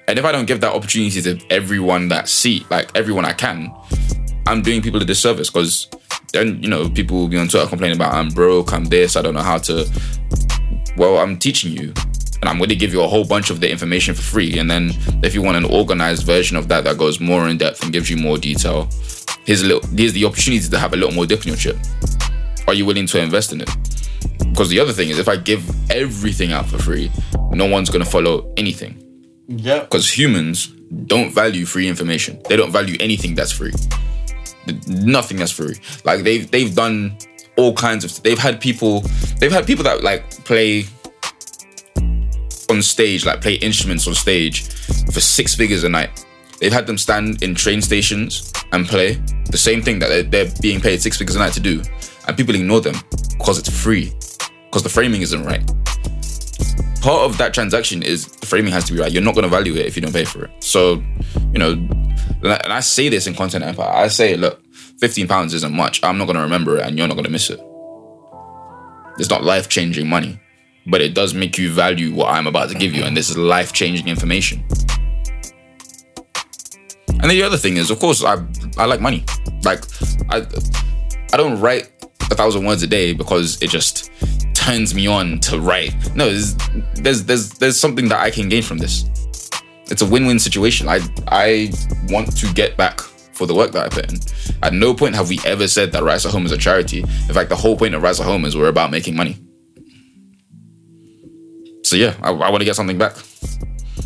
And 0.07 0.18
if 0.18 0.25
i 0.25 0.33
don't 0.33 0.47
give 0.47 0.61
that 0.61 0.72
opportunity 0.75 1.20
to 1.22 1.41
everyone 1.51 2.09
that 2.09 2.29
see 2.29 2.66
like 2.70 2.91
everyone 2.95 3.25
i 3.25 3.33
can 3.33 3.72
i'm 4.47 4.62
doing 4.62 4.82
people 4.82 5.01
a 5.01 5.05
disservice 5.05 5.51
because 5.51 5.88
then 6.32 6.62
you 6.62 6.68
know 6.68 6.88
people 6.88 7.16
will 7.16 7.28
be 7.28 7.38
on 7.38 7.49
twitter 7.49 7.68
complaining 7.68 7.97
about 7.97 8.12
i'm 8.12 8.28
broke 8.28 8.72
i'm 8.72 8.84
this 8.84 9.16
i 9.16 9.22
don't 9.22 9.34
know 9.34 9.42
how 9.42 9.59
to 9.59 9.88
well 10.97 11.18
i'm 11.18 11.38
teaching 11.38 11.72
you 11.72 11.92
and 12.45 12.51
I'm 12.51 12.59
going 12.59 12.68
to 12.68 12.76
give 12.76 12.92
you 12.92 13.01
a 13.03 13.09
whole 13.09 13.24
bunch 13.24 13.49
of 13.49 13.61
the 13.61 13.70
information 13.70 14.14
for 14.14 14.20
free. 14.20 14.59
And 14.59 14.70
then 14.70 14.90
if 15.22 15.34
you 15.34 15.40
want 15.40 15.57
an 15.57 15.64
organized 15.64 16.26
version 16.26 16.59
of 16.59 16.68
that 16.68 16.84
that 16.84 16.99
goes 16.99 17.18
more 17.18 17.49
in 17.49 17.57
depth 17.57 17.82
and 17.82 17.90
gives 17.90 18.11
you 18.11 18.18
more 18.18 18.36
detail, 18.36 18.86
here's 19.47 19.62
a 19.62 19.66
little 19.66 19.88
here's 19.97 20.12
the 20.12 20.26
opportunity 20.26 20.68
to 20.68 20.78
have 20.78 20.92
a 20.92 20.97
little 20.97 21.14
more 21.14 21.24
dip 21.24 21.40
in 21.40 21.49
your 21.49 21.57
chip. 21.57 21.78
Are 22.68 22.74
you 22.74 22.84
willing 22.84 23.07
to 23.07 23.18
invest 23.18 23.55
in 23.55 23.62
it? 23.62 23.70
Because 24.51 24.68
the 24.68 24.78
other 24.78 24.92
thing 24.92 25.09
is, 25.09 25.18
if 25.18 25.26
I 25.26 25.36
give 25.36 25.64
everything 25.90 26.53
out 26.53 26.66
for 26.66 26.76
free, 26.76 27.11
no 27.51 27.64
one's 27.64 27.88
going 27.88 28.05
to 28.05 28.11
follow 28.11 28.53
anything. 28.59 29.03
Yeah. 29.49 29.80
Because 29.80 30.11
humans 30.11 30.66
don't 31.07 31.32
value 31.32 31.64
free 31.64 31.88
information. 31.88 32.42
They 32.51 32.57
don't 32.57 32.70
value 32.70 32.99
anything 33.01 33.34
that's 33.34 33.53
free. 33.53 33.72
Nothing 34.87 35.39
that's 35.39 35.53
free. 35.53 35.77
Like 36.05 36.23
they've 36.23 36.51
they've 36.51 36.75
done 36.75 37.17
all 37.57 37.75
kinds 37.75 38.05
of. 38.05 38.23
They've 38.23 38.39
had 38.39 38.61
people. 38.61 39.01
They've 39.39 39.53
had 39.53 39.67
people 39.67 39.85
that 39.85 40.03
like 40.03 40.31
play 40.45 40.87
on 42.71 42.83
stage, 42.83 43.27
like 43.27 43.41
play 43.41 43.55
instruments 43.55 44.07
on 44.07 44.15
stage 44.15 44.62
for 45.12 45.21
six 45.21 45.55
figures 45.55 45.85
a 45.85 45.89
night. 45.89 46.25
They've 46.61 46.73
had 46.73 46.87
them 46.87 46.97
stand 46.97 47.43
in 47.43 47.55
train 47.55 47.83
stations 47.83 48.53
and 48.73 48.87
play 48.87 49.21
the 49.51 49.59
same 49.59 49.83
thing 49.83 49.99
that 49.99 50.09
they're, 50.09 50.23
they're 50.23 50.53
being 50.62 50.81
paid 50.81 51.03
six 51.03 51.19
figures 51.19 51.37
a 51.37 51.39
night 51.39 51.53
to 51.55 51.61
do, 51.61 51.83
and 52.27 52.37
people 52.37 52.55
ignore 52.55 52.81
them 52.81 52.95
because 53.39 53.59
it's 53.59 53.69
free, 53.69 54.12
because 54.67 54.83
the 54.83 54.89
framing 54.89 55.23
isn't 55.23 55.45
right. 55.45 55.65
Part 57.03 57.23
of 57.23 57.37
that 57.37 57.53
transaction 57.53 58.03
is 58.03 58.27
the 58.27 58.47
framing 58.47 58.73
has 58.73 58.85
to 58.85 58.95
be 58.95 59.01
right. 59.01 59.12
You're 59.12 59.23
not 59.23 59.35
going 59.35 59.43
to 59.43 59.51
value 59.51 59.75
it 59.75 59.85
if 59.85 59.95
you 59.95 60.01
don't 60.01 60.12
pay 60.12 60.25
for 60.25 60.47
it. 60.47 60.51
So, 60.65 61.03
you 61.53 61.59
know, 61.59 61.75
and 62.43 62.73
I, 62.73 62.81
say 62.81 63.09
this 63.09 63.27
in 63.27 63.35
Content 63.35 63.65
Empire. 63.65 63.91
I 63.91 64.09
say, 64.09 64.37
look, 64.37 64.61
fifteen 64.99 65.29
pounds 65.29 65.55
isn't 65.55 65.75
much. 65.75 66.03
I'm 66.03 66.19
not 66.19 66.27
going 66.27 66.37
to 66.37 66.43
remember 66.43 66.77
it, 66.77 66.87
and 66.87 66.99
you're 66.99 67.09
not 67.09 67.15
going 67.15 67.25
to 67.25 67.31
miss 67.31 67.51
it. 67.51 67.61
It's 69.19 69.31
not 69.31 69.45
life 69.45 69.69
changing 69.69 70.09
money, 70.09 70.41
but 70.87 71.01
it 71.01 71.15
does 71.15 71.35
make 71.35 71.57
you 71.57 71.71
value 71.71 72.12
what 72.15 72.31
I'm 72.31 72.47
about 72.47 72.69
to 72.71 72.75
give 72.75 72.93
you, 72.93 73.05
and 73.05 73.17
this 73.17 73.31
is 73.31 73.39
life 73.39 73.73
changing 73.73 74.09
information. 74.09 74.65
And 77.21 77.31
the 77.31 77.43
other 77.43 77.57
thing 77.57 77.79
is, 77.79 77.91
of 77.91 77.99
course, 78.01 78.23
I 78.23 78.45
I 78.77 78.85
like 78.85 79.01
money. 79.01 79.25
Like 79.65 79.85
I 80.31 80.47
I 81.33 81.37
don't 81.37 81.61
write 81.61 81.91
a 82.31 82.35
thousand 82.35 82.65
words 82.67 82.83
a 82.83 82.87
day 82.87 83.15
because 83.15 83.62
it 83.62 83.71
just 83.71 84.11
turns 84.55 84.95
me 84.95 85.07
on 85.07 85.39
to 85.41 85.61
write. 85.61 85.95
No, 86.15 86.27
there's 86.27 86.55
there's 86.95 87.25
there's, 87.25 87.51
there's 87.51 87.81
something 87.81 88.09
that 88.09 88.21
I 88.21 88.31
can 88.31 88.49
gain 88.49 88.62
from 88.62 88.79
this. 88.79 89.05
It's 89.91 90.03
a 90.03 90.07
win-win 90.07 90.39
situation. 90.39 90.89
I 90.89 91.01
I 91.28 91.70
want 92.09 92.37
to 92.37 92.53
get 92.55 92.76
back 92.76 93.01
for 93.01 93.47
the 93.47 93.55
work 93.55 93.72
that 93.72 93.87
I 93.87 93.89
put 93.89 94.12
in. 94.12 94.18
At 94.62 94.72
no 94.72 94.95
point 94.95 95.14
have 95.14 95.28
we 95.28 95.39
ever 95.45 95.68
said 95.68 95.93
that 95.93 96.03
Rice 96.03 96.24
at 96.24 96.32
Home 96.32 96.47
is 96.47 96.53
a 96.53 96.59
charity. 96.59 97.01
In 97.01 97.35
fact, 97.35 97.49
the 97.51 97.57
whole 97.57 97.76
point 97.76 97.95
of 97.95 98.03
Rice 98.03 98.20
at 98.20 98.26
Home 98.26 98.45
is 98.45 98.57
we're 98.57 98.68
about 98.68 98.91
making 98.91 99.16
money. 99.16 99.37
So 101.82 101.97
yeah, 101.97 102.14
I, 102.22 102.30
I 102.30 102.51
want 102.51 102.61
to 102.61 102.64
get 102.64 102.76
something 102.76 102.97
back. 102.97 103.16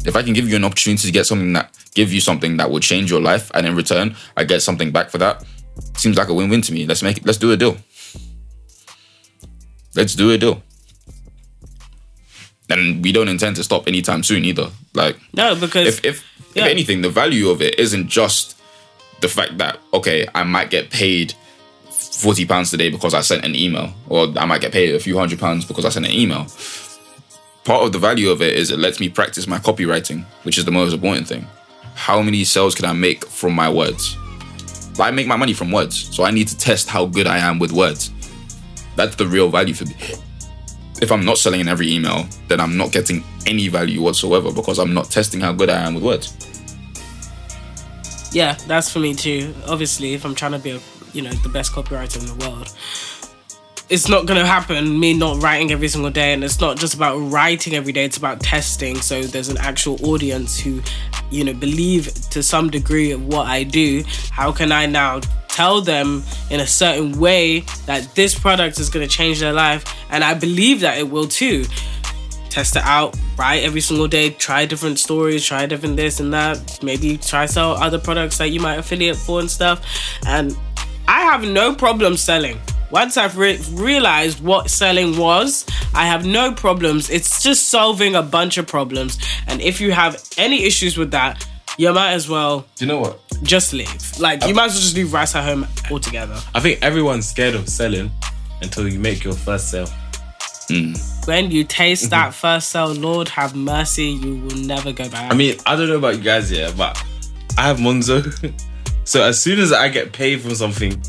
If 0.05 0.17
I 0.17 0.23
can 0.23 0.33
give 0.33 0.49
you 0.49 0.57
an 0.57 0.65
opportunity 0.65 1.07
to 1.07 1.13
get 1.13 1.27
something 1.27 1.53
that 1.53 1.77
give 1.95 2.13
you 2.13 2.21
something 2.21 2.57
that 2.57 2.71
will 2.71 2.81
change 2.81 3.11
your 3.11 3.21
life, 3.21 3.51
and 3.55 3.67
in 3.67 3.77
return 3.77 4.17
I 4.37 4.45
get 4.45 4.63
something 4.63 4.91
back 4.91 5.11
for 5.11 5.19
that, 5.19 5.45
seems 5.97 6.17
like 6.17 6.29
a 6.29 6.35
win-win 6.35 6.63
to 6.63 6.73
me. 6.73 6.87
Let's 6.87 7.03
make 7.03 7.19
it. 7.19 7.27
Let's 7.27 7.39
do 7.39 7.53
a 7.53 7.57
deal. 7.57 7.77
Let's 9.95 10.15
do 10.15 10.31
a 10.31 10.39
deal. 10.39 10.63
And 12.71 13.03
we 13.03 13.13
don't 13.13 13.29
intend 13.29 13.57
to 13.57 13.65
stop 13.65 13.89
anytime 13.89 14.23
soon 14.23 14.45
either. 14.45 14.71
Like 14.95 15.17
No, 15.35 15.55
because 15.55 15.89
if 15.89 16.05
if, 16.05 16.25
Yeah. 16.55 16.65
if 16.65 16.71
anything, 16.71 17.03
the 17.03 17.09
value 17.11 17.49
of 17.49 17.63
it 17.63 17.79
isn't 17.79 18.09
just 18.09 18.57
the 19.21 19.29
fact 19.29 19.59
that 19.59 19.79
okay, 19.95 20.27
I 20.35 20.43
might 20.45 20.71
get 20.71 20.91
paid 20.91 21.35
forty 21.91 22.45
pounds 22.45 22.71
today 22.71 22.91
because 22.91 23.15
I 23.15 23.21
sent 23.23 23.45
an 23.45 23.55
email, 23.55 23.93
or 24.09 24.29
I 24.37 24.45
might 24.45 24.61
get 24.61 24.73
paid 24.73 24.95
a 24.95 25.01
few 25.01 25.17
hundred 25.19 25.39
pounds 25.41 25.65
because 25.65 25.85
I 25.85 25.89
sent 25.89 26.07
an 26.07 26.13
email. 26.13 26.47
Part 27.65 27.85
of 27.85 27.93
the 27.93 27.99
value 27.99 28.31
of 28.31 28.41
it 28.43 28.55
is 28.55 28.71
it 28.71 28.79
lets 28.79 28.99
me 29.01 29.09
practice 29.09 29.47
my 29.47 29.59
copywriting, 29.59 30.25
which 30.45 30.57
is 30.59 30.65
the 30.65 30.71
most 30.71 30.93
important 30.95 31.29
thing. 31.29 31.47
How 31.95 32.23
many 32.23 32.45
sales 32.45 32.75
can 32.75 32.85
I 32.87 32.93
make 32.93 33.25
from 33.27 33.53
my 33.55 33.69
words? 33.69 34.17
I 35.01 35.11
make 35.11 35.27
my 35.27 35.37
money 35.37 35.53
from 35.53 35.71
words, 35.71 35.97
so 36.15 36.25
I 36.25 36.31
need 36.31 36.49
to 36.49 36.57
test 36.57 36.89
how 36.89 37.07
good 37.07 37.27
I 37.27 37.39
am 37.39 37.59
with 37.59 37.73
words. 37.73 38.11
That's 38.97 39.17
the 39.17 39.27
real 39.27 39.49
value 39.49 39.75
for 39.75 39.85
me. 39.87 39.95
If 41.01 41.13
I'm 41.13 41.25
not 41.25 41.39
selling 41.39 41.61
in 41.61 41.69
every 41.69 41.93
email, 41.93 42.27
then 42.49 42.61
I'm 42.61 42.77
not 42.77 42.91
getting 42.93 43.23
any 43.47 43.69
value 43.69 44.03
whatsoever 44.03 44.53
because 44.53 44.79
I'm 44.79 44.93
not 44.93 45.11
testing 45.11 45.41
how 45.41 45.53
good 45.53 45.71
I 45.71 45.87
am 45.87 45.95
with 45.95 46.03
words. 46.03 46.35
yeah, 48.33 48.55
that's 48.67 48.91
for 48.91 48.99
me 48.99 49.15
too. 49.15 49.55
Obviously, 49.67 50.15
if 50.15 50.25
I'm 50.25 50.35
trying 50.35 50.53
to 50.53 50.59
be 50.59 50.71
a 50.71 50.81
you 51.13 51.23
know 51.23 51.31
the 51.31 51.49
best 51.49 51.73
copywriter 51.73 52.19
in 52.21 52.27
the 52.27 52.47
world, 52.47 52.75
it's 53.89 54.09
not 54.09 54.27
gonna 54.27 54.47
happen. 54.47 54.99
Me 54.99 55.15
not 55.15 55.43
writing 55.43 55.71
every 55.71 55.89
single 55.89 56.11
day, 56.11 56.33
and 56.33 56.45
it's 56.45 56.61
not 56.61 56.77
just 56.77 56.95
about 56.95 57.17
writing 57.17 57.75
every 57.75 57.93
day. 57.93 58.05
It's 58.05 58.19
about 58.19 58.41
testing. 58.41 59.01
So 59.01 59.23
there's 59.23 59.49
an 59.49 59.59
actual 59.59 60.05
audience 60.05 60.59
who, 60.59 60.83
you 61.31 61.45
know, 61.45 61.55
believe 61.55 62.13
to 62.31 62.43
some 62.43 62.71
degree 62.71 63.13
of 63.13 63.27
what 63.27 63.47
I 63.47 63.63
do. 63.63 64.05
How 64.31 64.53
can 64.53 64.73
I 64.73 64.87
now 64.87 65.21
tell 65.59 65.81
them 65.81 66.23
in 66.51 66.61
a 66.61 66.67
certain 66.67 67.19
way 67.19 67.65
that 67.87 68.15
this 68.15 68.39
product 68.39 68.79
is 68.79 68.89
gonna 68.89 69.09
change 69.09 69.41
their 69.41 69.53
life, 69.53 69.83
and 70.09 70.23
I 70.23 70.35
believe 70.35 70.79
that 70.81 70.99
it 70.99 71.11
will 71.11 71.27
too 71.27 71.65
test 72.49 72.77
it 72.77 72.83
out, 72.85 73.17
write 73.37 73.65
every 73.65 73.81
single 73.81 74.07
day, 74.07 74.31
try 74.31 74.67
different 74.67 75.01
stories, 75.01 75.45
try 75.45 75.67
different 75.67 75.97
this 75.97 76.21
and 76.21 76.33
that, 76.33 76.79
maybe 76.81 77.19
try 77.19 77.45
sell 77.47 77.73
other 77.73 77.99
products 77.99 78.39
that 78.39 78.51
you 78.51 78.61
might 78.61 78.79
affiliate 78.79 79.17
for 79.17 79.41
and 79.41 79.51
stuff. 79.51 79.85
And 80.27 80.57
I 81.09 81.23
have 81.23 81.43
no 81.43 81.75
problem 81.75 82.17
selling. 82.17 82.59
Once 82.93 83.17
I've 83.17 83.37
re- 83.37 83.61
realized 83.73 84.43
what 84.43 84.71
selling 84.71 85.19
was, 85.19 85.67
I 85.93 86.07
have 86.07 86.25
no 86.25 86.53
problems. 86.53 87.11
It's 87.11 87.43
just 87.43 87.69
solving 87.69 88.15
a 88.15 88.23
bunch 88.23 88.59
of 88.59 88.67
problems. 88.69 89.19
And 89.49 89.61
if 89.61 89.81
you 89.81 89.91
have 89.91 90.25
any 90.39 90.63
issues 90.65 90.97
with 90.97 91.11
that, 91.11 91.45
you 91.79 91.93
might 91.93 92.13
as 92.13 92.29
well 92.29 92.67
Do 92.77 92.85
you 92.85 92.89
know 92.89 92.99
what? 92.99 93.21
just 93.43 93.73
leave. 93.73 94.19
Like, 94.19 94.45
you 94.45 94.55
might 94.55 94.67
as 94.67 94.75
well 94.75 94.83
just 94.83 94.97
leave 94.97 95.13
Rice 95.13 95.35
at 95.35 95.45
home 95.45 95.67
altogether. 95.91 96.39
I 96.55 96.61
think 96.61 96.83
everyone's 96.83 97.29
scared 97.29 97.55
of 97.55 97.69
selling 97.69 98.11
until 98.61 98.89
you 98.89 98.99
make 98.99 99.23
your 99.25 99.33
first 99.33 99.71
sale. 99.71 99.89
Hmm. 100.69 100.93
When 101.25 101.51
you 101.51 101.65
taste 101.65 102.07
mhm. 102.07 102.11
that 102.11 102.35
first 102.35 102.71
sale, 102.71 102.93
Lord 102.93 103.29
have 103.29 103.55
mercy, 103.55 104.07
you 104.07 104.37
will 104.37 104.57
never 104.57 104.93
go 104.93 105.09
back. 105.09 105.33
I 105.33 105.37
mean, 105.37 105.57
I 105.65 105.77
don't 105.77 105.89
know 105.89 105.97
about 105.97 106.17
you 106.17 106.23
guys, 106.23 106.51
yeah, 106.51 106.73
but 106.77 107.03
I 107.57 107.63
have 107.63 107.79
Monzo. 107.79 108.53
so 109.05 109.23
as 109.23 109.41
soon 109.41 109.61
as 109.61 109.73
I 109.73 109.89
get 109.89 110.13
paid 110.13 110.41
from 110.43 110.55
something, 110.55 111.01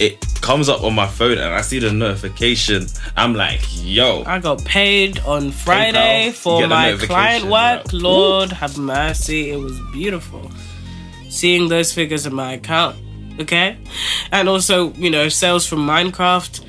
it 0.00 0.24
comes 0.44 0.68
up 0.68 0.82
on 0.82 0.94
my 0.94 1.06
phone 1.06 1.38
and 1.38 1.54
I 1.54 1.62
see 1.62 1.78
the 1.78 1.90
notification. 1.90 2.86
I'm 3.16 3.32
like, 3.34 3.62
yo, 3.82 4.22
I 4.26 4.38
got 4.40 4.62
paid 4.66 5.18
on 5.20 5.50
Friday 5.50 6.26
You 6.26 6.32
for 6.32 6.66
my 6.68 6.96
client 7.00 7.44
work. 7.44 7.52
right? 7.52 7.92
Lord 7.94 8.52
have 8.52 8.76
mercy. 8.76 9.50
It 9.50 9.56
was 9.56 9.80
beautiful 9.90 10.50
seeing 11.30 11.68
those 11.68 11.94
figures 11.94 12.26
in 12.26 12.34
my 12.34 12.52
account. 12.52 12.96
Okay. 13.40 13.78
And 14.32 14.48
also, 14.48 14.92
you 14.92 15.10
know, 15.10 15.30
sales 15.30 15.66
from 15.66 15.78
Minecraft. 15.78 16.62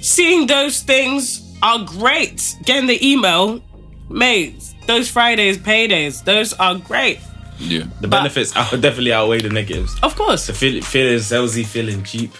Seeing 0.00 0.48
those 0.48 0.82
things 0.82 1.56
are 1.62 1.78
great. 1.84 2.56
Getting 2.64 2.88
the 2.88 2.98
email, 3.08 3.62
mate, 4.10 4.74
those 4.88 5.08
Fridays, 5.08 5.58
paydays, 5.58 6.24
those 6.24 6.52
are 6.54 6.74
great. 6.76 7.20
Yeah. 7.58 7.84
the 8.00 8.08
benefits 8.08 8.54
are 8.56 8.64
definitely 8.86 9.12
outweigh 9.12 9.40
the 9.42 9.48
negatives. 9.48 9.96
Of 10.02 10.16
course. 10.16 10.48
The 10.48 10.52
feel, 10.52 10.82
feeling 10.82 11.18
salesy, 11.18 11.64
feeling 11.64 12.02
cheap. 12.02 12.32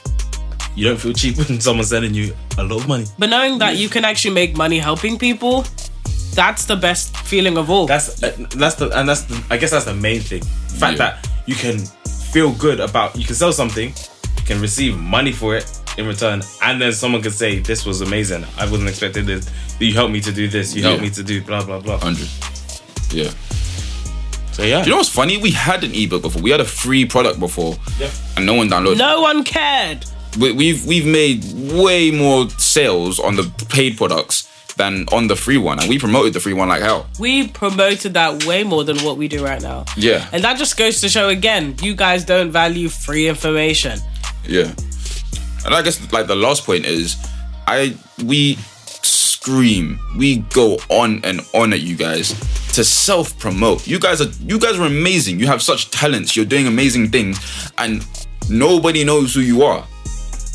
You 0.74 0.86
don't 0.88 0.96
feel 1.00 1.12
cheap 1.12 1.36
when 1.48 1.60
someone's 1.60 1.90
sending 1.90 2.14
you 2.14 2.34
a 2.58 2.62
lot 2.64 2.80
of 2.82 2.88
money. 2.88 3.04
But 3.18 3.28
knowing 3.30 3.58
that 3.58 3.76
you 3.76 3.88
can 3.88 4.04
actually 4.04 4.34
make 4.34 4.56
money 4.56 4.78
helping 4.78 5.18
people, 5.18 5.64
that's 6.34 6.64
the 6.64 6.76
best 6.76 7.16
feeling 7.18 7.58
of 7.58 7.68
all. 7.70 7.86
That's 7.86 8.22
uh, 8.22 8.34
that's 8.56 8.76
the 8.76 8.88
and 8.98 9.08
that's 9.08 9.22
the 9.22 9.42
I 9.50 9.56
guess 9.58 9.70
that's 9.70 9.84
the 9.84 9.94
main 9.94 10.20
thing. 10.20 10.40
The 10.40 10.76
fact 10.78 10.98
Yeah. 10.98 11.10
that 11.10 11.28
you 11.46 11.54
can 11.54 11.78
feel 12.32 12.52
good 12.52 12.80
about 12.80 13.14
you 13.16 13.24
can 13.24 13.34
sell 13.34 13.52
something, 13.52 13.88
you 13.90 14.42
can 14.46 14.60
receive 14.60 14.96
money 14.98 15.32
for 15.32 15.54
it 15.56 15.66
in 15.98 16.06
return, 16.06 16.42
and 16.62 16.80
then 16.80 16.90
someone 16.92 17.20
can 17.20 17.32
say 17.32 17.58
this 17.58 17.84
was 17.84 18.00
amazing. 18.00 18.46
I 18.56 18.64
wasn't 18.64 18.88
expecting 18.88 19.26
this. 19.26 19.50
You 19.78 19.92
helped 19.92 20.12
me 20.12 20.20
to 20.22 20.32
do 20.32 20.48
this. 20.48 20.74
You 20.74 20.82
helped 20.84 21.02
me 21.02 21.10
to 21.10 21.22
do 21.22 21.42
blah 21.42 21.62
blah 21.64 21.80
blah. 21.80 21.98
100. 21.98 22.28
Yeah. 23.12 23.30
So 24.52 24.62
yeah, 24.62 24.80
Do 24.82 24.86
you 24.88 24.90
know 24.92 24.96
what's 24.98 25.08
funny? 25.08 25.38
We 25.38 25.50
had 25.50 25.82
an 25.84 25.94
ebook 25.94 26.22
before. 26.22 26.40
We 26.42 26.50
had 26.50 26.60
a 26.60 26.64
free 26.64 27.04
product 27.06 27.40
before, 27.40 27.76
Yeah. 27.98 28.10
and 28.36 28.44
no 28.46 28.54
one 28.54 28.68
downloaded. 28.70 28.98
no 28.98 29.20
one 29.22 29.44
cared. 29.44 30.04
We, 30.38 30.52
we've 30.52 30.86
we've 30.86 31.06
made 31.06 31.44
way 31.72 32.10
more 32.10 32.48
sales 32.50 33.18
on 33.20 33.36
the 33.36 33.44
paid 33.68 33.96
products 33.96 34.48
than 34.76 35.04
on 35.12 35.26
the 35.28 35.36
free 35.36 35.58
one, 35.58 35.78
and 35.78 35.88
we 35.88 35.98
promoted 35.98 36.32
the 36.32 36.40
free 36.40 36.54
one 36.54 36.68
like 36.68 36.80
hell. 36.80 37.06
We 37.20 37.48
promoted 37.48 38.14
that 38.14 38.44
way 38.46 38.64
more 38.64 38.84
than 38.84 38.98
what 39.00 39.18
we 39.18 39.28
do 39.28 39.44
right 39.44 39.60
now. 39.60 39.84
Yeah, 39.98 40.26
And 40.32 40.42
that 40.44 40.56
just 40.56 40.78
goes 40.78 41.00
to 41.02 41.10
show 41.10 41.28
again, 41.28 41.76
you 41.82 41.94
guys 41.94 42.24
don't 42.24 42.50
value 42.50 42.88
free 42.88 43.28
information. 43.28 43.98
yeah. 44.48 44.72
And 45.64 45.74
I 45.74 45.82
guess 45.82 46.10
like 46.12 46.26
the 46.26 46.34
last 46.34 46.64
point 46.64 46.86
is, 46.86 47.16
I 47.66 47.94
we 48.24 48.56
scream, 49.02 49.98
we 50.16 50.38
go 50.38 50.78
on 50.88 51.20
and 51.24 51.40
on 51.54 51.72
at 51.72 51.80
you 51.80 51.96
guys 51.96 52.30
to 52.72 52.82
self 52.82 53.38
promote. 53.38 53.86
You 53.86 53.98
guys 54.00 54.20
are 54.20 54.30
you 54.40 54.58
guys 54.58 54.78
are 54.78 54.86
amazing. 54.86 55.38
You 55.38 55.46
have 55.46 55.62
such 55.62 55.90
talents. 55.90 56.34
You're 56.34 56.46
doing 56.46 56.66
amazing 56.66 57.10
things, 57.10 57.38
and 57.78 58.04
nobody 58.48 59.04
knows 59.04 59.34
who 59.34 59.40
you 59.40 59.62
are. 59.62 59.86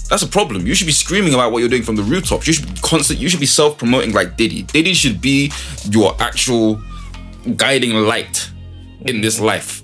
That's 0.10 0.24
a 0.24 0.28
problem. 0.28 0.66
You 0.66 0.74
should 0.74 0.88
be 0.88 0.94
screaming 0.94 1.34
about 1.34 1.52
what 1.52 1.60
you're 1.60 1.70
doing 1.70 1.84
from 1.84 1.98
the 1.98 2.04
rooftops. 2.04 2.48
You 2.48 2.54
should 2.54 2.74
be 2.74 2.80
constant. 2.82 3.20
You 3.20 3.28
should 3.30 3.42
be 3.42 3.46
self-promoting 3.46 4.14
like 4.14 4.38
Diddy. 4.38 4.64
Diddy 4.64 4.94
should 4.94 5.20
be 5.22 5.52
your 5.90 6.16
actual 6.22 6.82
guiding 7.56 7.94
light 7.94 8.50
in 9.02 9.22
this 9.22 9.40
life. 9.40 9.84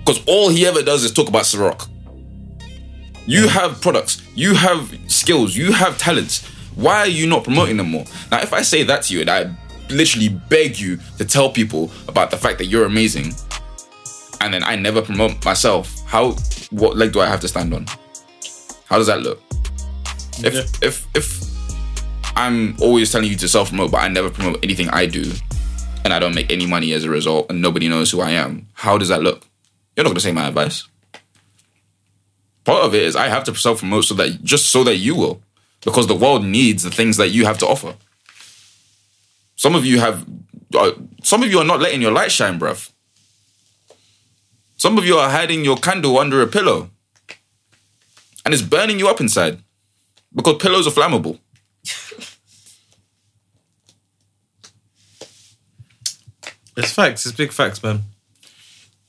Because 0.00 0.22
all 0.26 0.50
he 0.50 0.66
ever 0.66 0.82
does 0.82 1.04
is 1.04 1.12
talk 1.12 1.28
about 1.28 1.44
Ciroc. 1.44 1.88
You 3.26 3.48
have 3.48 3.80
products, 3.80 4.22
you 4.34 4.54
have 4.54 4.94
skills, 5.06 5.56
you 5.56 5.72
have 5.72 5.96
talents. 5.96 6.46
Why 6.74 6.98
are 6.98 7.06
you 7.06 7.26
not 7.26 7.44
promoting 7.44 7.78
them 7.78 7.90
more? 7.90 8.04
Now, 8.30 8.42
if 8.42 8.52
I 8.52 8.60
say 8.60 8.82
that 8.82 9.04
to 9.04 9.14
you 9.14 9.22
and 9.22 9.30
I 9.30 9.56
literally 9.88 10.28
beg 10.28 10.78
you 10.78 10.98
to 11.16 11.24
tell 11.24 11.48
people 11.48 11.90
about 12.06 12.30
the 12.30 12.36
fact 12.36 12.58
that 12.58 12.66
you're 12.66 12.84
amazing, 12.84 13.32
and 14.42 14.52
then 14.52 14.62
I 14.62 14.76
never 14.76 15.00
promote 15.00 15.42
myself, 15.42 15.90
how 16.06 16.32
what 16.70 16.98
leg 16.98 17.12
do 17.12 17.20
I 17.20 17.26
have 17.26 17.40
to 17.40 17.48
stand 17.48 17.72
on? 17.72 17.86
How 18.88 18.98
does 18.98 19.06
that 19.06 19.22
look? 19.22 19.40
If 20.42 20.54
Yeah. 20.54 20.64
if 20.82 21.06
if 21.14 21.40
I'm 22.36 22.76
always 22.80 23.12
telling 23.12 23.30
you 23.30 23.36
to 23.36 23.48
self 23.48 23.68
promote, 23.68 23.90
but 23.92 23.98
I 23.98 24.08
never 24.08 24.30
promote 24.30 24.58
anything 24.62 24.88
I 24.90 25.06
do, 25.06 25.32
and 26.04 26.12
I 26.12 26.18
don't 26.18 26.34
make 26.34 26.50
any 26.52 26.66
money 26.66 26.92
as 26.92 27.04
a 27.04 27.10
result, 27.10 27.46
and 27.50 27.60
nobody 27.62 27.88
knows 27.88 28.10
who 28.10 28.20
I 28.20 28.30
am, 28.32 28.66
how 28.74 28.98
does 28.98 29.08
that 29.08 29.22
look? 29.22 29.46
You're 29.96 30.04
not 30.04 30.10
gonna 30.10 30.20
take 30.20 30.34
my 30.34 30.48
advice. 30.48 30.84
Part 32.64 32.82
of 32.84 32.94
it 32.94 33.02
is 33.02 33.14
I 33.14 33.28
have 33.28 33.44
to 33.44 33.54
self 33.54 33.78
promote 33.80 34.04
so 34.06 34.14
that 34.14 34.42
just 34.42 34.66
so 34.70 34.82
that 34.84 34.96
you 34.96 35.14
will, 35.14 35.42
because 35.84 36.06
the 36.06 36.14
world 36.16 36.44
needs 36.44 36.82
the 36.82 36.90
things 36.90 37.16
that 37.18 37.28
you 37.28 37.44
have 37.46 37.58
to 37.58 37.66
offer. 37.66 37.94
Some 39.56 39.74
of 39.76 39.86
you 39.86 40.00
have, 40.00 40.26
uh, 40.74 40.92
some 41.22 41.42
of 41.42 41.50
you 41.50 41.58
are 41.60 41.64
not 41.64 41.80
letting 41.80 42.02
your 42.02 42.10
light 42.10 42.32
shine, 42.32 42.58
bruv. 42.58 42.90
Some 44.76 44.98
of 44.98 45.04
you 45.06 45.16
are 45.16 45.30
hiding 45.30 45.64
your 45.64 45.76
candle 45.76 46.18
under 46.18 46.42
a 46.42 46.46
pillow, 46.46 46.90
and 48.44 48.52
it's 48.52 48.62
burning 48.62 48.98
you 48.98 49.08
up 49.08 49.20
inside 49.20 49.58
because 50.34 50.56
pillows 50.58 50.86
are 50.86 50.90
flammable. 50.90 51.38
It's 56.76 56.92
facts. 56.92 57.24
It's 57.24 57.36
big 57.36 57.52
facts, 57.52 57.82
man. 57.82 58.02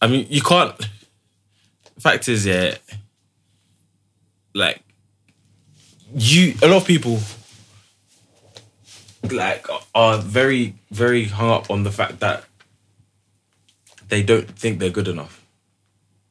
I 0.02 0.08
mean, 0.08 0.28
you 0.30 0.42
can't. 0.42 0.74
Fact 2.00 2.28
is, 2.28 2.46
yeah, 2.46 2.76
like 4.54 4.82
you. 6.14 6.54
A 6.62 6.68
lot 6.68 6.78
of 6.78 6.86
people 6.88 7.20
like 9.32 9.66
are 9.96 10.20
very, 10.20 10.76
very 10.92 11.26
hung 11.26 11.50
up 11.50 11.72
on 11.72 11.82
the 11.82 11.92
fact 11.92 12.20
that 12.20 12.44
they 14.10 14.22
don't 14.22 14.48
think 14.52 14.78
they're 14.78 14.92
good 14.92 15.08
enough. 15.08 15.44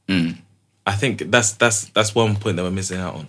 Hmm. 0.09 0.32
I 0.87 0.93
think 0.93 1.30
that's 1.30 1.53
that's 1.53 1.87
that's 1.87 2.14
one 2.14 2.37
point 2.37 2.57
that 2.57 2.62
we're 2.62 2.70
missing 2.70 3.01
out 3.01 3.14
on. 3.14 3.28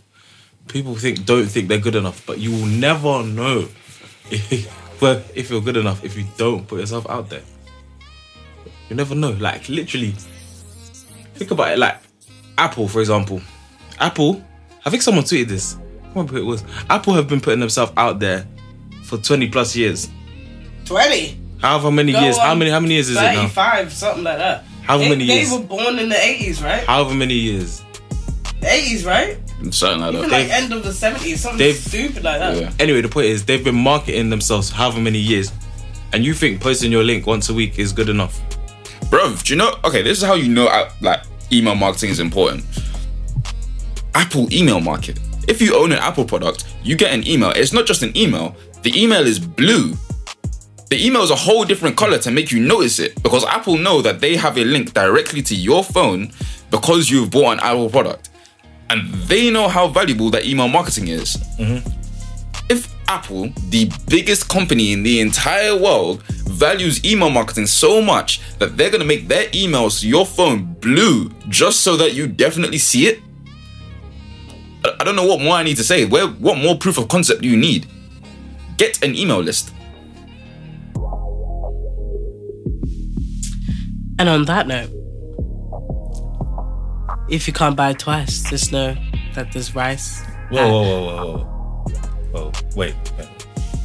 People 0.67 0.95
think 0.95 1.25
don't 1.25 1.45
think 1.45 1.67
they're 1.67 1.77
good 1.77 1.95
enough, 1.95 2.25
but 2.25 2.39
you 2.39 2.51
will 2.51 2.65
never 2.65 3.23
know 3.23 3.67
if, 4.31 4.67
if 5.01 5.49
you're 5.49 5.61
good 5.61 5.77
enough 5.77 6.03
if 6.03 6.17
you 6.17 6.25
don't 6.37 6.67
put 6.67 6.79
yourself 6.79 7.09
out 7.09 7.29
there. 7.29 7.43
You 8.89 8.95
never 8.95 9.15
know. 9.15 9.31
Like 9.31 9.69
literally, 9.69 10.13
think 11.35 11.51
about 11.51 11.71
it. 11.73 11.79
Like 11.79 11.97
Apple, 12.57 12.87
for 12.87 12.99
example. 12.99 13.41
Apple, 13.99 14.43
I 14.85 14.89
think 14.89 15.01
someone 15.01 15.23
tweeted 15.23 15.47
this. 15.47 15.77
I 16.03 16.09
remember 16.09 16.33
who 16.33 16.39
it 16.39 16.45
was. 16.45 16.63
Apple 16.89 17.13
have 17.13 17.27
been 17.27 17.41
putting 17.41 17.59
themselves 17.61 17.93
out 17.95 18.19
there 18.19 18.45
for 19.03 19.17
twenty 19.17 19.49
plus 19.49 19.75
years. 19.75 20.09
20. 20.85 21.41
However 21.61 21.89
many 21.89 22.11
Go 22.11 22.21
years? 22.21 22.37
How 22.37 22.53
many? 22.53 22.69
How 22.69 22.79
many 22.79 22.93
years 22.95 23.09
is 23.09 23.17
it 23.17 23.21
now? 23.21 23.47
35, 23.47 23.93
something 23.93 24.23
like 24.23 24.37
that. 24.37 24.63
How 24.85 24.97
many 24.97 25.25
they, 25.25 25.33
years? 25.35 25.49
They 25.51 25.57
were 25.57 25.63
born 25.63 25.99
in 25.99 26.09
the 26.09 26.15
80s, 26.15 26.63
right? 26.63 26.83
However 26.85 27.13
many 27.13 27.33
years? 27.33 27.83
80s, 28.61 29.05
right? 29.05 29.37
Something 29.71 30.01
like 30.01 30.13
Even 30.13 30.29
that. 30.29 30.31
like 30.31 30.49
end 30.49 30.73
of 30.73 30.83
the 30.83 30.89
70s, 30.91 31.37
something 31.37 31.57
they've- 31.57 31.75
stupid 31.75 32.23
like 32.23 32.39
that. 32.39 32.55
Yeah. 32.57 32.71
Anyway, 32.79 33.01
the 33.01 33.09
point 33.09 33.27
is 33.27 33.45
they've 33.45 33.63
been 33.63 33.75
marketing 33.75 34.29
themselves 34.29 34.69
however 34.69 34.99
many 34.99 35.17
years, 35.19 35.51
and 36.13 36.23
you 36.23 36.33
think 36.33 36.61
posting 36.61 36.91
your 36.91 37.03
link 37.03 37.25
once 37.25 37.49
a 37.49 37.53
week 37.53 37.79
is 37.79 37.91
good 37.91 38.09
enough? 38.09 38.39
Bruv, 39.09 39.43
do 39.43 39.53
you 39.53 39.57
know? 39.57 39.75
Okay, 39.83 40.01
this 40.01 40.17
is 40.17 40.23
how 40.23 40.33
you 40.35 40.47
know 40.49 40.67
uh, 40.67 40.89
like 41.01 41.21
email 41.51 41.75
marketing 41.75 42.09
is 42.09 42.19
important. 42.19 42.63
Apple 44.13 44.51
email 44.53 44.79
market. 44.79 45.19
If 45.47 45.61
you 45.61 45.75
own 45.75 45.91
an 45.91 45.99
Apple 45.99 46.25
product, 46.25 46.65
you 46.83 46.95
get 46.95 47.13
an 47.13 47.25
email. 47.27 47.51
It's 47.51 47.73
not 47.73 47.85
just 47.85 48.01
an 48.01 48.15
email. 48.17 48.55
The 48.83 48.99
email 49.01 49.21
is 49.25 49.39
blue. 49.39 49.93
The 50.89 51.03
email 51.03 51.23
is 51.23 51.31
a 51.31 51.35
whole 51.35 51.65
different 51.65 51.97
color 51.97 52.19
to 52.19 52.31
make 52.31 52.51
you 52.51 52.59
notice 52.59 52.99
it 52.99 53.21
because 53.23 53.43
Apple 53.45 53.77
know 53.77 54.01
that 54.01 54.21
they 54.21 54.35
have 54.35 54.57
a 54.57 54.63
link 54.63 54.93
directly 54.93 55.41
to 55.43 55.55
your 55.55 55.83
phone 55.83 56.31
because 56.69 57.09
you've 57.09 57.31
bought 57.31 57.53
an 57.53 57.59
Apple 57.61 57.89
product, 57.89 58.29
and 58.89 59.11
they 59.13 59.49
know 59.49 59.67
how 59.67 59.87
valuable 59.87 60.29
that 60.29 60.45
email 60.45 60.67
marketing 60.67 61.07
is. 61.07 61.37
Mm-hmm. 61.57 61.89
If 62.69 62.93
Apple, 63.07 63.49
the 63.69 63.91
biggest 64.07 64.49
company 64.49 64.91
in 64.91 65.03
the 65.03 65.19
entire 65.21 65.75
world, 65.75 66.23
values 66.23 67.03
email 67.03 67.29
marketing 67.29 67.65
so 67.65 68.01
much 68.01 68.41
that 68.59 68.77
they're 68.77 68.89
gonna 68.89 69.05
make 69.05 69.27
their 69.27 69.47
emails 69.49 70.01
to 70.01 70.07
your 70.07 70.25
phone 70.25 70.73
blue 70.75 71.31
just 71.49 71.81
so 71.81 71.97
that 71.97 72.13
you 72.13 72.27
definitely 72.27 72.77
see 72.77 73.07
it, 73.07 73.19
I 74.83 74.95
I 74.99 75.03
don't 75.03 75.15
know 75.15 75.25
what 75.25 75.41
more 75.41 75.55
I 75.55 75.63
need 75.63 75.77
to 75.77 75.83
say. 75.83 76.05
Where, 76.05 76.27
what 76.27 76.57
more 76.57 76.77
proof 76.77 76.97
of 76.97 77.07
concept 77.07 77.41
do 77.41 77.49
you 77.49 77.57
need? 77.57 77.87
Get 78.77 79.03
an 79.03 79.15
email 79.15 79.39
list. 79.39 79.71
And 84.17 84.29
on 84.29 84.45
that 84.45 84.67
note, 84.67 84.89
if 87.29 87.47
you 87.47 87.53
can't 87.53 87.75
buy 87.75 87.91
it 87.91 87.99
twice, 87.99 88.49
just 88.49 88.71
know 88.71 88.95
that 89.33 89.51
there's 89.51 89.75
rice. 89.75 90.23
Whoa, 90.49 90.69
whoa, 90.69 90.81
whoa, 90.83 91.05
whoa, 91.05 91.15
whoa, 91.15 91.91
whoa! 92.31 92.51
Oh, 92.51 92.51
wait, 92.75 92.95
wait. 93.17 93.27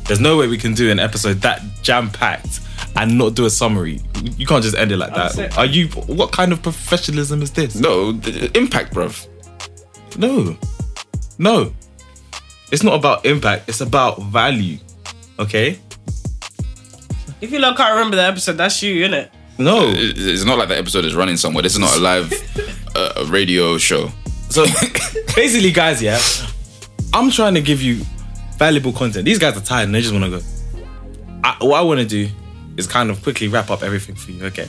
There's 0.06 0.20
no 0.20 0.36
way 0.36 0.46
we 0.46 0.58
can 0.58 0.74
do 0.74 0.90
an 0.90 0.98
episode 0.98 1.40
that 1.42 1.62
jam 1.82 2.10
packed 2.10 2.60
and 2.96 3.16
not 3.16 3.34
do 3.34 3.46
a 3.46 3.50
summary. 3.50 4.00
You 4.36 4.46
can't 4.46 4.62
just 4.62 4.76
end 4.76 4.92
it 4.92 4.96
like 4.96 5.14
that. 5.14 5.38
it. 5.38 5.58
Are 5.58 5.66
you? 5.66 5.88
What 5.88 6.32
kind 6.32 6.52
of 6.52 6.62
professionalism 6.62 7.42
is 7.42 7.50
this? 7.52 7.76
No, 7.76 8.12
the 8.12 8.56
impact, 8.56 8.92
bruv. 8.92 9.26
No, 10.18 10.56
no. 11.38 11.72
It's 12.72 12.82
not 12.82 12.94
about 12.94 13.24
impact. 13.24 13.68
It's 13.68 13.80
about 13.80 14.22
value. 14.24 14.78
Okay. 15.38 15.78
If 17.40 17.50
you 17.52 17.58
look, 17.58 17.76
can't 17.76 17.94
remember 17.94 18.16
the 18.16 18.22
episode, 18.22 18.58
that's 18.58 18.82
you, 18.82 19.06
innit? 19.06 19.30
No. 19.60 19.88
It- 19.90 20.18
It's 20.18 20.44
not 20.44 20.58
like 20.58 20.68
the 20.68 20.78
episode 20.78 21.04
is 21.04 21.14
running 21.14 21.36
somewhere. 21.36 21.62
This 21.62 21.74
is 21.74 21.78
not 21.78 21.96
a 21.96 22.00
live 22.00 22.32
uh, 22.96 23.26
radio 23.28 23.78
show. 23.78 24.10
So 24.48 24.64
basically, 25.36 25.70
guys, 25.70 26.02
yeah, 26.02 26.18
I'm 27.14 27.30
trying 27.30 27.54
to 27.54 27.60
give 27.60 27.80
you 27.82 28.04
valuable 28.58 28.92
content. 28.92 29.24
These 29.24 29.38
guys 29.38 29.56
are 29.56 29.60
tired 29.60 29.84
and 29.86 29.94
they 29.94 30.00
just 30.00 30.12
want 30.12 30.24
to 30.24 30.30
go. 30.30 30.40
I, 31.44 31.56
what 31.60 31.78
I 31.78 31.82
want 31.82 32.00
to 32.00 32.06
do 32.06 32.28
is 32.76 32.86
kind 32.86 33.10
of 33.10 33.22
quickly 33.22 33.48
wrap 33.48 33.70
up 33.70 33.82
everything 33.82 34.14
for 34.16 34.30
you. 34.32 34.44
Okay, 34.46 34.66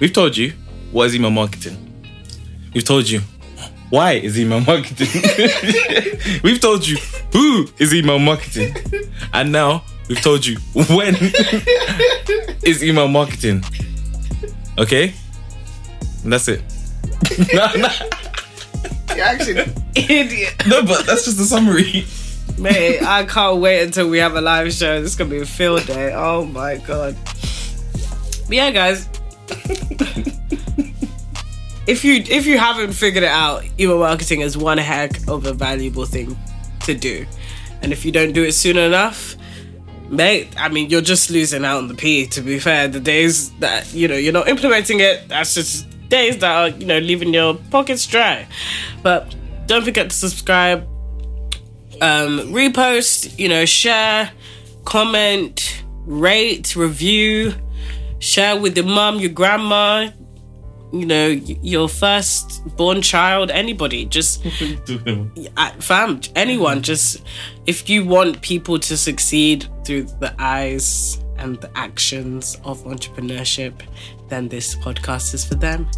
we've 0.00 0.12
told 0.12 0.36
you 0.36 0.52
what 0.90 1.04
is 1.06 1.14
email 1.14 1.30
marketing. 1.30 1.76
We've 2.74 2.84
told 2.84 3.08
you 3.08 3.20
why 3.90 4.12
is 4.14 4.38
email 4.38 4.60
marketing. 4.60 5.08
we've 6.42 6.60
told 6.60 6.86
you 6.86 6.96
who 7.32 7.68
is 7.78 7.94
email 7.94 8.18
marketing, 8.18 8.74
and 9.32 9.52
now 9.52 9.84
we've 10.08 10.20
told 10.20 10.44
you 10.44 10.56
when 10.74 11.14
is 12.64 12.82
email 12.82 13.08
marketing. 13.08 13.62
Okay, 14.78 15.12
and 16.22 16.32
that's 16.32 16.48
it. 16.48 16.62
no, 17.52 17.66
no. 17.76 17.88
You're 19.16 19.24
actually 19.24 19.58
an 19.58 19.74
idiot. 19.96 20.54
No, 20.68 20.82
but 20.84 21.04
that's 21.04 21.24
just 21.24 21.40
a 21.40 21.44
summary. 21.44 22.06
Mate, 22.58 23.02
I 23.02 23.24
can't 23.24 23.60
wait 23.60 23.82
until 23.82 24.08
we 24.08 24.18
have 24.18 24.36
a 24.36 24.40
live 24.40 24.72
show. 24.72 25.00
This 25.00 25.10
is 25.12 25.16
gonna 25.16 25.30
be 25.30 25.38
a 25.38 25.46
field 25.46 25.84
day. 25.86 26.12
Oh 26.14 26.44
my 26.44 26.76
god. 26.76 27.16
But 28.46 28.56
yeah, 28.56 28.70
guys. 28.70 29.08
if 31.88 32.04
you 32.04 32.22
if 32.28 32.46
you 32.46 32.58
haven't 32.58 32.92
figured 32.92 33.24
it 33.24 33.30
out, 33.30 33.64
email 33.80 33.98
marketing 33.98 34.42
is 34.42 34.56
one 34.56 34.78
heck 34.78 35.26
of 35.28 35.46
a 35.46 35.52
valuable 35.52 36.06
thing 36.06 36.38
to 36.84 36.94
do. 36.94 37.26
And 37.82 37.92
if 37.92 38.04
you 38.04 38.12
don't 38.12 38.32
do 38.32 38.44
it 38.44 38.52
soon 38.52 38.76
enough, 38.76 39.34
mate, 40.08 40.48
I 40.56 40.68
mean 40.68 40.90
you're 40.90 41.00
just 41.00 41.30
losing 41.30 41.64
out 41.64 41.78
on 41.78 41.88
the 41.88 41.94
P, 41.94 42.26
to 42.28 42.40
be 42.40 42.58
fair. 42.58 42.88
The 42.88 43.00
days 43.00 43.50
that, 43.58 43.92
you 43.92 44.08
know, 44.08 44.16
you're 44.16 44.32
not 44.32 44.48
implementing 44.48 45.00
it, 45.00 45.28
that's 45.28 45.54
just 45.54 45.86
days 46.08 46.38
that 46.38 46.50
are, 46.50 46.68
you 46.68 46.86
know, 46.86 46.98
leaving 46.98 47.34
your 47.34 47.54
pockets 47.70 48.06
dry. 48.06 48.46
But 49.02 49.34
don't 49.66 49.84
forget 49.84 50.10
to 50.10 50.16
subscribe 50.16 50.88
um, 52.00 52.52
repost, 52.52 53.38
you 53.38 53.48
know, 53.48 53.64
share, 53.64 54.30
comment, 54.84 55.82
rate, 56.06 56.76
review, 56.76 57.54
share 58.18 58.58
with 58.58 58.76
your 58.76 58.86
mum, 58.86 59.18
your 59.18 59.30
grandma, 59.30 60.10
you 60.92 61.06
know, 61.06 61.28
your 61.28 61.88
first 61.88 62.64
born 62.76 63.02
child, 63.02 63.50
anybody. 63.50 64.04
Just 64.04 64.44
uh, 65.56 65.70
fam, 65.78 66.20
anyone. 66.34 66.82
Just 66.82 67.22
if 67.66 67.88
you 67.88 68.04
want 68.04 68.40
people 68.42 68.78
to 68.78 68.96
succeed 68.96 69.68
through 69.84 70.04
the 70.04 70.34
eyes 70.38 71.22
and 71.36 71.60
the 71.60 71.70
actions 71.76 72.56
of 72.64 72.82
entrepreneurship, 72.84 73.74
then 74.28 74.48
this 74.48 74.74
podcast 74.76 75.34
is 75.34 75.44
for 75.44 75.54
them. 75.54 75.88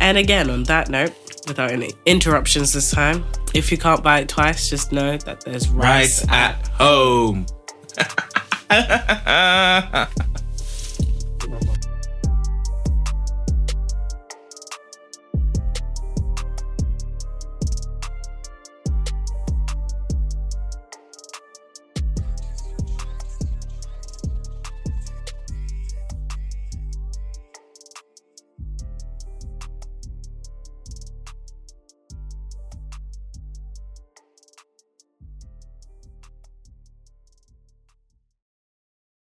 And 0.00 0.18
again, 0.18 0.50
on 0.50 0.64
that 0.64 0.88
note, 0.88 1.14
without 1.46 1.70
any 1.70 1.90
interruptions 2.06 2.72
this 2.72 2.90
time. 2.90 3.24
If 3.54 3.70
you 3.70 3.78
can't 3.78 4.02
buy 4.02 4.20
it 4.20 4.28
twice, 4.28 4.68
just 4.68 4.92
know 4.92 5.16
that 5.18 5.42
there's 5.42 5.68
rice, 5.68 6.24
Rice 6.26 6.28
at 6.28 6.68
home. 6.68 7.46